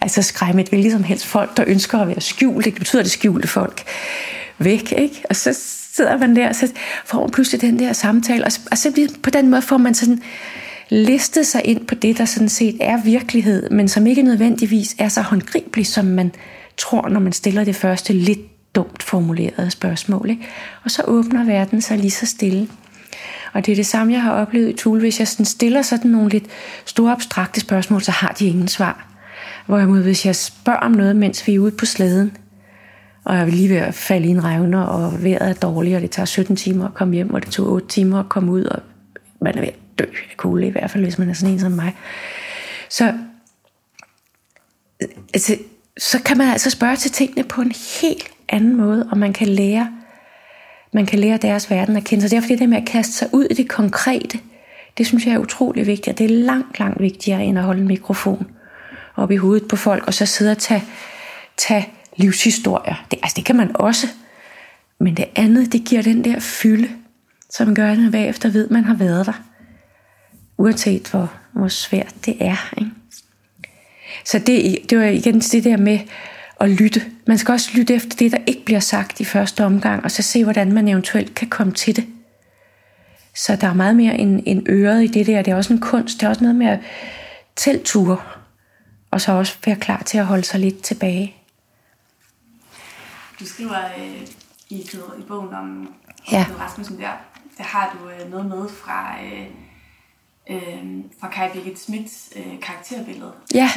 altså 0.00 0.22
skræmme 0.22 0.60
et 0.60 0.68
hvilket 0.68 0.92
som 0.92 1.04
helst 1.04 1.26
folk, 1.26 1.56
der 1.56 1.64
ønsker 1.66 1.98
at 1.98 2.08
være 2.08 2.20
skjult. 2.20 2.64
Det 2.64 2.74
betyder, 2.74 3.02
det 3.02 3.10
skjulte 3.10 3.48
folk 3.48 3.82
væk, 4.58 4.92
ikke? 4.92 5.22
Og 5.28 5.36
så 5.36 5.58
sidder 5.92 6.18
man 6.18 6.36
der, 6.36 6.48
og 6.48 6.54
så 6.54 6.72
får 7.04 7.20
man 7.20 7.30
pludselig 7.30 7.60
den 7.60 7.78
der 7.78 7.92
samtale, 7.92 8.44
og, 8.44 8.52
og 8.70 8.78
så 8.78 9.08
på 9.22 9.30
den 9.30 9.50
måde 9.50 9.62
får 9.62 9.76
man 9.76 9.94
sådan 9.94 10.22
listet 10.88 11.46
sig 11.46 11.62
ind 11.64 11.86
på 11.86 11.94
det, 11.94 12.18
der 12.18 12.24
sådan 12.24 12.48
set 12.48 12.76
er 12.80 13.02
virkelighed, 13.02 13.70
men 13.70 13.88
som 13.88 14.06
ikke 14.06 14.22
nødvendigvis 14.22 14.96
er 14.98 15.08
så 15.08 15.20
håndgribelig, 15.20 15.86
som 15.86 16.04
man 16.04 16.32
tror, 16.76 17.08
når 17.08 17.20
man 17.20 17.32
stiller 17.32 17.64
det 17.64 17.76
første 17.76 18.12
lidt 18.12 18.74
dumt 18.74 19.02
formulerede 19.02 19.70
spørgsmål. 19.70 20.30
Ikke? 20.30 20.42
Og 20.84 20.90
så 20.90 21.02
åbner 21.06 21.44
verden 21.44 21.80
sig 21.80 21.98
lige 21.98 22.10
så 22.10 22.26
stille. 22.26 22.68
Og 23.52 23.66
det 23.66 23.72
er 23.72 23.76
det 23.76 23.86
samme, 23.86 24.12
jeg 24.12 24.22
har 24.22 24.32
oplevet 24.32 24.68
i 24.68 24.72
Tool. 24.72 25.00
Hvis 25.00 25.18
jeg 25.18 25.28
sådan 25.28 25.46
stiller 25.46 25.82
sådan 25.82 26.10
nogle 26.10 26.28
lidt 26.28 26.44
store 26.84 27.12
abstrakte 27.12 27.60
spørgsmål, 27.60 28.02
så 28.02 28.10
har 28.10 28.36
de 28.38 28.46
ingen 28.46 28.68
svar. 28.68 29.06
Hvorimod 29.66 30.02
hvis 30.02 30.26
jeg 30.26 30.36
spørger 30.36 30.78
om 30.78 30.92
noget, 30.92 31.16
mens 31.16 31.46
vi 31.46 31.54
er 31.54 31.58
ude 31.58 31.70
på 31.70 31.86
slæden, 31.86 32.36
og 33.24 33.34
jeg 33.34 33.42
er 33.42 33.46
lige 33.46 33.68
ved 33.68 33.76
at 33.76 33.94
falde 33.94 34.26
i 34.26 34.30
en 34.30 34.44
revner, 34.44 34.82
og 34.82 35.24
vejret 35.24 35.50
er 35.50 35.54
dårligt, 35.54 35.96
og 35.96 36.02
det 36.02 36.10
tager 36.10 36.26
17 36.26 36.56
timer 36.56 36.84
at 36.84 36.94
komme 36.94 37.14
hjem, 37.14 37.34
og 37.34 37.44
det 37.44 37.50
tog 37.50 37.66
8 37.66 37.88
timer 37.88 38.20
at 38.20 38.28
komme 38.28 38.52
ud, 38.52 38.64
og 38.64 38.82
man 39.40 39.56
er 39.56 39.60
ved 39.60 39.68
at 39.68 39.78
dø 39.98 40.04
af 40.04 40.36
kulde, 40.36 40.66
i 40.66 40.70
hvert 40.70 40.90
fald 40.90 41.04
hvis 41.04 41.18
man 41.18 41.30
er 41.30 41.34
sådan 41.34 41.54
en 41.54 41.60
som 41.60 41.72
mig. 41.72 41.96
Så, 42.88 43.14
altså, 45.34 45.56
så 45.98 46.22
kan 46.22 46.38
man 46.38 46.48
altså 46.48 46.70
spørge 46.70 46.96
til 46.96 47.10
tingene 47.10 47.44
på 47.48 47.60
en 47.60 47.72
helt 48.02 48.30
anden 48.48 48.76
måde, 48.76 49.08
og 49.10 49.18
man 49.18 49.32
kan 49.32 49.48
lære, 49.48 49.88
man 50.92 51.06
kan 51.06 51.18
lære 51.18 51.36
deres 51.36 51.70
verden 51.70 51.96
at 51.96 52.04
kende. 52.04 52.28
Så 52.28 52.34
derfor 52.34 52.48
det 52.48 52.58
der 52.58 52.66
med 52.66 52.76
at 52.76 52.86
kaste 52.86 53.12
sig 53.12 53.28
ud 53.32 53.44
i 53.44 53.54
det 53.54 53.68
konkrete, 53.68 54.38
det 54.98 55.06
synes 55.06 55.26
jeg 55.26 55.34
er 55.34 55.38
utrolig 55.38 55.86
vigtigt, 55.86 56.08
og 56.08 56.18
det 56.18 56.24
er 56.24 56.44
langt, 56.44 56.78
langt 56.78 57.00
vigtigere 57.00 57.44
end 57.44 57.58
at 57.58 57.64
holde 57.64 57.80
en 57.80 57.88
mikrofon 57.88 58.46
op 59.16 59.30
i 59.30 59.36
hovedet 59.36 59.68
på 59.68 59.76
folk, 59.76 60.06
og 60.06 60.14
så 60.14 60.26
sidde 60.26 60.50
og 60.50 60.58
tage, 60.58 60.84
tage 61.56 61.88
livshistorier. 62.16 63.06
Det, 63.10 63.18
altså 63.22 63.34
det 63.36 63.44
kan 63.44 63.56
man 63.56 63.70
også, 63.74 64.06
men 65.00 65.16
det 65.16 65.24
andet, 65.36 65.72
det 65.72 65.84
giver 65.84 66.02
den 66.02 66.24
der 66.24 66.40
fylde, 66.40 66.88
som 67.50 67.74
gør, 67.74 67.92
at 67.92 67.98
man 67.98 68.12
bagefter 68.12 68.48
ved, 68.48 68.64
at 68.64 68.70
man 68.70 68.84
har 68.84 68.94
været 68.94 69.26
der. 69.26 69.42
Uanset 70.58 71.08
hvor, 71.10 71.32
hvor 71.52 71.68
svært 71.68 72.14
det 72.26 72.36
er. 72.40 72.74
Ikke? 72.78 72.90
Så 74.24 74.38
det, 74.38 74.78
det 74.90 74.98
var 74.98 75.04
igen 75.04 75.40
det 75.40 75.64
der 75.64 75.76
med 75.76 75.98
at 76.60 76.70
lytte. 76.70 77.02
Man 77.26 77.38
skal 77.38 77.52
også 77.52 77.70
lytte 77.74 77.94
efter 77.94 78.16
det, 78.16 78.32
der 78.32 78.38
ikke 78.46 78.64
bliver 78.64 78.80
sagt 78.80 79.20
i 79.20 79.24
første 79.24 79.64
omgang, 79.64 80.04
og 80.04 80.10
så 80.10 80.22
se, 80.22 80.44
hvordan 80.44 80.72
man 80.72 80.88
eventuelt 80.88 81.34
kan 81.34 81.48
komme 81.48 81.72
til 81.72 81.96
det. 81.96 82.06
Så 83.34 83.56
der 83.56 83.66
er 83.66 83.74
meget 83.74 83.96
mere 83.96 84.18
end, 84.18 84.42
end 84.46 84.68
øret 84.68 85.04
i 85.04 85.06
det 85.06 85.26
der. 85.26 85.42
Det 85.42 85.50
er 85.50 85.56
også 85.56 85.72
en 85.72 85.80
kunst. 85.80 86.20
Det 86.20 86.26
er 86.26 86.30
også 86.30 86.42
noget 86.42 86.56
med 86.56 86.66
at 86.66 86.78
tælture. 87.56 88.18
Og 89.10 89.20
så 89.20 89.32
også 89.32 89.56
være 89.66 89.76
klar 89.76 90.02
til 90.02 90.18
at 90.18 90.26
holde 90.26 90.44
sig 90.44 90.60
lidt 90.60 90.82
tilbage. 90.82 91.36
Du 93.40 93.46
skriver 93.46 93.78
øh, 93.98 94.26
i, 94.68 94.80
i 95.18 95.22
bogen 95.28 95.54
om, 95.54 95.94
ja. 96.32 96.46
Rasmussen 96.60 96.98
der, 96.98 97.10
der 97.58 97.64
har 97.64 97.96
du 97.98 98.10
øh, 98.10 98.30
noget 98.30 98.46
med 98.46 98.68
fra, 98.68 99.16
øh, 99.24 99.46
øh, 100.50 101.04
fra 101.20 101.28
Kai 101.28 101.48
Birgit 101.52 101.80
Smits 101.80 102.32
øh, 102.36 102.60
karakterbillede. 102.62 103.32
Ja. 103.54 103.70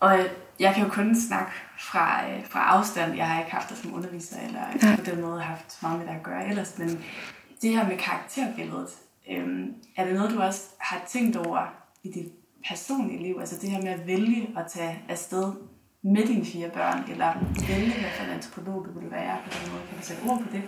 Og 0.00 0.18
øh, 0.18 0.24
jeg 0.60 0.74
kan 0.74 0.84
jo 0.84 0.90
kun 0.90 1.20
snakke 1.20 1.52
fra, 1.78 2.30
øh, 2.30 2.46
fra 2.46 2.60
afstand. 2.60 3.16
Jeg 3.16 3.28
har 3.28 3.40
ikke 3.40 3.52
haft 3.52 3.68
det 3.68 3.78
som 3.78 3.94
underviser, 3.94 4.36
eller 4.46 4.60
ja. 4.82 4.96
på 4.96 5.04
den 5.10 5.20
måde 5.20 5.40
haft 5.40 5.78
meget 5.82 5.98
med 5.98 6.06
det 6.06 6.14
at 6.14 6.22
gøre 6.22 6.48
ellers. 6.48 6.78
Men 6.78 7.04
det 7.62 7.70
her 7.70 7.88
med 7.88 7.98
karakterbilledet, 7.98 8.88
øh, 9.30 9.66
er 9.96 10.04
det 10.04 10.14
noget, 10.14 10.30
du 10.30 10.40
også 10.40 10.62
har 10.78 11.00
tænkt 11.08 11.36
over 11.36 11.74
i 12.02 12.08
dit 12.08 12.32
personlige 12.68 13.22
liv? 13.22 13.36
Altså 13.40 13.56
det 13.60 13.70
her 13.70 13.82
med 13.82 13.88
at 13.88 14.06
vælge 14.06 14.48
at 14.56 14.64
tage 14.68 15.02
afsted 15.08 15.52
med 16.02 16.26
dine 16.26 16.44
fire 16.44 16.68
børn, 16.68 17.04
eller 17.10 17.32
vælge, 17.68 17.92
hvad 18.00 18.10
for 18.16 18.24
en 18.24 18.30
antropolog 18.30 18.86
du 18.86 19.00
vil 19.00 19.10
være 19.10 19.36
på 19.44 19.50
den 19.50 19.72
måde. 19.72 19.82
Kan 19.88 19.98
du 19.98 20.04
sætte 20.04 20.22
ord 20.22 20.38
på 20.38 20.48
det? 20.52 20.62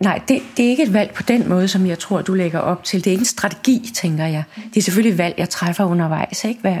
Nej, 0.00 0.20
det, 0.28 0.42
det 0.56 0.64
er 0.64 0.70
ikke 0.70 0.82
et 0.82 0.92
valg 0.92 1.10
på 1.14 1.22
den 1.22 1.48
måde, 1.48 1.68
som 1.68 1.86
jeg 1.86 1.98
tror, 1.98 2.22
du 2.22 2.34
lægger 2.34 2.58
op 2.58 2.84
til. 2.84 3.04
Det 3.04 3.06
er 3.06 3.12
ikke 3.12 3.22
en 3.22 3.26
strategi, 3.26 3.90
tænker 3.94 4.26
jeg. 4.26 4.44
Det 4.56 4.76
er 4.76 4.82
selvfølgelig 4.82 5.12
et 5.12 5.18
valg, 5.18 5.34
jeg 5.38 5.48
træffer 5.48 5.84
undervejs, 5.84 6.44
ikke? 6.44 6.60
Hvad, 6.60 6.76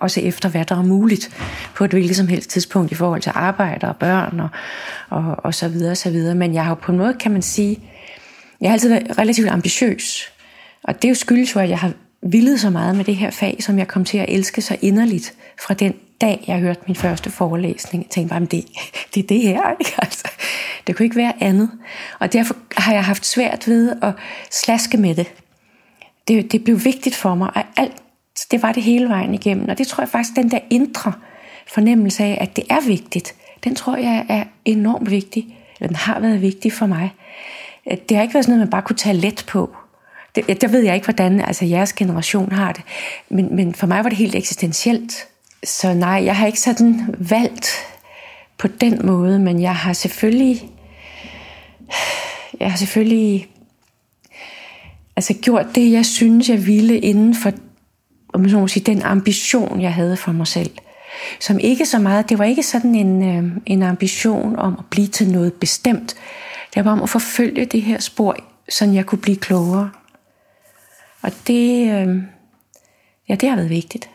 også 0.00 0.20
efter 0.20 0.48
hvad 0.48 0.64
der 0.64 0.76
er 0.76 0.82
muligt 0.82 1.30
på 1.74 1.84
et 1.84 1.90
hvilket 1.90 2.16
som 2.16 2.28
helst 2.28 2.50
tidspunkt 2.50 2.92
i 2.92 2.94
forhold 2.94 3.22
til 3.22 3.32
arbejde 3.34 3.88
og 3.88 3.96
børn 3.96 4.40
og, 4.40 4.48
og, 5.10 5.36
og 5.44 5.54
så 5.54 5.68
videre 5.68 5.90
og 5.90 5.96
så 5.96 6.10
videre. 6.10 6.34
Men 6.34 6.54
jeg 6.54 6.64
har 6.64 6.74
på 6.74 6.92
en 6.92 6.98
måde, 6.98 7.14
kan 7.14 7.32
man 7.32 7.42
sige, 7.42 7.80
jeg 8.60 8.70
har 8.70 8.72
altid 8.72 8.88
været 8.88 9.18
relativt 9.18 9.48
ambitiøs. 9.48 10.32
Og 10.84 10.94
det 10.94 11.04
er 11.04 11.08
jo 11.08 11.14
skyldes 11.14 11.54
jo, 11.54 11.60
at 11.60 11.68
jeg 11.68 11.78
har 11.78 11.92
villet 12.22 12.60
så 12.60 12.70
meget 12.70 12.96
med 12.96 13.04
det 13.04 13.16
her 13.16 13.30
fag, 13.30 13.56
som 13.60 13.78
jeg 13.78 13.88
kom 13.88 14.04
til 14.04 14.18
at 14.18 14.26
elske 14.28 14.62
så 14.62 14.76
inderligt 14.82 15.34
fra 15.66 15.74
den 15.74 15.94
dag, 16.20 16.44
jeg 16.46 16.58
hørte 16.58 16.80
min 16.86 16.96
første 16.96 17.30
forelæsning. 17.30 18.04
Jeg 18.04 18.10
tænkte 18.10 18.30
bare, 18.30 18.40
det, 18.40 18.66
det 19.14 19.22
er 19.22 19.26
det 19.26 19.40
her. 19.40 19.70
Ikke? 19.80 19.92
Altså, 19.98 20.28
det 20.86 20.96
kunne 20.96 21.04
ikke 21.04 21.16
være 21.16 21.32
andet. 21.40 21.70
Og 22.18 22.32
derfor 22.32 22.56
har 22.76 22.92
jeg 22.92 23.04
haft 23.04 23.26
svært 23.26 23.68
ved 23.68 23.96
at 24.02 24.12
slaske 24.50 24.96
med 24.96 25.14
det. 25.14 25.32
Det, 26.28 26.52
det 26.52 26.64
blev 26.64 26.84
vigtigt 26.84 27.14
for 27.14 27.34
mig, 27.34 27.50
at 27.54 27.66
alt, 27.76 27.92
det 28.50 28.62
var 28.62 28.72
det 28.72 28.82
hele 28.82 29.08
vejen 29.08 29.34
igennem. 29.34 29.68
Og 29.68 29.78
det 29.78 29.86
tror 29.86 30.02
jeg 30.02 30.08
faktisk, 30.08 30.36
den 30.36 30.50
der 30.50 30.58
indre 30.70 31.12
fornemmelse 31.66 32.24
af, 32.24 32.38
at 32.40 32.56
det 32.56 32.64
er 32.70 32.86
vigtigt, 32.86 33.34
den 33.64 33.74
tror 33.74 33.96
jeg 33.96 34.26
er 34.28 34.44
enormt 34.64 35.10
vigtig. 35.10 35.56
Eller 35.80 35.88
den 35.88 35.96
har 35.96 36.20
været 36.20 36.42
vigtig 36.42 36.72
for 36.72 36.86
mig. 36.86 37.10
Det 38.08 38.16
har 38.16 38.22
ikke 38.22 38.34
været 38.34 38.44
sådan 38.44 38.58
noget, 38.58 38.66
man 38.66 38.70
bare 38.70 38.82
kunne 38.82 38.96
tage 38.96 39.16
let 39.16 39.44
på. 39.48 39.76
Det, 40.34 40.60
der 40.60 40.68
ved 40.68 40.80
jeg 40.80 40.94
ikke, 40.94 41.06
hvordan 41.06 41.40
altså 41.40 41.64
jeres 41.64 41.92
generation 41.92 42.52
har 42.52 42.72
det. 42.72 42.82
Men, 43.28 43.56
men 43.56 43.74
for 43.74 43.86
mig 43.86 44.04
var 44.04 44.08
det 44.08 44.18
helt 44.18 44.34
eksistentielt. 44.34 45.26
Så 45.66 45.94
nej, 45.94 46.24
jeg 46.24 46.36
har 46.36 46.46
ikke 46.46 46.60
sådan 46.60 47.14
valgt 47.18 47.68
på 48.58 48.68
den 48.68 49.06
måde, 49.06 49.38
men 49.38 49.62
jeg 49.62 49.76
har 49.76 49.92
selvfølgelig 49.92 50.70
jeg 52.60 52.70
har 52.70 52.76
selvfølgelig 52.76 53.48
altså 55.16 55.34
gjort 55.34 55.66
det, 55.74 55.92
jeg 55.92 56.06
synes, 56.06 56.48
jeg 56.48 56.66
ville 56.66 56.98
inden 56.98 57.34
for 57.34 57.52
om 58.36 58.40
man 58.40 58.50
så 58.50 58.58
må 58.58 58.68
sige, 58.68 58.84
den 58.84 59.02
ambition, 59.02 59.80
jeg 59.80 59.94
havde 59.94 60.16
for 60.16 60.32
mig 60.32 60.46
selv. 60.46 60.70
Som 61.40 61.58
ikke 61.58 61.86
så 61.86 61.98
meget, 61.98 62.28
det 62.28 62.38
var 62.38 62.44
ikke 62.44 62.62
sådan 62.62 62.94
en, 62.94 63.22
øh, 63.22 63.52
en 63.66 63.82
ambition 63.82 64.56
om 64.56 64.76
at 64.78 64.84
blive 64.90 65.06
til 65.06 65.28
noget 65.32 65.52
bestemt. 65.52 66.16
Det 66.74 66.84
var 66.84 66.92
om 66.92 67.02
at 67.02 67.10
forfølge 67.10 67.64
det 67.64 67.82
her 67.82 68.00
spor, 68.00 68.36
så 68.68 68.84
jeg 68.84 69.06
kunne 69.06 69.18
blive 69.18 69.36
klogere. 69.36 69.90
Og 71.22 71.32
det, 71.46 71.92
øh, 71.92 72.22
ja, 73.28 73.34
det 73.34 73.48
har 73.48 73.56
været 73.56 73.70
vigtigt. 73.70 74.10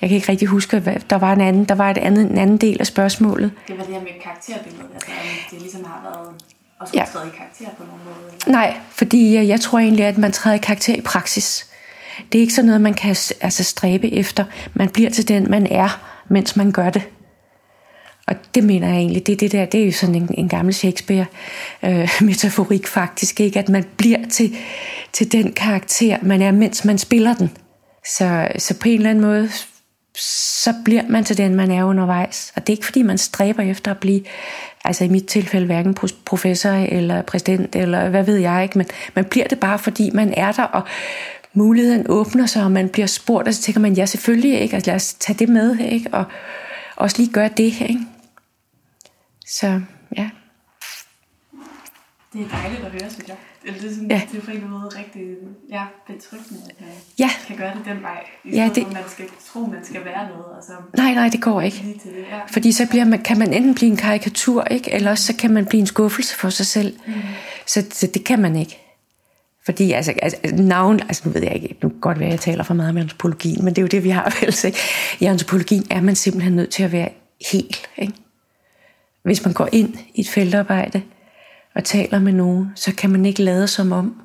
Jeg 0.00 0.08
kan 0.08 0.16
ikke 0.16 0.28
rigtig 0.28 0.48
huske, 0.48 0.78
hvad, 0.78 0.94
der 1.10 1.16
var 1.16 1.32
en 1.32 1.40
anden, 1.40 1.64
der 1.64 1.74
var 1.74 1.90
et 1.90 1.98
andet, 1.98 2.30
en 2.30 2.38
anden 2.38 2.56
del 2.56 2.76
af 2.80 2.86
spørgsmålet. 2.86 3.52
Det 3.68 3.78
var 3.78 3.84
det 3.84 3.94
her 3.94 4.00
med 4.00 4.08
karakterbilledet, 4.22 4.90
altså 4.94 5.10
det 5.50 5.60
ligesom 5.60 5.84
har 5.84 6.00
været 6.04 6.34
og 6.78 6.88
skulle 6.88 7.02
ja. 7.02 7.08
træde 7.12 7.26
i 7.26 7.30
karakter 7.36 7.66
på 7.78 7.84
nogen 7.84 8.00
måde? 8.04 8.16
Eller? 8.46 8.58
Nej, 8.58 8.76
fordi 8.90 9.34
jeg, 9.34 9.48
jeg 9.48 9.60
tror 9.60 9.78
egentlig, 9.78 10.04
at 10.04 10.18
man 10.18 10.32
træder 10.32 10.56
i 10.56 10.58
karakter 10.58 10.94
i 10.94 11.00
praksis. 11.00 11.66
Det 12.32 12.38
er 12.38 12.42
ikke 12.42 12.54
sådan 12.54 12.66
noget, 12.66 12.80
man 12.80 12.94
kan 12.94 13.16
altså, 13.40 13.64
stræbe 13.64 14.12
efter. 14.12 14.44
Man 14.74 14.88
bliver 14.88 15.10
til 15.10 15.28
den, 15.28 15.50
man 15.50 15.66
er, 15.66 16.00
mens 16.28 16.56
man 16.56 16.72
gør 16.72 16.90
det. 16.90 17.02
Og 18.26 18.34
det 18.54 18.64
mener 18.64 18.88
jeg 18.88 18.96
egentlig, 18.96 19.26
det, 19.26 19.40
det 19.40 19.52
der, 19.52 19.64
det 19.64 19.80
er 19.80 19.86
jo 19.86 19.92
sådan 19.92 20.14
en, 20.14 20.30
en 20.38 20.48
gammel 20.48 20.74
Shakespeare-metaforik 20.74 22.80
øh, 22.80 22.86
faktisk, 23.00 23.40
ikke? 23.40 23.58
at 23.58 23.68
man 23.68 23.84
bliver 23.96 24.28
til, 24.28 24.56
til 25.12 25.32
den 25.32 25.52
karakter, 25.52 26.18
man 26.22 26.42
er, 26.42 26.52
mens 26.52 26.84
man 26.84 26.98
spiller 26.98 27.34
den. 27.34 27.50
Så, 28.16 28.48
så 28.58 28.78
på 28.78 28.88
en 28.88 28.96
eller 28.96 29.10
anden 29.10 29.24
måde, 29.24 29.50
så 30.18 30.74
bliver 30.84 31.02
man 31.08 31.24
til 31.24 31.38
den, 31.38 31.54
man 31.54 31.70
er 31.70 31.84
undervejs. 31.84 32.52
Og 32.56 32.66
det 32.66 32.72
er 32.72 32.76
ikke 32.76 32.86
fordi, 32.86 33.02
man 33.02 33.18
stræber 33.18 33.62
efter 33.62 33.90
at 33.90 33.98
blive, 33.98 34.24
altså 34.84 35.04
i 35.04 35.08
mit 35.08 35.26
tilfælde, 35.26 35.66
hverken 35.66 35.94
professor 36.24 36.70
eller 36.70 37.22
præsident, 37.22 37.76
eller 37.76 38.08
hvad 38.08 38.24
ved 38.24 38.36
jeg 38.36 38.62
ikke, 38.62 38.78
men 38.78 38.86
man 39.14 39.24
bliver 39.24 39.46
det 39.46 39.60
bare, 39.60 39.78
fordi 39.78 40.10
man 40.14 40.34
er 40.34 40.52
der, 40.52 40.62
og 40.62 40.82
muligheden 41.52 42.06
åbner 42.08 42.46
sig, 42.46 42.64
og 42.64 42.72
man 42.72 42.88
bliver 42.88 43.06
spurgt, 43.06 43.48
og 43.48 43.54
så 43.54 43.62
tænker 43.62 43.80
man, 43.80 43.92
ja 43.92 44.06
selvfølgelig, 44.06 44.60
ikke? 44.60 44.74
Altså, 44.74 44.90
lad 44.90 44.96
os 44.96 45.14
tage 45.14 45.38
det 45.38 45.48
med, 45.48 45.78
ikke? 45.78 46.08
og 46.12 46.24
også 46.96 47.16
lige 47.18 47.32
gøre 47.32 47.50
det. 47.56 47.80
Ikke? 47.80 48.00
Så 49.46 49.80
ja. 50.16 50.30
Det 52.32 52.40
er 52.40 52.48
dejligt 52.48 52.84
at 52.84 52.90
høre, 52.90 53.10
synes 53.10 53.28
jeg. 53.28 53.36
Det 53.66 53.84
er, 53.84 53.94
sådan, 53.94 54.10
ja. 54.10 54.22
det 54.32 54.38
er 54.38 54.44
på 54.44 54.50
en 54.50 54.70
måde 54.70 54.88
rigtig 54.98 55.22
ja, 55.70 55.84
betryggende, 56.06 56.62
at 56.70 56.80
man 56.80 56.88
ja. 57.18 57.30
kan 57.46 57.56
gøre 57.56 57.74
det 57.74 57.84
den 57.84 58.02
vej. 58.02 58.26
I 58.44 58.50
ja, 58.56 58.70
det... 58.74 58.92
man 58.92 59.02
skal 59.08 59.24
tro, 59.52 59.60
man 59.60 59.84
skal 59.84 60.04
være 60.04 60.28
noget. 60.28 60.56
Altså, 60.56 60.72
nej, 60.96 61.14
nej, 61.14 61.28
det 61.28 61.42
går 61.42 61.60
ikke. 61.60 61.76
Til 61.76 62.10
det, 62.10 62.24
ja. 62.30 62.40
Fordi 62.50 62.72
så 62.72 62.86
bliver 62.90 63.04
man, 63.04 63.22
kan 63.22 63.38
man 63.38 63.52
enten 63.52 63.74
blive 63.74 63.90
en 63.90 63.96
karikatur, 63.96 64.64
ikke? 64.64 64.92
eller 64.92 65.10
også 65.10 65.24
så 65.24 65.36
kan 65.36 65.50
man 65.50 65.66
blive 65.66 65.80
en 65.80 65.86
skuffelse 65.86 66.36
for 66.36 66.50
sig 66.50 66.66
selv. 66.66 66.98
Mm. 67.06 67.12
Så, 67.66 67.86
så 67.90 68.06
det 68.06 68.24
kan 68.24 68.38
man 68.38 68.56
ikke. 68.56 68.78
Fordi 69.64 69.92
altså, 69.92 70.12
altså 70.22 70.38
navn, 70.54 71.00
altså 71.00 71.22
nu 71.24 71.32
ved 71.32 71.42
jeg 71.42 71.54
ikke, 71.54 71.76
nu 71.82 71.92
godt 72.00 72.18
være, 72.18 72.28
at 72.28 72.32
jeg 72.32 72.40
taler 72.40 72.64
for 72.64 72.74
meget 72.74 72.90
om 72.90 72.96
antropologien, 72.96 73.64
men 73.64 73.74
det 73.74 73.78
er 73.78 73.82
jo 73.82 73.88
det, 73.88 74.04
vi 74.04 74.10
har 74.10 74.36
sig. 74.50 74.72
I 75.20 75.24
antropologien 75.24 75.86
er 75.90 76.00
man 76.00 76.16
simpelthen 76.16 76.52
nødt 76.52 76.70
til 76.70 76.82
at 76.82 76.92
være 76.92 77.08
helt. 77.50 77.90
Ikke? 77.98 78.12
Hvis 79.22 79.44
man 79.44 79.54
går 79.54 79.68
ind 79.72 79.94
i 80.14 80.20
et 80.20 80.28
feltarbejde 80.28 81.02
og 81.76 81.84
taler 81.84 82.18
med 82.18 82.32
nogen, 82.32 82.72
så 82.74 82.94
kan 82.94 83.10
man 83.10 83.26
ikke 83.26 83.42
lade 83.42 83.68
som 83.68 83.92
om. 83.92 84.22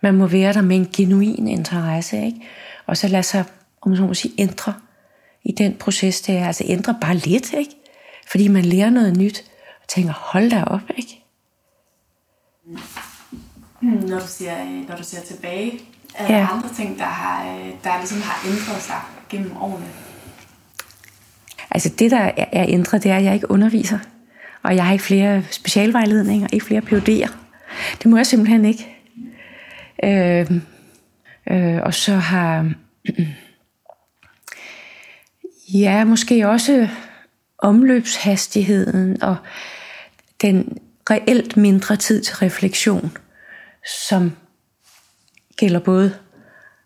Man 0.00 0.14
må 0.14 0.26
være 0.26 0.52
der 0.52 0.62
med 0.62 0.76
en 0.76 0.88
genuin 0.92 1.48
interesse, 1.48 2.26
ikke? 2.26 2.40
og 2.86 2.96
så 2.96 3.08
lade 3.08 3.22
sig, 3.22 3.44
om 3.82 3.90
man 3.90 4.00
må 4.00 4.14
sige, 4.14 4.34
ændre 4.38 4.74
i 5.44 5.52
den 5.52 5.74
proces, 5.74 6.20
det 6.20 6.36
er. 6.36 6.46
Altså 6.46 6.64
ændre 6.66 6.96
bare 7.00 7.16
lidt, 7.16 7.52
ikke? 7.52 7.70
fordi 8.30 8.48
man 8.48 8.64
lærer 8.64 8.90
noget 8.90 9.16
nyt, 9.16 9.44
og 9.82 9.88
tænker, 9.88 10.12
hold 10.12 10.50
da 10.50 10.64
op, 10.64 10.80
ikke? 10.96 11.24
når 13.82 14.18
du 14.18 14.26
siger, 14.26 14.64
når 14.88 14.96
du 14.96 15.02
ser 15.02 15.20
tilbage, 15.20 15.80
er 16.14 16.26
der 16.26 16.36
ja. 16.36 16.48
andre 16.52 16.68
ting, 16.76 16.98
der, 16.98 17.04
har, 17.04 17.44
der 17.84 17.98
ligesom 17.98 18.20
har 18.20 18.48
ændret 18.50 18.82
sig 18.82 19.00
gennem 19.28 19.56
årene? 19.56 19.86
Altså 21.70 21.88
det, 21.88 22.10
der 22.10 22.30
er 22.36 22.66
ændret, 22.68 23.02
det 23.02 23.10
er, 23.10 23.16
at 23.16 23.24
jeg 23.24 23.34
ikke 23.34 23.50
underviser. 23.50 23.98
Og 24.62 24.76
jeg 24.76 24.84
har 24.84 24.92
ikke 24.92 25.04
flere 25.04 25.42
specialvejledninger, 25.50 26.48
ikke 26.52 26.66
flere 26.66 26.82
PUD'er. 26.82 27.32
Det 28.02 28.06
må 28.06 28.16
jeg 28.16 28.26
simpelthen 28.26 28.64
ikke. 28.64 28.96
Øh, 30.04 30.50
øh, 31.50 31.82
og 31.82 31.94
så 31.94 32.14
har... 32.14 32.72
ja, 35.74 36.04
måske 36.04 36.48
også 36.48 36.88
omløbshastigheden 37.58 39.22
og 39.22 39.36
den 40.42 40.78
reelt 41.10 41.56
mindre 41.56 41.96
tid 41.96 42.22
til 42.22 42.36
refleksion 42.36 43.12
som 44.08 44.36
gælder 45.56 45.80
både 45.80 46.14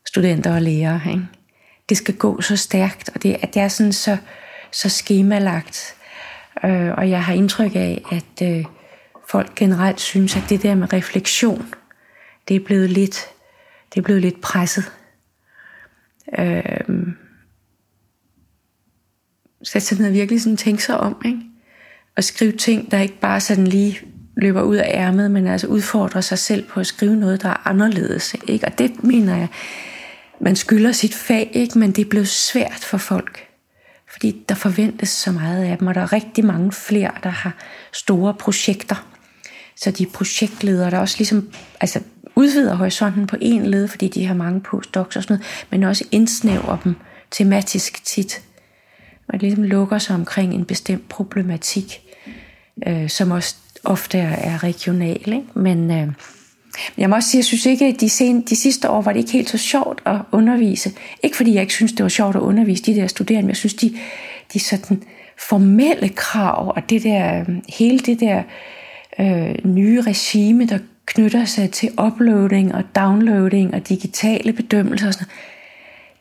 studenter 0.07 0.55
og 0.55 0.63
lærere. 0.63 1.01
Ikke? 1.11 1.23
Det 1.89 1.97
skal 1.97 2.17
gå 2.17 2.41
så 2.41 2.57
stærkt, 2.57 3.11
og 3.15 3.23
det, 3.23 3.37
det 3.55 3.63
er 3.63 3.69
sådan 3.69 3.93
så, 3.93 4.17
så 4.73 4.89
skemalagt. 4.89 5.94
Øh, 6.65 6.91
og 6.97 7.11
jeg 7.11 7.25
har 7.25 7.35
indtryk 7.35 7.75
af, 7.75 8.03
at 8.11 8.49
øh, 8.49 8.65
folk 9.29 9.55
generelt 9.55 10.01
synes, 10.01 10.37
at 10.37 10.45
det 10.49 10.63
der 10.63 10.75
med 10.75 10.93
refleksion, 10.93 11.75
det 12.49 12.57
er 12.57 12.65
blevet 12.65 12.91
lidt, 12.91 13.27
det 13.95 14.01
er 14.01 14.05
blevet 14.05 14.23
lidt 14.23 14.41
presset. 14.41 14.93
Øh, 16.39 17.15
sætte 19.63 19.87
sig 19.87 19.99
ned 19.99 20.07
og 20.07 20.13
virkelig 20.13 20.43
sådan 20.43 20.57
tænke 20.57 20.83
sig 20.83 21.01
om, 21.01 21.23
ikke? 21.25 21.41
Og 22.17 22.25
skrive 22.25 22.53
ting, 22.53 22.91
der 22.91 23.01
ikke 23.01 23.21
bare 23.21 23.41
sådan 23.41 23.67
lige 23.67 24.01
løber 24.37 24.63
ud 24.63 24.77
af 24.77 24.91
ærmet, 24.95 25.31
men 25.31 25.47
altså 25.47 25.67
udfordrer 25.67 26.21
sig 26.21 26.39
selv 26.39 26.69
på 26.69 26.81
at 26.81 26.87
skrive 26.87 27.17
noget, 27.17 27.43
der 27.43 27.49
er 27.49 27.67
anderledes. 27.69 28.37
Ikke? 28.49 28.67
Og 28.67 28.79
det 28.79 29.05
mener 29.05 29.37
jeg, 29.37 29.49
man 30.41 30.57
skylder 30.57 30.93
sit 30.93 31.15
fag, 31.15 31.51
ikke? 31.53 31.79
men 31.79 31.93
det 31.93 32.05
er 32.05 32.09
blevet 32.11 32.29
svært 32.29 32.85
for 32.85 32.99
folk. 32.99 33.54
Fordi 34.15 34.45
der 34.49 34.55
forventes 34.55 35.09
så 35.09 35.33
meget 35.33 35.65
af 35.65 35.79
dem, 35.79 35.87
og 35.87 35.95
der 35.95 36.01
er 36.01 36.13
rigtig 36.13 36.45
mange 36.45 36.73
flere, 36.73 37.11
der 37.23 37.31
har 37.31 37.57
store 37.93 38.35
projekter. 38.35 39.07
Så 39.77 39.91
de 39.91 40.07
projektledere, 40.07 40.91
der 40.91 40.99
også 40.99 41.19
ligesom 41.19 41.49
altså, 41.81 42.01
udvider 42.37 42.75
horisonten 42.75 43.27
på 43.27 43.37
en 43.41 43.67
led, 43.67 43.89
fordi 43.89 44.09
de 44.09 44.27
har 44.27 44.35
mange 44.35 44.61
postdocs 44.61 45.17
og 45.17 45.23
sådan 45.23 45.37
noget, 45.37 45.67
men 45.71 45.83
også 45.83 46.05
indsnæver 46.13 46.79
dem 46.85 46.97
tematisk 47.31 48.05
tit. 48.05 48.43
Man 49.33 49.41
ligesom 49.41 49.63
lukker 49.63 49.99
sig 49.99 50.17
omkring 50.17 50.55
en 50.55 50.65
bestemt 50.65 51.09
problematik, 51.09 52.01
øh, 52.87 53.09
som 53.09 53.31
også 53.31 53.57
ofte 53.85 54.19
er 54.19 54.63
regional. 54.63 55.33
Ikke? 55.33 55.45
Men 55.55 55.91
øh, 55.91 56.09
jeg 56.99 57.11
må 57.11 57.17
også 57.17 57.29
sige, 57.29 57.39
jeg 57.39 57.45
synes 57.45 57.67
ikke, 57.67 57.87
at 57.87 58.01
de, 58.01 58.09
sen, 58.09 58.41
de 58.41 58.57
sidste 58.57 58.91
år 58.91 59.03
var 59.03 59.13
det 59.13 59.21
ikke 59.21 59.33
helt 59.33 59.51
så 59.51 59.59
sjovt 59.59 60.03
at 60.07 60.17
undervise. 60.33 60.93
Ikke 61.23 61.37
fordi 61.37 61.55
jeg 61.55 61.63
ikke 61.63 61.75
synes, 61.75 61.93
det 61.93 62.03
var 62.03 62.09
sjovt 62.09 62.37
at 62.37 62.41
undervise 62.41 62.83
de 62.83 62.95
der 62.95 63.07
studerende, 63.07 63.43
men 63.43 63.49
jeg 63.49 63.57
synes, 63.57 63.75
de, 63.75 63.97
de 64.53 64.61
sådan 64.61 65.03
formelle 65.49 66.09
krav 66.09 66.73
og 66.77 66.91
det 66.91 67.03
der, 67.03 67.41
øhm, 67.41 67.63
hele 67.69 67.99
det 67.99 68.21
der 68.21 68.43
øh, 69.19 69.55
nye 69.65 70.03
regime, 70.03 70.67
der 70.67 70.79
knytter 71.07 71.45
sig 71.45 71.71
til 71.71 71.91
uploading 72.01 72.75
og 72.75 72.85
downloading 72.97 73.75
og 73.75 73.89
digitale 73.89 74.53
bedømmelser 74.53 75.07
og 75.07 75.15
sådan 75.15 75.27
noget, 75.27 75.41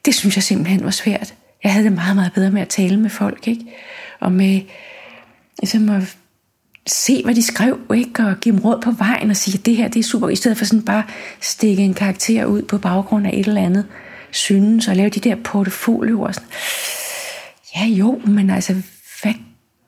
det 0.06 0.16
synes 0.16 0.36
jeg 0.36 0.44
simpelthen 0.44 0.84
var 0.84 0.92
svært. 0.92 1.34
Jeg 1.64 1.74
havde 1.74 1.86
det 1.86 1.94
meget, 1.94 2.16
meget 2.16 2.34
bedre 2.34 2.52
med 2.52 2.62
at 2.62 2.68
tale 2.68 3.00
med 3.00 3.10
folk, 3.10 3.48
ikke? 3.48 3.66
Og 4.20 4.32
med 4.32 4.62
ligesom 5.62 5.90
at 5.90 6.18
se, 6.88 7.24
hvad 7.24 7.36
de 7.36 7.44
skrev, 7.44 7.80
ikke? 7.96 8.24
og 8.24 8.40
give 8.42 8.56
dem 8.56 8.62
råd 8.62 8.82
på 8.82 8.92
vejen 8.92 9.30
og 9.30 9.36
sige, 9.36 9.60
at 9.60 9.66
det 9.66 9.76
her 9.76 9.88
det 9.88 10.00
er 10.00 10.04
super, 10.04 10.30
i 10.30 10.36
stedet 10.36 10.58
for 10.58 10.66
sådan 10.66 10.86
bare 10.86 11.04
stikke 11.42 11.84
en 11.84 11.94
karakter 11.94 12.46
ud 12.46 12.62
på 12.62 12.78
baggrund 12.78 13.28
af 13.28 13.32
et 13.34 13.48
eller 13.48 13.62
andet 13.62 13.86
synes, 14.32 14.88
og 14.88 14.96
lave 14.96 15.10
de 15.10 15.20
der 15.20 15.36
portfolioer. 15.36 16.32
Sådan. 16.32 16.50
Ja 17.76 17.86
jo, 17.86 18.22
men 18.26 18.50
altså, 18.50 18.74
hvad 19.22 19.34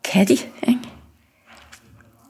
kan 0.04 0.28
de? 0.28 0.34
Ikke? 0.68 0.80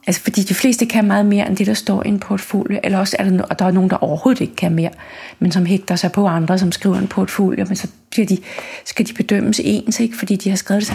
Altså, 0.06 0.22
fordi 0.22 0.42
de 0.42 0.54
fleste 0.54 0.86
kan 0.86 1.04
meget 1.04 1.26
mere 1.26 1.48
end 1.48 1.56
det, 1.56 1.66
der 1.66 1.74
står 1.74 2.02
i 2.06 2.08
en 2.08 2.20
portfolio, 2.20 2.80
eller 2.84 2.98
også 2.98 3.16
er 3.18 3.24
der, 3.24 3.42
og 3.42 3.58
der 3.58 3.64
er 3.64 3.70
nogen, 3.70 3.90
der 3.90 3.96
overhovedet 3.96 4.40
ikke 4.40 4.56
kan 4.56 4.74
mere, 4.74 4.90
men 5.38 5.52
som 5.52 5.66
hægter 5.66 5.96
sig 5.96 6.12
på 6.12 6.26
andre, 6.26 6.58
som 6.58 6.72
skriver 6.72 6.96
en 6.96 7.08
portfolio, 7.08 7.64
men 7.64 7.76
så 7.76 7.88
bliver 8.10 8.26
de, 8.26 8.38
skal 8.84 9.08
de 9.08 9.12
bedømmes 9.12 9.60
ens, 9.64 10.00
ikke? 10.00 10.16
fordi 10.16 10.36
de 10.36 10.48
har 10.48 10.56
skrevet 10.56 10.80
det. 10.80 10.88
Så 10.88 10.94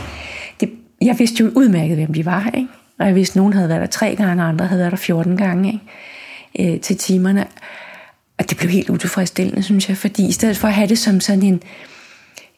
det 0.59 0.71
jeg 1.01 1.19
vidste 1.19 1.43
jo 1.43 1.51
udmærket, 1.55 1.97
hvem 1.97 2.13
de 2.13 2.25
var, 2.25 2.49
ikke? 2.53 2.67
Og 3.01 3.07
jeg 3.07 3.15
vidste, 3.15 3.33
at 3.33 3.35
nogen 3.35 3.53
havde 3.53 3.69
været 3.69 3.81
der 3.81 3.87
tre 3.87 4.15
gange, 4.15 4.43
og 4.43 4.49
andre 4.49 4.67
havde 4.67 4.79
været 4.79 4.91
der 4.91 4.97
14 4.97 5.37
gange 5.37 5.81
ikke? 6.53 6.73
Øh, 6.73 6.81
til 6.81 6.97
timerne. 6.97 7.47
Og 8.37 8.49
det 8.49 8.57
blev 8.57 8.69
helt 8.69 8.89
utilfredsstillende, 8.89 9.63
synes 9.63 9.89
jeg, 9.89 9.97
fordi 9.97 10.27
i 10.27 10.31
stedet 10.31 10.57
for 10.57 10.67
at 10.67 10.73
have 10.73 10.87
det 10.87 10.99
som 10.99 11.19
sådan 11.19 11.43
en, 11.43 11.63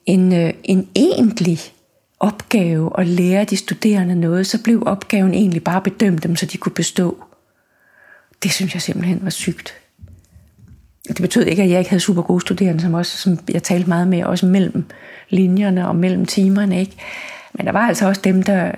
en, 0.06 0.34
øh, 0.34 0.54
en 0.64 0.88
egentlig 0.96 1.60
opgave 2.20 3.00
at 3.00 3.08
lære 3.08 3.44
de 3.44 3.58
studerende 3.58 4.16
noget, 4.16 4.48
så 4.48 4.64
blev 4.64 4.84
opgaven 4.86 5.34
egentlig 5.34 5.64
bare 5.64 5.78
at 5.78 5.84
bedømme 5.84 6.20
dem, 6.20 6.36
så 6.36 6.46
de 6.46 6.58
kunne 6.58 6.74
bestå. 6.74 7.24
Det 8.44 8.52
synes 8.52 8.74
jeg 8.74 8.82
simpelthen 8.82 9.20
var 9.24 9.30
sygt. 9.30 9.74
Det 11.08 11.22
betød 11.22 11.46
ikke, 11.46 11.64
at 11.64 11.70
jeg 11.70 11.80
ikke 11.80 11.90
havde 11.90 12.02
super 12.02 12.22
gode 12.22 12.42
studerende, 12.42 12.82
som, 12.82 12.94
også, 12.94 13.18
som 13.18 13.40
jeg 13.54 13.64
talte 13.64 13.90
meget 13.90 14.08
med, 14.08 14.24
også 14.24 14.46
mellem 14.46 14.86
linjerne 15.30 15.88
og 15.88 15.96
mellem 15.96 16.26
timerne. 16.26 16.80
Ikke? 16.80 16.96
Men 17.54 17.66
der 17.66 17.72
var 17.72 17.88
altså 17.88 18.08
også 18.08 18.22
dem, 18.22 18.44
der 18.44 18.72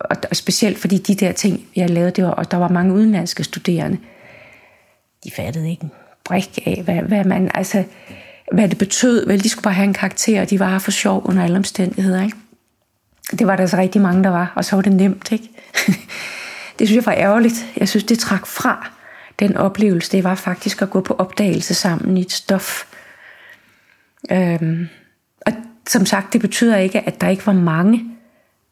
og, 0.00 0.16
og 0.30 0.36
specielt 0.36 0.78
fordi 0.78 0.98
de 0.98 1.14
der 1.14 1.32
ting, 1.32 1.66
jeg 1.76 1.90
lavede, 1.90 2.10
det 2.10 2.24
var, 2.24 2.30
og 2.30 2.50
der 2.50 2.56
var 2.56 2.68
mange 2.68 2.94
udenlandske 2.94 3.44
studerende, 3.44 3.98
de 5.24 5.30
fattede 5.30 5.70
ikke 5.70 5.82
en 5.82 5.90
brik 6.24 6.58
af, 6.66 6.82
hvad, 6.84 7.02
hvad 7.02 7.24
man, 7.24 7.50
altså, 7.54 7.84
hvad 8.52 8.68
det 8.68 8.78
betød. 8.78 9.26
Vel, 9.26 9.44
de 9.44 9.48
skulle 9.48 9.62
bare 9.62 9.74
have 9.74 9.84
en 9.84 9.94
karakter, 9.94 10.40
og 10.40 10.50
de 10.50 10.60
var 10.60 10.78
for 10.78 10.90
sjov 10.90 11.22
under 11.24 11.44
alle 11.44 11.56
omstændigheder, 11.56 12.22
ikke? 12.22 12.36
Det 13.38 13.46
var 13.46 13.56
der 13.56 13.66
så 13.66 13.76
rigtig 13.76 14.00
mange, 14.00 14.24
der 14.24 14.30
var, 14.30 14.52
og 14.56 14.64
så 14.64 14.76
var 14.76 14.82
det 14.82 14.92
nemt, 14.92 15.32
ikke? 15.32 15.48
det 16.78 16.88
synes 16.88 16.94
jeg 16.96 17.06
var 17.06 17.12
ærgerligt. 17.12 17.66
Jeg 17.76 17.88
synes, 17.88 18.04
det 18.04 18.18
trak 18.18 18.46
fra 18.46 18.90
den 19.38 19.56
oplevelse. 19.56 20.12
Det 20.12 20.24
var 20.24 20.34
faktisk 20.34 20.82
at 20.82 20.90
gå 20.90 21.00
på 21.00 21.14
opdagelse 21.14 21.74
sammen 21.74 22.16
i 22.16 22.20
et 22.20 22.32
stof. 22.32 22.84
Øhm, 24.32 24.88
og 25.46 25.52
som 25.88 26.06
sagt, 26.06 26.32
det 26.32 26.40
betyder 26.40 26.76
ikke, 26.76 27.00
at 27.00 27.20
der 27.20 27.28
ikke 27.28 27.46
var 27.46 27.52
mange, 27.52 28.04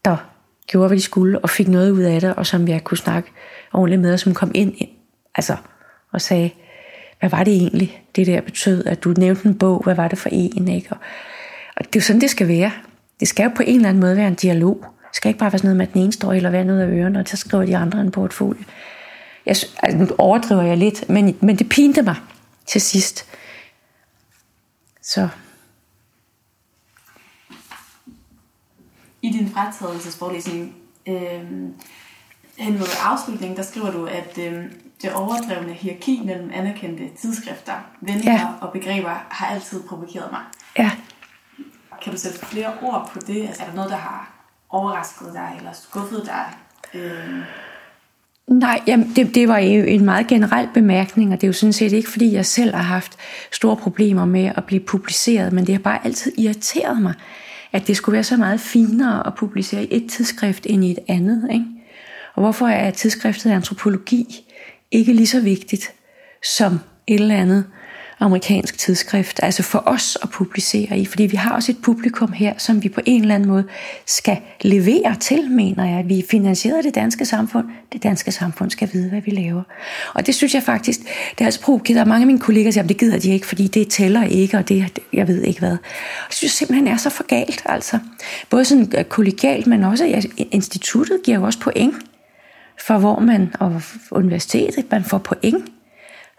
der 0.05 0.36
gjorde, 0.67 0.89
hvad 0.89 0.97
de 0.97 1.03
skulle, 1.03 1.39
og 1.39 1.51
fik 1.51 1.69
noget 1.69 1.91
ud 1.91 2.03
af 2.03 2.21
det, 2.21 2.35
og 2.35 2.47
som 2.47 2.69
jeg 2.69 2.85
kunne 2.85 2.99
snakke 2.99 3.31
ordentligt 3.73 4.03
med, 4.03 4.13
og 4.13 4.21
som 4.21 4.35
kom 4.35 4.51
ind, 4.55 4.75
altså, 5.35 5.57
og 6.13 6.21
sagde, 6.21 6.51
hvad 7.21 7.31
var 7.31 7.45
det 7.45 7.55
egentlig, 7.55 8.03
det 8.17 8.27
der 8.27 8.41
betød, 8.41 8.85
at 8.85 9.05
du 9.05 9.15
nævnte 9.17 9.49
en 9.49 9.59
bog, 9.59 9.81
hvad 9.85 9.95
var 9.95 10.09
det 10.09 10.19
for 10.19 10.29
en, 10.33 10.69
ikke? 10.69 10.89
Og, 10.91 10.97
og 11.77 11.85
det 11.87 11.97
er 11.97 12.01
jo 12.01 12.05
sådan, 12.05 12.21
det 12.21 12.31
skal 12.31 12.49
være. 12.49 12.73
Det 13.21 13.29
skal 13.29 13.45
jo 13.45 13.51
på 13.57 13.63
en 13.67 13.77
eller 13.77 13.89
anden 13.89 14.01
måde 14.01 14.17
være 14.17 14.29
en 14.29 14.35
dialog. 14.35 14.85
Det 15.09 15.17
skal 15.17 15.29
ikke 15.29 15.39
bare 15.39 15.53
være 15.53 15.59
sådan 15.59 15.69
noget 15.69 15.77
med, 15.77 15.87
at 15.87 15.93
den 15.93 16.03
ene 16.03 16.13
står 16.13 16.33
eller 16.33 16.51
være 16.51 16.65
noget 16.65 16.81
af 16.81 16.89
ørerne, 16.89 17.19
og 17.19 17.29
så 17.29 17.37
skriver 17.37 17.65
de 17.65 17.77
andre 17.77 18.01
en 18.01 18.11
portfolio. 18.11 18.63
Jeg, 19.47 19.57
altså, 19.83 19.99
nu 19.99 20.09
overdriver 20.19 20.63
jeg 20.63 20.77
lidt, 20.77 21.09
men, 21.09 21.37
men 21.41 21.57
det 21.57 21.69
pinte 21.69 22.03
mig 22.03 22.17
til 22.67 22.81
sidst. 22.81 23.27
Så 25.03 25.29
I 29.27 29.33
din 29.33 29.51
fratrædelsesforelæsning 29.51 30.75
øh, 31.09 31.43
hen 32.59 32.79
mod 32.79 32.89
afslutningen, 33.05 33.57
der 33.57 33.63
skriver 33.63 33.91
du, 33.91 34.07
at 34.07 34.39
øh, 34.39 34.65
det 35.03 35.13
overdrevne 35.13 35.73
hierarki 35.73 36.23
mellem 36.25 36.51
anerkendte 36.55 37.05
tidsskrifter, 37.21 37.73
vendinger 38.01 38.33
ja. 38.33 38.49
og 38.61 38.73
begreber 38.73 39.27
har 39.31 39.47
altid 39.47 39.83
provokeret 39.83 40.29
mig. 40.33 40.41
Ja. 40.79 40.91
Kan 42.03 42.13
du 42.13 42.19
sætte 42.19 42.47
flere 42.47 42.73
ord 42.83 43.11
på 43.13 43.19
det? 43.27 43.47
Altså, 43.47 43.63
er 43.63 43.67
der 43.67 43.75
noget, 43.75 43.91
der 43.91 43.97
har 43.97 44.33
overrasket 44.71 45.29
dig 45.33 45.55
eller 45.59 45.73
skuffet 45.73 46.23
dig? 46.27 46.47
Øh... 47.01 47.43
Nej, 48.49 48.83
jamen, 48.87 49.13
det, 49.17 49.35
det 49.35 49.49
var 49.49 49.59
jo 49.59 49.85
en 49.85 50.05
meget 50.05 50.27
generel 50.27 50.69
bemærkning, 50.75 51.33
og 51.33 51.41
det 51.41 51.47
er 51.47 51.49
jo 51.49 51.53
sådan 51.53 51.73
set 51.73 51.93
ikke, 51.93 52.11
fordi 52.11 52.33
jeg 52.33 52.47
selv 52.47 52.75
har 52.75 52.83
haft 52.83 53.17
store 53.53 53.77
problemer 53.77 54.25
med 54.25 54.53
at 54.57 54.65
blive 54.65 54.81
publiceret, 54.81 55.53
men 55.53 55.67
det 55.67 55.75
har 55.75 55.83
bare 55.83 56.05
altid 56.05 56.33
irriteret 56.39 57.03
mig, 57.03 57.15
at 57.73 57.87
det 57.87 57.97
skulle 57.97 58.15
være 58.15 58.25
så 58.25 58.37
meget 58.37 58.61
finere 58.61 59.27
at 59.27 59.35
publicere 59.35 59.85
i 59.85 59.97
et 59.97 60.11
tidsskrift 60.11 60.67
end 60.67 60.85
i 60.85 60.91
et 60.91 60.99
andet. 61.09 61.49
Ikke? 61.53 61.67
Og 62.35 62.43
hvorfor 62.43 62.67
er 62.67 62.91
tidsskriftet 62.91 63.51
antropologi 63.51 64.45
ikke 64.91 65.13
lige 65.13 65.27
så 65.27 65.41
vigtigt 65.41 65.93
som 66.57 66.81
et 67.07 67.21
eller 67.21 67.37
andet 67.37 67.65
amerikansk 68.19 68.79
tidsskrift, 68.79 69.41
altså 69.43 69.63
for 69.63 69.83
os 69.87 70.19
at 70.23 70.31
publicere 70.31 70.99
i, 70.99 71.05
fordi 71.05 71.23
vi 71.23 71.37
har 71.37 71.55
også 71.55 71.73
et 71.73 71.79
publikum 71.83 72.33
her, 72.33 72.55
som 72.59 72.83
vi 72.83 72.89
på 72.89 73.01
en 73.05 73.23
eller 73.23 73.35
anden 73.35 73.49
måde 73.49 73.65
skal 74.07 74.39
levere 74.61 75.17
til, 75.21 75.51
mener 75.51 75.85
jeg. 75.85 76.05
Vi 76.09 76.25
finansierer 76.31 76.83
det 76.83 76.95
danske 76.95 77.25
samfund. 77.25 77.67
Det 77.93 78.03
danske 78.03 78.33
samfund 78.33 78.71
skal 78.71 78.89
vide, 78.93 79.09
hvad 79.09 79.21
vi 79.21 79.31
laver. 79.31 79.63
Og 80.15 80.27
det 80.27 80.35
synes 80.35 80.55
jeg 80.55 80.63
faktisk, 80.63 81.01
det 81.31 81.41
er 81.41 81.45
altså 81.45 81.61
provokeret. 81.61 82.07
Mange 82.07 82.23
af 82.23 82.27
mine 82.27 82.41
kolleger, 82.41 82.71
siger, 82.71 82.83
at 82.83 82.89
det 82.89 82.99
gider 82.99 83.19
de 83.19 83.31
ikke, 83.31 83.47
fordi 83.47 83.67
det 83.67 83.89
tæller 83.89 84.25
ikke, 84.25 84.59
og 84.59 84.69
det, 84.69 84.99
jeg 85.13 85.29
ved 85.29 85.43
ikke 85.43 85.61
hvad. 85.61 85.73
Og 85.73 86.27
det 86.29 86.35
synes 86.35 86.53
jeg 86.53 86.57
simpelthen 86.57 86.89
er 86.89 86.97
så 86.97 87.11
for 87.11 87.25
galt, 87.27 87.63
altså. 87.65 87.99
Både 88.51 88.65
sådan 88.65 88.93
øh, 88.99 89.05
kollegialt, 89.05 89.67
men 89.67 89.85
også 89.85 90.05
ja, 90.05 90.21
instituttet 90.51 91.21
giver 91.25 91.39
jo 91.39 91.45
også 91.45 91.59
point 91.61 91.95
for 92.87 92.99
hvor 92.99 93.19
man, 93.19 93.55
og 93.61 93.83
universitetet, 94.11 94.91
man 94.91 95.05
får 95.05 95.19
point 95.19 95.65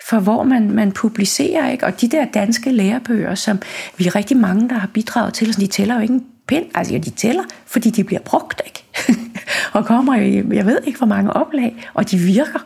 for 0.06 0.20
hvor 0.20 0.44
man, 0.44 0.72
man 0.72 0.92
publicerer. 0.92 1.72
Ikke? 1.72 1.86
Og 1.86 2.02
de 2.02 2.08
der 2.08 2.26
danske 2.26 2.72
lærebøger, 2.72 3.36
som 3.36 3.60
vi 3.98 4.06
er 4.06 4.16
rigtig 4.16 4.38
mange, 4.38 4.70
der 4.70 4.76
har 4.76 4.88
bidraget 4.94 5.34
til, 5.34 5.54
så 5.54 5.60
de 5.60 5.68
tæller 5.68 5.96
jo 5.96 6.02
ikke 6.02 6.14
en 6.14 6.26
pind. 6.48 6.66
Altså 6.76 6.94
ja, 6.94 7.00
de 7.00 7.10
tæller, 7.10 7.44
fordi 7.66 7.90
de 7.90 8.04
bliver 8.04 8.22
brugt. 8.22 8.62
Ikke? 8.66 8.86
og 9.74 9.86
kommer 9.86 10.16
i, 10.16 10.56
jeg 10.56 10.66
ved 10.66 10.80
ikke, 10.86 10.98
hvor 10.98 11.08
mange 11.08 11.34
oplag, 11.34 11.90
og 11.94 12.12
de 12.12 12.18
virker. 12.18 12.60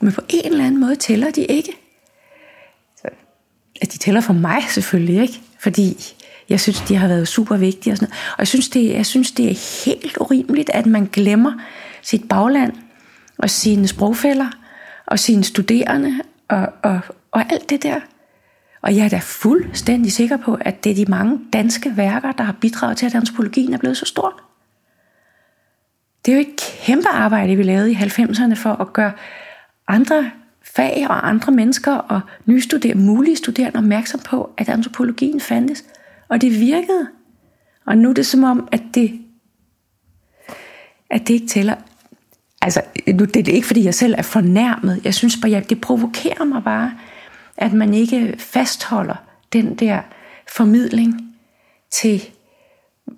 Men 0.00 0.12
på 0.12 0.20
en 0.28 0.52
eller 0.52 0.66
anden 0.66 0.80
måde 0.80 0.96
tæller 0.96 1.30
de 1.30 1.44
ikke. 1.44 1.72
Så, 2.96 3.08
at 3.82 3.92
de 3.92 3.98
tæller 3.98 4.20
for 4.20 4.32
mig 4.32 4.62
selvfølgelig 4.68 5.22
ikke, 5.22 5.40
fordi 5.58 5.96
jeg 6.48 6.60
synes, 6.60 6.80
de 6.80 6.96
har 6.96 7.08
været 7.08 7.28
super 7.28 7.56
vigtige. 7.56 7.92
Og, 7.92 7.96
sådan 7.96 8.08
noget. 8.08 8.32
og 8.32 8.38
jeg, 8.38 8.48
synes, 8.48 8.68
det, 8.68 8.92
jeg 8.92 9.06
synes, 9.06 9.32
det 9.32 9.50
er 9.50 9.84
helt 9.84 10.16
urimeligt, 10.20 10.70
at 10.74 10.86
man 10.86 11.08
glemmer 11.12 11.52
sit 12.02 12.28
bagland 12.28 12.72
og 13.38 13.50
sine 13.50 13.88
sprogfælder 13.88 14.50
og 15.06 15.18
sine 15.18 15.44
studerende 15.44 16.20
og, 16.48 16.72
og, 16.82 17.00
og 17.30 17.52
alt 17.52 17.70
det 17.70 17.82
der. 17.82 18.00
Og 18.80 18.96
jeg 18.96 19.04
er 19.04 19.08
da 19.08 19.20
fuldstændig 19.22 20.12
sikker 20.12 20.36
på, 20.36 20.58
at 20.60 20.84
det 20.84 20.92
er 20.92 20.96
de 21.04 21.10
mange 21.10 21.40
danske 21.52 21.96
værker, 21.96 22.32
der 22.32 22.44
har 22.44 22.52
bidraget 22.60 22.96
til, 22.96 23.06
at 23.06 23.14
antropologien 23.14 23.74
er 23.74 23.78
blevet 23.78 23.96
så 23.96 24.06
stor. 24.06 24.40
Det 26.24 26.32
er 26.32 26.36
jo 26.36 26.40
et 26.40 26.60
kæmpe 26.86 27.08
arbejde, 27.08 27.56
vi 27.56 27.62
lavede 27.62 27.92
i 27.92 27.94
90'erne 27.94 28.54
for 28.54 28.72
at 28.72 28.92
gøre 28.92 29.12
andre 29.88 30.30
fag 30.62 31.06
og 31.08 31.28
andre 31.28 31.52
mennesker 31.52 31.94
og 31.94 32.20
nye 32.46 32.60
studerende, 32.60 33.02
mulige 33.02 33.36
studerende 33.36 33.78
opmærksom 33.78 34.20
på, 34.20 34.50
at 34.58 34.68
antropologien 34.68 35.40
fandtes. 35.40 35.84
Og 36.28 36.40
det 36.40 36.60
virkede. 36.60 37.08
Og 37.86 37.98
nu 37.98 38.10
er 38.10 38.14
det 38.14 38.26
som 38.26 38.44
om, 38.44 38.68
at 38.72 38.82
det, 38.94 39.20
at 41.10 41.28
det 41.28 41.34
ikke 41.34 41.46
tæller 41.46 41.76
altså, 42.64 42.82
nu, 43.06 43.24
det 43.24 43.48
er 43.48 43.52
ikke 43.52 43.66
fordi 43.66 43.84
jeg 43.84 43.94
selv 43.94 44.14
er 44.18 44.22
fornærmet, 44.22 45.00
jeg 45.04 45.14
synes 45.14 45.36
bare, 45.42 45.60
det 45.60 45.80
provokerer 45.80 46.44
mig 46.44 46.64
bare, 46.64 46.92
at 47.56 47.72
man 47.72 47.94
ikke 47.94 48.34
fastholder 48.38 49.14
den 49.52 49.74
der 49.74 50.00
formidling 50.56 51.34
til, 51.90 52.22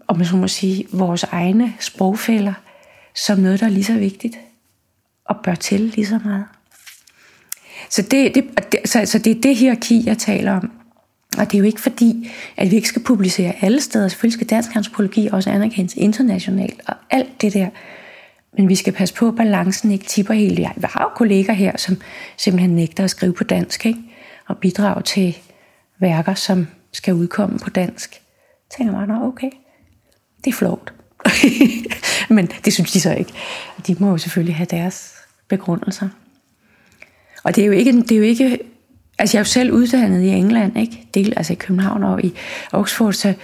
om 0.07 0.17
man 0.17 0.27
så 0.27 0.37
må 0.37 0.49
sige, 0.49 0.87
vores 0.93 1.23
egne 1.23 1.75
sprogfælder, 1.81 2.53
som 3.15 3.39
noget, 3.39 3.61
der 3.61 3.67
er 3.67 3.71
lige 3.71 3.85
så 3.85 3.99
vigtigt, 3.99 4.39
og 5.25 5.37
bør 5.43 5.55
til 5.55 5.81
lige 5.81 6.07
så 6.07 6.19
meget. 6.25 6.45
Så 7.91 8.03
det, 8.03 8.35
det, 8.35 8.45
så, 8.85 9.03
så 9.05 9.19
det 9.19 9.37
er 9.37 9.41
det 9.41 9.57
hierarki, 9.57 10.03
jeg 10.07 10.19
taler 10.19 10.53
om. 10.53 10.71
Og 11.39 11.47
det 11.47 11.55
er 11.55 11.59
jo 11.59 11.65
ikke 11.65 11.81
fordi, 11.81 12.31
at 12.57 12.71
vi 12.71 12.77
ikke 12.77 12.89
skal 12.89 13.03
publicere 13.03 13.55
alle 13.61 13.81
steder. 13.81 14.09
Selvfølgelig 14.09 14.35
skal 14.35 14.47
dansk 14.47 14.77
antropologi 14.77 15.29
også 15.33 15.51
anerkendes 15.51 15.95
internationalt, 15.95 16.81
og 16.87 16.95
alt 17.11 17.43
det 17.43 17.55
der. 17.55 17.69
Men 18.57 18.69
vi 18.69 18.75
skal 18.75 18.93
passe 18.93 19.15
på, 19.15 19.29
at 19.29 19.37
balancen 19.37 19.91
ikke 19.91 20.05
tipper 20.05 20.35
helt. 20.35 20.59
Jeg 20.59 20.73
har 20.85 21.03
jo 21.03 21.09
kolleger 21.17 21.53
her, 21.53 21.77
som 21.77 21.97
simpelthen 22.37 22.75
nægter 22.75 23.05
at 23.05 23.11
skrive 23.11 23.33
på 23.33 23.45
dansk, 23.45 23.87
ikke? 23.87 24.01
og 24.49 24.59
bidrage 24.59 25.03
til 25.03 25.39
værker, 25.99 26.35
som 26.35 26.67
skal 26.93 27.15
udkomme 27.15 27.59
på 27.59 27.71
dansk. 27.71 28.13
Jeg 28.13 28.77
tænker 28.77 29.07
man, 29.07 29.23
okay, 29.23 29.51
det 30.45 30.51
er 30.51 30.57
flot. 30.57 30.93
Men 32.37 32.47
det 32.65 32.73
synes 32.73 32.93
de 32.93 33.01
så 33.01 33.15
ikke. 33.15 33.33
De 33.87 33.97
må 33.99 34.11
jo 34.11 34.19
selvfølgelig 34.19 34.57
have 34.57 34.67
deres 34.71 35.15
begrundelser. 35.49 36.09
Og 37.45 37.57
det 37.57 37.63
er 37.63 37.67
jo 37.67 37.73
ikke, 37.73 37.93
det 37.93 38.13
er 38.13 38.17
jo 38.17 38.23
ikke 38.23 38.59
altså 39.19 39.37
jeg 39.37 39.41
er 39.41 39.45
jo 39.45 39.45
selv 39.45 39.73
uddannet 39.73 40.23
i 40.23 40.29
England, 40.29 40.79
ikke? 40.79 41.09
Del, 41.15 41.33
altså 41.37 41.53
i 41.53 41.57
København 41.57 42.03
og 42.03 42.25
i 42.25 42.35
Oxford, 42.73 43.13
så 43.13 43.35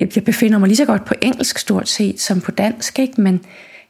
jeg 0.00 0.24
befinder 0.24 0.58
mig 0.58 0.66
lige 0.66 0.76
så 0.76 0.84
godt 0.84 1.04
på 1.04 1.14
engelsk 1.22 1.58
stort 1.58 1.88
set 1.88 2.20
som 2.20 2.40
på 2.40 2.50
dansk, 2.50 2.98
ikke? 2.98 3.20
Men, 3.20 3.40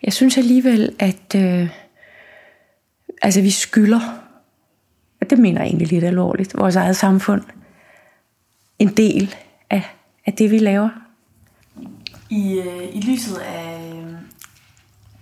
jeg 0.04 0.12
synes 0.12 0.38
alligevel, 0.38 0.96
at 0.98 1.34
øh, 1.36 1.68
altså, 3.22 3.40
vi 3.40 3.50
skylder, 3.50 4.00
og 5.20 5.30
det 5.30 5.38
mener 5.38 5.60
jeg 5.60 5.66
egentlig 5.66 5.88
lidt 5.88 6.04
alvorligt, 6.04 6.58
vores 6.58 6.76
eget 6.76 6.96
samfund, 6.96 7.42
en 8.78 8.88
del 8.88 9.34
af, 9.70 9.82
af 10.26 10.32
det, 10.32 10.50
vi 10.50 10.58
laver. 10.58 10.88
I, 12.30 12.58
øh, 12.58 12.96
i 12.96 13.00
lyset 13.00 13.36
af 13.36 13.92
øh, 13.94 14.12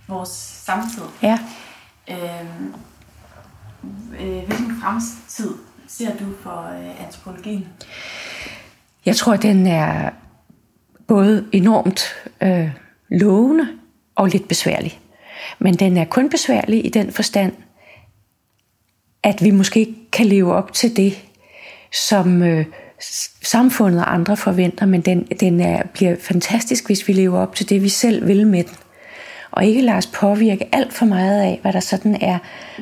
vores 0.08 0.28
samtid, 0.64 1.02
ja. 1.22 1.38
øh, 2.10 2.16
øh, 4.20 4.46
hvilken 4.46 4.80
fremtid 4.82 5.50
ser 5.86 6.16
du 6.16 6.24
for 6.42 6.78
øh, 6.78 7.04
antropologien? 7.04 7.68
Jeg 9.06 9.16
tror, 9.16 9.36
den 9.36 9.66
er 9.66 10.10
både 11.06 11.48
enormt 11.52 12.04
øh, 12.40 12.70
lovende, 13.08 13.68
og 14.14 14.28
lidt 14.28 14.48
besværlig. 14.48 14.98
Men 15.58 15.74
den 15.74 15.96
er 15.96 16.04
kun 16.04 16.30
besværlig 16.30 16.86
i 16.86 16.88
den 16.88 17.12
forstand, 17.12 17.52
at 19.22 19.44
vi 19.44 19.50
måske 19.50 19.80
ikke 19.80 20.10
kan 20.12 20.26
leve 20.26 20.54
op 20.54 20.72
til 20.72 20.96
det, 20.96 21.22
som 21.92 22.42
øh, 22.42 22.66
samfundet 23.42 24.00
og 24.00 24.14
andre 24.14 24.36
forventer, 24.36 24.86
men 24.86 25.00
den, 25.00 25.24
den 25.24 25.60
er, 25.60 25.82
bliver 25.94 26.16
fantastisk, 26.20 26.86
hvis 26.86 27.08
vi 27.08 27.12
lever 27.12 27.38
op 27.38 27.54
til 27.54 27.68
det, 27.68 27.82
vi 27.82 27.88
selv 27.88 28.26
vil 28.26 28.46
med 28.46 28.64
den. 28.64 28.76
Og 29.50 29.64
ikke 29.64 29.80
lade 29.80 29.96
os 29.96 30.06
påvirke 30.06 30.74
alt 30.74 30.92
for 30.92 31.06
meget 31.06 31.42
af, 31.42 31.58
hvad 31.62 31.72
der 31.72 31.80
sådan 31.80 32.18
er 32.20 32.38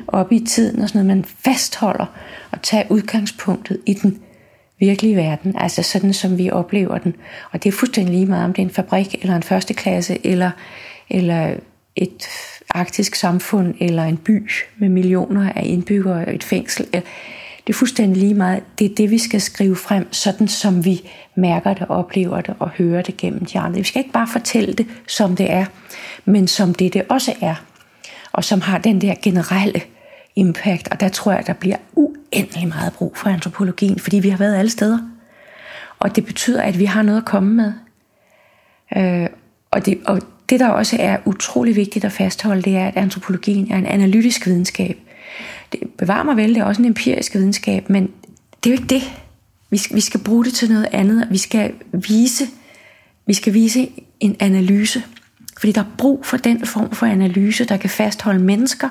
oppe 0.09 0.35
i 0.35 0.45
tiden 0.47 0.83
og 0.83 0.89
sådan 0.89 1.07
noget, 1.07 1.17
Man 1.17 1.25
fastholder 1.45 2.07
og 2.51 2.63
tager 2.63 2.85
udgangspunktet 2.89 3.79
i 3.87 3.95
den 3.95 4.23
virkelige 4.81 5.17
verden, 5.17 5.55
altså 5.59 5.83
sådan 5.83 6.13
som 6.13 6.39
vi 6.39 6.51
oplever 6.51 6.99
den. 6.99 7.17
Og 7.53 7.63
det 7.63 7.69
er 7.69 7.73
fuldstændig 7.73 8.15
lige 8.15 8.27
meget, 8.27 8.45
om 8.45 8.53
det 8.53 8.63
er 8.63 8.67
en 8.67 8.75
fabrik, 8.75 9.15
eller 9.23 9.37
en 9.37 9.43
første 9.43 9.75
klasse, 9.75 10.27
eller 10.27 10.51
eller 11.11 11.55
et 11.97 12.29
arktisk 12.71 13.15
samfund, 13.15 13.75
eller 13.81 14.05
en 14.05 14.17
by 14.17 14.51
med 14.79 14.89
millioner 14.89 15.53
af 15.53 15.63
indbyggere, 15.65 16.35
et 16.35 16.45
fængsel. 16.45 16.87
det 16.93 17.03
er 17.69 17.73
fuldstændig 17.73 18.23
lige 18.23 18.35
meget. 18.35 18.63
Det 18.79 18.91
er 18.91 18.95
det, 18.95 19.11
vi 19.11 19.19
skal 19.19 19.41
skrive 19.41 19.77
frem, 19.77 20.13
sådan 20.13 20.49
som 20.49 20.85
vi 20.85 21.09
mærker 21.35 21.75
det, 21.75 21.87
oplever 21.89 22.41
det 22.41 22.55
og 22.59 22.69
hører 22.69 23.03
det 23.03 23.17
gennem 23.17 23.45
de 23.45 23.59
andre. 23.59 23.79
Vi 23.79 23.85
skal 23.85 24.01
ikke 24.01 24.13
bare 24.13 24.29
fortælle 24.29 24.73
det, 24.73 24.87
som 25.07 25.37
det 25.37 25.53
er, 25.53 25.65
men 26.25 26.49
som 26.49 26.75
det, 26.75 26.95
det 26.95 27.03
også 27.09 27.35
er. 27.41 27.55
Og 28.33 28.45
som 28.45 28.61
har 28.61 28.79
den 28.79 29.01
der 29.01 29.15
generelle 29.23 29.83
impact. 30.37 30.89
Og 30.89 31.01
der 31.01 31.09
tror 31.09 31.33
jeg, 31.33 31.47
der 31.47 31.53
bliver 31.53 31.77
uendelig 31.95 32.69
meget 32.69 32.93
brug 32.93 33.17
for 33.17 33.31
antropologien, 33.31 33.99
fordi 33.99 34.19
vi 34.19 34.29
har 34.29 34.39
været 34.39 34.57
alle 34.57 34.71
steder. 34.71 34.99
Og 35.99 36.17
det 36.17 36.27
betyder, 36.27 36.63
at 36.63 36.79
vi 36.79 36.85
har 36.85 37.03
noget 37.03 37.19
at 37.19 37.25
komme 37.25 37.55
med. 37.55 37.73
Øh, 38.97 39.29
og, 39.71 39.87
det, 39.87 39.99
og 40.07 40.21
det, 40.51 40.61
der 40.61 40.69
også 40.69 40.97
er 41.01 41.17
utrolig 41.25 41.77
vigtigt 41.77 42.05
at 42.05 42.13
fastholde, 42.13 42.63
det 42.63 42.77
er, 42.77 42.89
at 42.89 42.97
antropologien 42.97 43.73
er 43.73 43.77
en 43.79 43.87
analytisk 43.87 44.47
videnskab. 44.47 44.99
Det 45.73 45.81
bevarer 45.99 46.23
mig 46.23 46.37
vel, 46.37 46.55
det 46.55 46.61
er 46.61 46.65
også 46.65 46.83
en 46.83 46.89
empirisk 46.89 47.35
videnskab, 47.35 47.91
men 47.91 48.11
det 48.65 48.71
er 48.71 48.75
jo 48.75 48.83
ikke 48.83 48.95
det. 48.95 49.03
Vi 49.71 49.77
skal, 49.77 49.97
vi 49.97 50.01
skal 50.01 50.21
bruge 50.21 50.45
det 50.45 50.53
til 50.53 50.71
noget 50.71 50.89
andet. 50.93 51.29
Vi 51.31 51.39
skal 51.39 51.73
vise, 51.93 52.45
vi 53.27 53.35
skal 53.35 53.55
vise 53.55 53.89
en 54.21 54.37
analyse. 54.41 55.03
Fordi 55.59 55.73
der 55.73 55.81
er 55.81 55.91
brug 55.99 56.27
for 56.27 56.37
den 56.37 56.67
form 56.67 56.91
for 56.91 57.07
analyse, 57.07 57.65
der 57.65 57.77
kan 57.77 57.91
fastholde 57.91 58.41
mennesker 58.41 58.89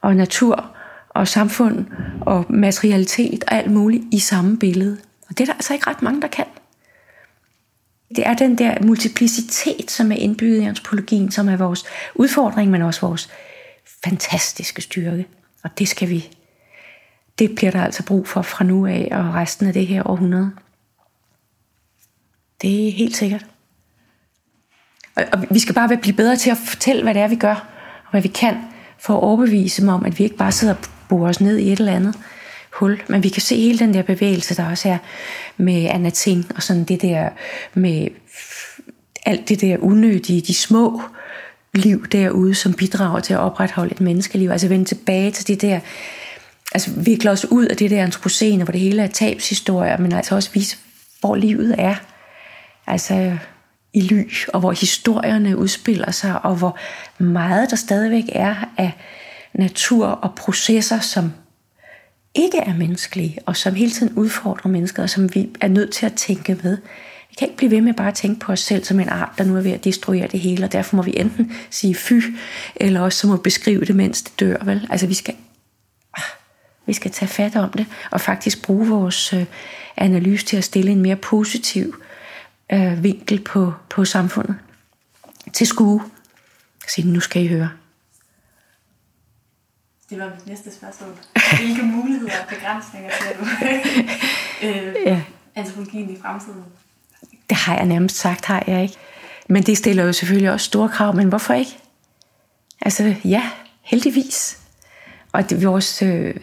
og 0.00 0.16
natur 0.16 0.66
og 1.08 1.28
samfund 1.28 1.86
og 2.20 2.46
materialitet 2.48 3.44
og 3.44 3.54
alt 3.54 3.70
muligt 3.70 4.04
i 4.12 4.18
samme 4.18 4.58
billede. 4.58 4.96
Og 5.28 5.38
det 5.38 5.40
er 5.40 5.46
der 5.46 5.52
altså 5.52 5.72
ikke 5.72 5.86
ret 5.86 6.02
mange, 6.02 6.20
der 6.20 6.28
kan. 6.28 6.44
Det 8.16 8.26
er 8.26 8.34
den 8.34 8.58
der 8.58 8.82
multiplicitet, 8.82 9.90
som 9.90 10.12
er 10.12 10.16
indbygget 10.16 10.60
i 10.60 10.64
antropologien, 10.64 11.30
som 11.30 11.48
er 11.48 11.56
vores 11.56 11.84
udfordring, 12.14 12.70
men 12.70 12.82
også 12.82 13.00
vores 13.00 13.30
fantastiske 14.04 14.82
styrke. 14.82 15.26
Og 15.64 15.78
det 15.78 15.88
skal 15.88 16.08
vi, 16.08 16.28
det 17.38 17.54
bliver 17.54 17.70
der 17.72 17.84
altså 17.84 18.04
brug 18.04 18.28
for 18.28 18.42
fra 18.42 18.64
nu 18.64 18.86
af 18.86 19.08
og 19.12 19.34
resten 19.34 19.66
af 19.66 19.72
det 19.72 19.86
her 19.86 20.10
århundrede. 20.10 20.50
Det 22.62 22.88
er 22.88 22.92
helt 22.92 23.16
sikkert. 23.16 23.46
Og, 25.14 25.24
og 25.32 25.46
vi 25.50 25.58
skal 25.58 25.74
bare 25.74 25.96
blive 25.96 26.16
bedre 26.16 26.36
til 26.36 26.50
at 26.50 26.58
fortælle, 26.66 27.02
hvad 27.02 27.14
det 27.14 27.22
er, 27.22 27.28
vi 27.28 27.36
gør, 27.36 27.54
og 28.04 28.10
hvad 28.10 28.22
vi 28.22 28.28
kan, 28.28 28.56
for 28.98 29.14
at 29.14 29.22
overbevise 29.22 29.82
dem 29.82 29.88
om, 29.88 30.04
at 30.04 30.18
vi 30.18 30.24
ikke 30.24 30.36
bare 30.36 30.52
sidder 30.52 30.74
og 30.74 30.80
borer 31.08 31.28
os 31.28 31.40
ned 31.40 31.58
i 31.58 31.72
et 31.72 31.78
eller 31.78 31.92
andet 31.92 32.14
hul, 32.72 33.02
men 33.08 33.22
vi 33.22 33.28
kan 33.28 33.42
se 33.42 33.56
hele 33.56 33.78
den 33.78 33.94
der 33.94 34.02
bevægelse, 34.02 34.56
der 34.56 34.70
også 34.70 34.88
er 34.88 34.98
med 35.56 35.84
anating, 35.90 36.46
og 36.56 36.62
sådan 36.62 36.84
det 36.84 37.02
der 37.02 37.28
med 37.74 38.08
alt 39.26 39.48
det 39.48 39.60
der 39.60 39.78
unødige, 39.78 40.40
de 40.40 40.54
små 40.54 41.02
liv 41.74 42.06
derude, 42.06 42.54
som 42.54 42.74
bidrager 42.74 43.20
til 43.20 43.34
at 43.34 43.40
opretholde 43.40 43.92
et 43.92 44.00
menneskeliv. 44.00 44.50
Altså 44.50 44.68
vende 44.68 44.84
tilbage 44.84 45.30
til 45.30 45.48
det 45.48 45.62
der, 45.62 45.80
altså 46.72 46.90
vikle 46.96 47.30
os 47.30 47.44
ud 47.44 47.66
af 47.66 47.76
det 47.76 47.90
der 47.90 48.02
antropocene, 48.02 48.64
hvor 48.64 48.72
det 48.72 48.80
hele 48.80 49.02
er 49.02 49.06
tabshistorier, 49.06 49.98
men 49.98 50.12
altså 50.12 50.34
også 50.34 50.50
vise, 50.54 50.76
hvor 51.20 51.36
livet 51.36 51.74
er. 51.78 51.94
Altså 52.86 53.36
i 53.92 54.00
ly, 54.00 54.32
og 54.48 54.60
hvor 54.60 54.72
historierne 54.72 55.56
udspiller 55.56 56.10
sig, 56.10 56.44
og 56.44 56.56
hvor 56.56 56.78
meget 57.18 57.70
der 57.70 57.76
stadigvæk 57.76 58.24
er 58.32 58.54
af 58.76 58.92
natur 59.54 60.06
og 60.06 60.34
processer, 60.34 61.00
som 61.00 61.32
ikke 62.34 62.58
er 62.58 62.74
menneskelige, 62.74 63.38
og 63.46 63.56
som 63.56 63.74
hele 63.74 63.90
tiden 63.90 64.14
udfordrer 64.16 64.70
mennesker, 64.70 65.02
og 65.02 65.10
som 65.10 65.34
vi 65.34 65.50
er 65.60 65.68
nødt 65.68 65.92
til 65.92 66.06
at 66.06 66.14
tænke 66.14 66.58
med. 66.62 66.78
Vi 67.30 67.34
kan 67.38 67.48
ikke 67.48 67.56
blive 67.56 67.70
ved 67.70 67.80
med 67.80 67.94
bare 67.94 68.08
at 68.08 68.14
tænke 68.14 68.40
på 68.40 68.52
os 68.52 68.60
selv 68.60 68.84
som 68.84 69.00
en 69.00 69.08
art, 69.08 69.32
der 69.38 69.44
nu 69.44 69.56
er 69.56 69.60
ved 69.60 69.70
at 69.70 69.84
destruere 69.84 70.26
det 70.26 70.40
hele, 70.40 70.64
og 70.64 70.72
derfor 70.72 70.96
må 70.96 71.02
vi 71.02 71.12
enten 71.16 71.52
sige 71.70 71.94
fy, 71.94 72.20
eller 72.76 73.00
også 73.00 73.18
så 73.18 73.26
må 73.26 73.36
vi 73.36 73.40
beskrive 73.42 73.84
det, 73.84 73.96
mens 73.96 74.22
det 74.22 74.40
dør. 74.40 74.56
Vel? 74.64 74.86
Altså 74.90 75.06
vi 75.06 75.14
skal, 75.14 75.34
ah, 76.16 76.22
vi 76.86 76.92
skal 76.92 77.10
tage 77.10 77.28
fat 77.28 77.56
om 77.56 77.70
det, 77.70 77.86
og 78.10 78.20
faktisk 78.20 78.62
bruge 78.62 78.88
vores 78.88 79.32
øh, 79.32 79.44
analyse 79.96 80.46
til 80.46 80.56
at 80.56 80.64
stille 80.64 80.92
en 80.92 81.02
mere 81.02 81.16
positiv 81.16 81.96
øh, 82.72 83.02
vinkel 83.02 83.40
på, 83.40 83.72
på 83.88 84.04
samfundet. 84.04 84.56
Til 85.52 85.66
skue. 85.66 86.02
Så 86.88 87.02
nu 87.04 87.20
skal 87.20 87.42
I 87.42 87.46
høre. 87.46 87.70
Det 90.12 90.20
var 90.20 90.30
mit 90.36 90.46
næste 90.46 90.74
spørgsmål. 90.74 91.10
Hvilke 91.56 91.82
muligheder 91.82 92.32
og 92.42 92.48
begrænsninger 92.48 93.10
ser 93.20 93.38
du 93.38 93.44
øh, 94.66 94.94
ja. 95.06 95.22
antropologien 95.54 96.10
i 96.10 96.16
fremtiden? 96.22 96.62
Det 97.48 97.56
har 97.56 97.76
jeg 97.76 97.86
nærmest 97.86 98.16
sagt, 98.16 98.44
har 98.44 98.64
jeg 98.66 98.82
ikke. 98.82 98.96
Men 99.48 99.62
det 99.62 99.78
stiller 99.78 100.04
jo 100.04 100.12
selvfølgelig 100.12 100.50
også 100.50 100.66
store 100.66 100.88
krav, 100.88 101.16
men 101.16 101.28
hvorfor 101.28 101.54
ikke? 101.54 101.78
Altså 102.80 103.14
ja, 103.24 103.50
heldigvis. 103.82 104.58
Og 105.32 105.50
det, 105.50 105.64
vores 105.64 106.02
øh, 106.02 106.34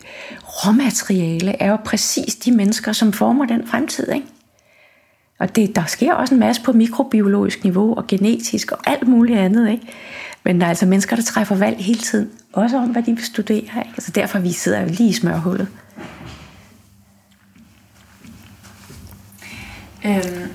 råmateriale 0.43 1.61
er 1.61 1.69
jo 1.69 1.77
præcis 1.85 2.35
de 2.35 2.51
mennesker, 2.51 2.93
som 2.93 3.13
former 3.13 3.45
den 3.45 3.67
fremtid, 3.67 4.11
ikke? 4.11 4.27
Og 5.39 5.55
det, 5.55 5.75
der 5.75 5.85
sker 5.85 6.13
også 6.13 6.33
en 6.33 6.39
masse 6.39 6.61
på 6.61 6.71
mikrobiologisk 6.71 7.63
niveau 7.63 7.95
og 7.97 8.07
genetisk 8.07 8.71
og 8.71 8.79
alt 8.85 9.07
muligt 9.07 9.39
andet. 9.39 9.71
Ikke? 9.71 9.87
Men 10.43 10.59
der 10.59 10.65
er 10.65 10.69
altså 10.69 10.85
mennesker, 10.85 11.15
der 11.15 11.23
træffer 11.23 11.55
valg 11.55 11.77
hele 11.77 11.99
tiden. 11.99 12.29
Også 12.53 12.77
om, 12.77 12.89
hvad 12.89 13.03
de 13.03 13.15
vil 13.15 13.25
studere. 13.25 13.57
Ikke? 13.57 13.89
Altså 13.97 14.11
derfor 14.11 14.39
vi 14.39 14.51
sidder 14.51 14.85
vi 14.85 14.89
lige 14.89 15.09
i 15.09 15.13
smørhullet. 15.13 15.67
Øhm, 20.05 20.49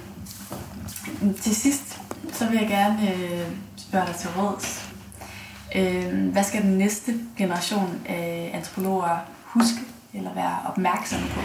til 1.41 1.57
sidst, 1.57 2.01
så 2.33 2.49
vil 2.49 2.59
jeg 2.59 2.69
gerne 2.69 3.13
øh, 3.13 3.47
spørge 3.77 4.07
dig 4.07 4.15
til 4.15 4.31
råds. 4.31 4.91
Øh, 5.77 6.29
hvad 6.33 6.45
skal 6.45 6.63
den 6.63 6.79
næste 6.79 7.15
generation 7.39 8.01
af 8.09 8.51
antropologer 8.55 9.19
huske 9.45 9.81
eller 10.15 10.35
være 10.35 10.57
opmærksom 10.67 11.21
på? 11.35 11.41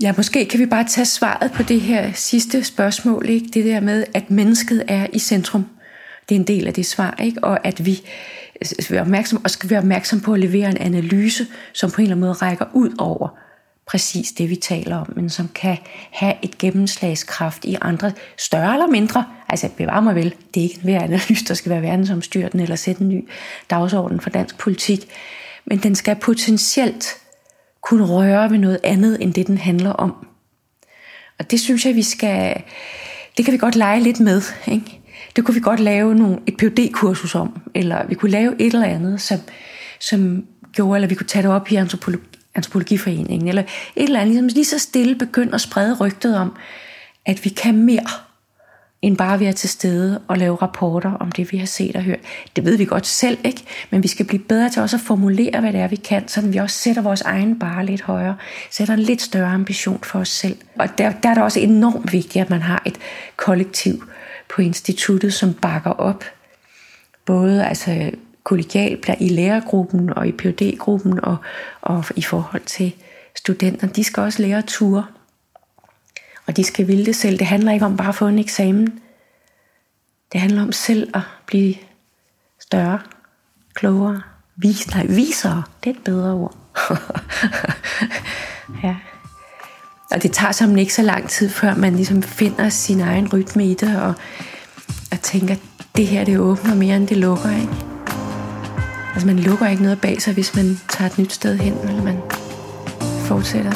Ja, 0.00 0.14
måske 0.16 0.46
kan 0.46 0.60
vi 0.60 0.66
bare 0.66 0.84
tage 0.84 1.04
svaret 1.04 1.52
på 1.52 1.62
det 1.62 1.80
her 1.80 2.12
sidste 2.12 2.64
spørgsmål, 2.64 3.28
ikke? 3.28 3.46
Det 3.54 3.64
der 3.64 3.80
med, 3.80 4.04
at 4.14 4.30
mennesket 4.30 4.84
er 4.88 5.06
i 5.12 5.18
centrum. 5.18 5.66
Det 6.28 6.34
er 6.34 6.38
en 6.38 6.46
del 6.46 6.66
af 6.66 6.74
det 6.74 6.86
svar, 6.86 7.16
ikke? 7.22 7.44
Og 7.44 7.66
at 7.66 7.86
vi 7.86 8.02
skal 8.62 8.94
være 8.94 9.02
opmærksom, 9.02 9.44
og 9.44 9.50
skal 9.50 9.70
være 9.70 9.78
opmærksom 9.78 10.20
på 10.20 10.32
at 10.32 10.40
levere 10.40 10.70
en 10.70 10.76
analyse, 10.76 11.46
som 11.72 11.90
på 11.90 11.96
en 11.96 12.02
eller 12.02 12.14
anden 12.14 12.26
måde 12.26 12.32
rækker 12.32 12.66
ud 12.72 12.94
over 12.98 13.28
præcis 13.86 14.32
det, 14.32 14.50
vi 14.50 14.56
taler 14.56 14.96
om, 14.96 15.12
men 15.16 15.30
som 15.30 15.48
kan 15.54 15.78
have 16.10 16.34
et 16.42 16.58
gennemslagskraft 16.58 17.64
i 17.64 17.76
andre, 17.80 18.12
større 18.38 18.72
eller 18.72 18.86
mindre. 18.86 19.24
Altså, 19.48 19.68
bevar 19.76 20.00
mig 20.00 20.14
vel, 20.14 20.34
det 20.54 20.60
er 20.60 20.64
ikke 20.64 20.74
en 20.74 20.82
hver 20.82 21.02
analyse, 21.02 21.44
der 21.44 21.54
skal 21.54 21.70
være 21.70 21.82
verdensomstyrten 21.82 22.60
eller 22.60 22.76
sætte 22.76 23.02
en 23.02 23.08
ny 23.08 23.28
dagsorden 23.70 24.20
for 24.20 24.30
dansk 24.30 24.58
politik, 24.58 25.08
men 25.64 25.78
den 25.78 25.94
skal 25.94 26.16
potentielt 26.16 27.16
kunne 27.82 28.06
røre 28.06 28.50
ved 28.50 28.58
noget 28.58 28.80
andet, 28.84 29.22
end 29.22 29.34
det 29.34 29.46
den 29.46 29.58
handler 29.58 29.90
om. 29.90 30.26
Og 31.38 31.50
det 31.50 31.60
synes 31.60 31.86
jeg, 31.86 31.94
vi 31.94 32.02
skal, 32.02 32.62
det 33.36 33.44
kan 33.44 33.52
vi 33.52 33.58
godt 33.58 33.76
lege 33.76 34.00
lidt 34.00 34.20
med. 34.20 34.42
Ikke? 34.66 35.00
Det 35.36 35.44
kunne 35.44 35.54
vi 35.54 35.60
godt 35.60 35.80
lave 35.80 36.14
nogle, 36.14 36.38
et 36.46 36.54
phd 36.58 36.92
kursus 36.92 37.34
om, 37.34 37.60
eller 37.74 38.06
vi 38.06 38.14
kunne 38.14 38.30
lave 38.30 38.54
et 38.60 38.74
eller 38.74 38.86
andet, 38.86 39.20
som, 39.20 39.38
som 40.00 40.46
gjorde, 40.72 40.96
eller 40.96 41.08
vi 41.08 41.14
kunne 41.14 41.26
tage 41.26 41.42
det 41.42 41.50
op 41.50 41.72
i 41.72 41.74
antropologi, 41.74 42.24
antropologiforeningen, 42.54 43.48
eller 43.48 43.62
et 43.96 44.04
eller 44.04 44.20
andet, 44.20 44.34
ligesom 44.34 44.54
lige 44.54 44.64
så 44.64 44.78
stille 44.78 45.14
begynder 45.14 45.54
at 45.54 45.60
sprede 45.60 45.96
rygtet 46.00 46.36
om, 46.38 46.56
at 47.26 47.44
vi 47.44 47.50
kan 47.50 47.76
mere 47.76 48.06
end 49.02 49.16
bare 49.16 49.34
at 49.34 49.40
være 49.40 49.52
til 49.52 49.68
stede 49.68 50.20
og 50.28 50.38
lave 50.38 50.56
rapporter 50.56 51.12
om 51.12 51.32
det, 51.32 51.52
vi 51.52 51.56
har 51.56 51.66
set 51.66 51.96
og 51.96 52.02
hørt. 52.02 52.18
Det 52.56 52.64
ved 52.64 52.76
vi 52.76 52.84
godt 52.84 53.06
selv, 53.06 53.38
ikke? 53.44 53.62
Men 53.90 54.02
vi 54.02 54.08
skal 54.08 54.26
blive 54.26 54.42
bedre 54.42 54.70
til 54.70 54.82
også 54.82 54.96
at 54.96 55.00
formulere, 55.00 55.60
hvad 55.60 55.72
det 55.72 55.80
er, 55.80 55.88
vi 55.88 55.96
kan, 55.96 56.28
så 56.28 56.40
vi 56.40 56.58
også 56.58 56.76
sætter 56.76 57.02
vores 57.02 57.20
egen 57.20 57.58
bare 57.58 57.86
lidt 57.86 58.02
højere, 58.02 58.36
sætter 58.70 58.94
en 58.94 59.00
lidt 59.00 59.22
større 59.22 59.52
ambition 59.52 60.00
for 60.02 60.18
os 60.18 60.28
selv. 60.28 60.56
Og 60.78 60.98
der, 60.98 61.12
der 61.22 61.28
er 61.28 61.34
det 61.34 61.42
også 61.42 61.60
enormt 61.60 62.12
vigtigt, 62.12 62.42
at 62.42 62.50
man 62.50 62.62
har 62.62 62.82
et 62.86 62.98
kollektiv 63.36 64.04
på 64.54 64.62
instituttet, 64.62 65.34
som 65.34 65.54
bakker 65.54 65.90
op. 65.90 66.24
Både 67.24 67.66
altså 67.66 68.10
kollegialt 68.44 69.10
i 69.20 69.28
lærergruppen 69.28 70.10
og 70.10 70.28
i 70.28 70.32
phd 70.32 70.78
gruppen 70.78 71.24
og, 71.24 71.36
og 71.80 72.04
i 72.16 72.22
forhold 72.22 72.62
til 72.62 72.94
studenter. 73.36 73.86
De 73.86 74.04
skal 74.04 74.22
også 74.22 74.42
lære 74.42 74.58
at 74.58 74.64
ture 74.64 75.04
og 76.46 76.56
de 76.56 76.64
skal 76.64 76.88
ville 76.88 77.06
det 77.06 77.16
selv. 77.16 77.38
Det 77.38 77.46
handler 77.46 77.72
ikke 77.72 77.86
om 77.86 77.96
bare 77.96 78.08
at 78.08 78.14
få 78.14 78.26
en 78.26 78.38
eksamen. 78.38 79.00
Det 80.32 80.40
handler 80.40 80.62
om 80.62 80.72
selv 80.72 81.16
at 81.16 81.22
blive 81.46 81.74
større, 82.60 83.00
klogere, 83.74 84.22
vis, 84.56 84.90
nej, 84.90 85.06
visere. 85.06 85.62
Det 85.84 85.90
er 85.90 85.94
et 85.94 86.04
bedre 86.04 86.32
ord. 86.32 86.56
ja. 88.84 88.96
Og 90.14 90.22
det 90.22 90.32
tager 90.32 90.52
simpelthen 90.52 90.78
ikke 90.78 90.94
så 90.94 91.02
lang 91.02 91.28
tid, 91.28 91.48
før 91.50 91.74
man 91.74 91.96
ligesom 91.96 92.22
finder 92.22 92.68
sin 92.68 93.00
egen 93.00 93.32
rytme 93.32 93.66
i 93.66 93.74
det, 93.74 93.96
og, 94.02 94.14
og 95.12 95.20
tænker, 95.22 95.54
det 95.96 96.06
her 96.06 96.24
det 96.24 96.38
åbner 96.38 96.74
mere, 96.74 96.96
end 96.96 97.08
det 97.08 97.16
lukker. 97.16 97.50
Ikke? 97.50 97.72
Altså 99.14 99.26
man 99.26 99.38
lukker 99.38 99.66
ikke 99.66 99.82
noget 99.82 100.00
bag 100.00 100.22
sig, 100.22 100.34
hvis 100.34 100.56
man 100.56 100.80
tager 100.88 101.10
et 101.10 101.18
nyt 101.18 101.32
sted 101.32 101.56
hen, 101.58 101.74
eller 101.88 102.02
man 102.02 102.16
fortsætter. 103.20 103.72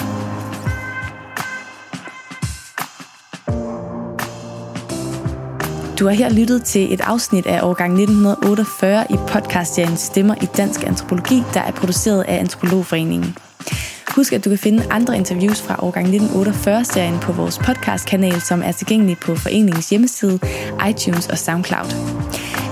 Du 5.98 6.06
har 6.06 6.12
her 6.12 6.30
lyttet 6.30 6.64
til 6.64 6.94
et 6.94 7.00
afsnit 7.00 7.46
af 7.46 7.60
årgang 7.62 7.92
1948 7.92 9.06
i 9.10 9.16
podcastserien 9.28 9.96
Stemmer 9.96 10.34
i 10.42 10.46
Dansk 10.56 10.86
Antropologi, 10.86 11.42
der 11.54 11.60
er 11.60 11.72
produceret 11.72 12.22
af 12.22 12.40
Antropologforeningen. 12.40 13.36
Husk, 14.14 14.32
at 14.32 14.44
du 14.44 14.50
kan 14.50 14.58
finde 14.58 14.86
andre 14.90 15.16
interviews 15.16 15.62
fra 15.62 15.76
årgang 15.78 16.06
1948-serien 16.06 17.18
på 17.18 17.32
vores 17.32 17.58
podcastkanal, 17.58 18.40
som 18.40 18.62
er 18.64 18.72
tilgængelig 18.72 19.18
på 19.18 19.34
foreningens 19.34 19.90
hjemmeside, 19.90 20.38
iTunes 20.90 21.28
og 21.28 21.38
SoundCloud. 21.38 21.94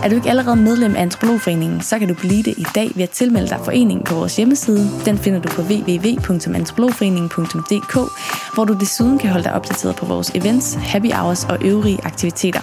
Er 0.03 0.09
du 0.09 0.14
ikke 0.14 0.30
allerede 0.30 0.57
medlem 0.57 0.97
af 0.97 1.03
Antropologforeningen, 1.03 1.80
så 1.80 1.99
kan 1.99 2.09
du 2.09 2.14
blive 2.14 2.43
det 2.43 2.55
i 2.59 2.66
dag 2.74 2.91
ved 2.95 3.03
at 3.03 3.11
tilmelde 3.11 3.49
dig 3.49 3.61
foreningen 3.64 4.05
på 4.05 4.14
vores 4.14 4.37
hjemmeside. 4.37 4.91
Den 5.05 5.18
finder 5.18 5.41
du 5.41 5.49
på 5.49 5.62
www.antropologforeningen.dk, 5.62 7.95
hvor 8.55 8.64
du 8.64 8.76
desuden 8.80 9.18
kan 9.18 9.30
holde 9.30 9.45
dig 9.45 9.53
opdateret 9.53 9.97
på 9.97 10.07
vores 10.07 10.30
events, 10.34 10.74
happy 10.74 11.12
hours 11.12 11.45
og 11.45 11.59
øvrige 11.64 11.99
aktiviteter. 12.03 12.61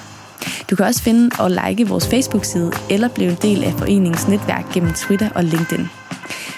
Du 0.70 0.76
kan 0.76 0.86
også 0.86 1.04
finde 1.04 1.30
og 1.40 1.52
like 1.52 1.88
vores 1.88 2.08
Facebook-side 2.08 2.72
eller 2.90 3.08
blive 3.08 3.30
en 3.30 3.38
del 3.42 3.64
af 3.64 3.74
foreningens 3.74 4.28
netværk 4.28 4.74
gennem 4.74 4.94
Twitter 4.94 5.30
og 5.36 5.44
LinkedIn. 5.44 5.90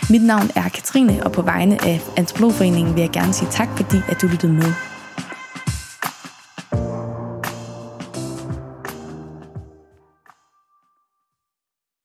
Mit 0.09 0.24
navn 0.24 0.51
er 0.55 0.70
Katrine, 0.70 1.24
og 1.24 1.32
på 1.32 1.41
vegne 1.41 1.86
af 1.86 2.01
Antropologforeningen 2.18 2.95
vil 2.95 3.01
jeg 3.01 3.11
gerne 3.11 3.34
sige 3.34 3.49
tak, 3.51 3.70
fordi 3.76 3.97
at 4.09 4.22
du 4.22 4.28
lyttede 4.28 4.53
med. 4.53 4.74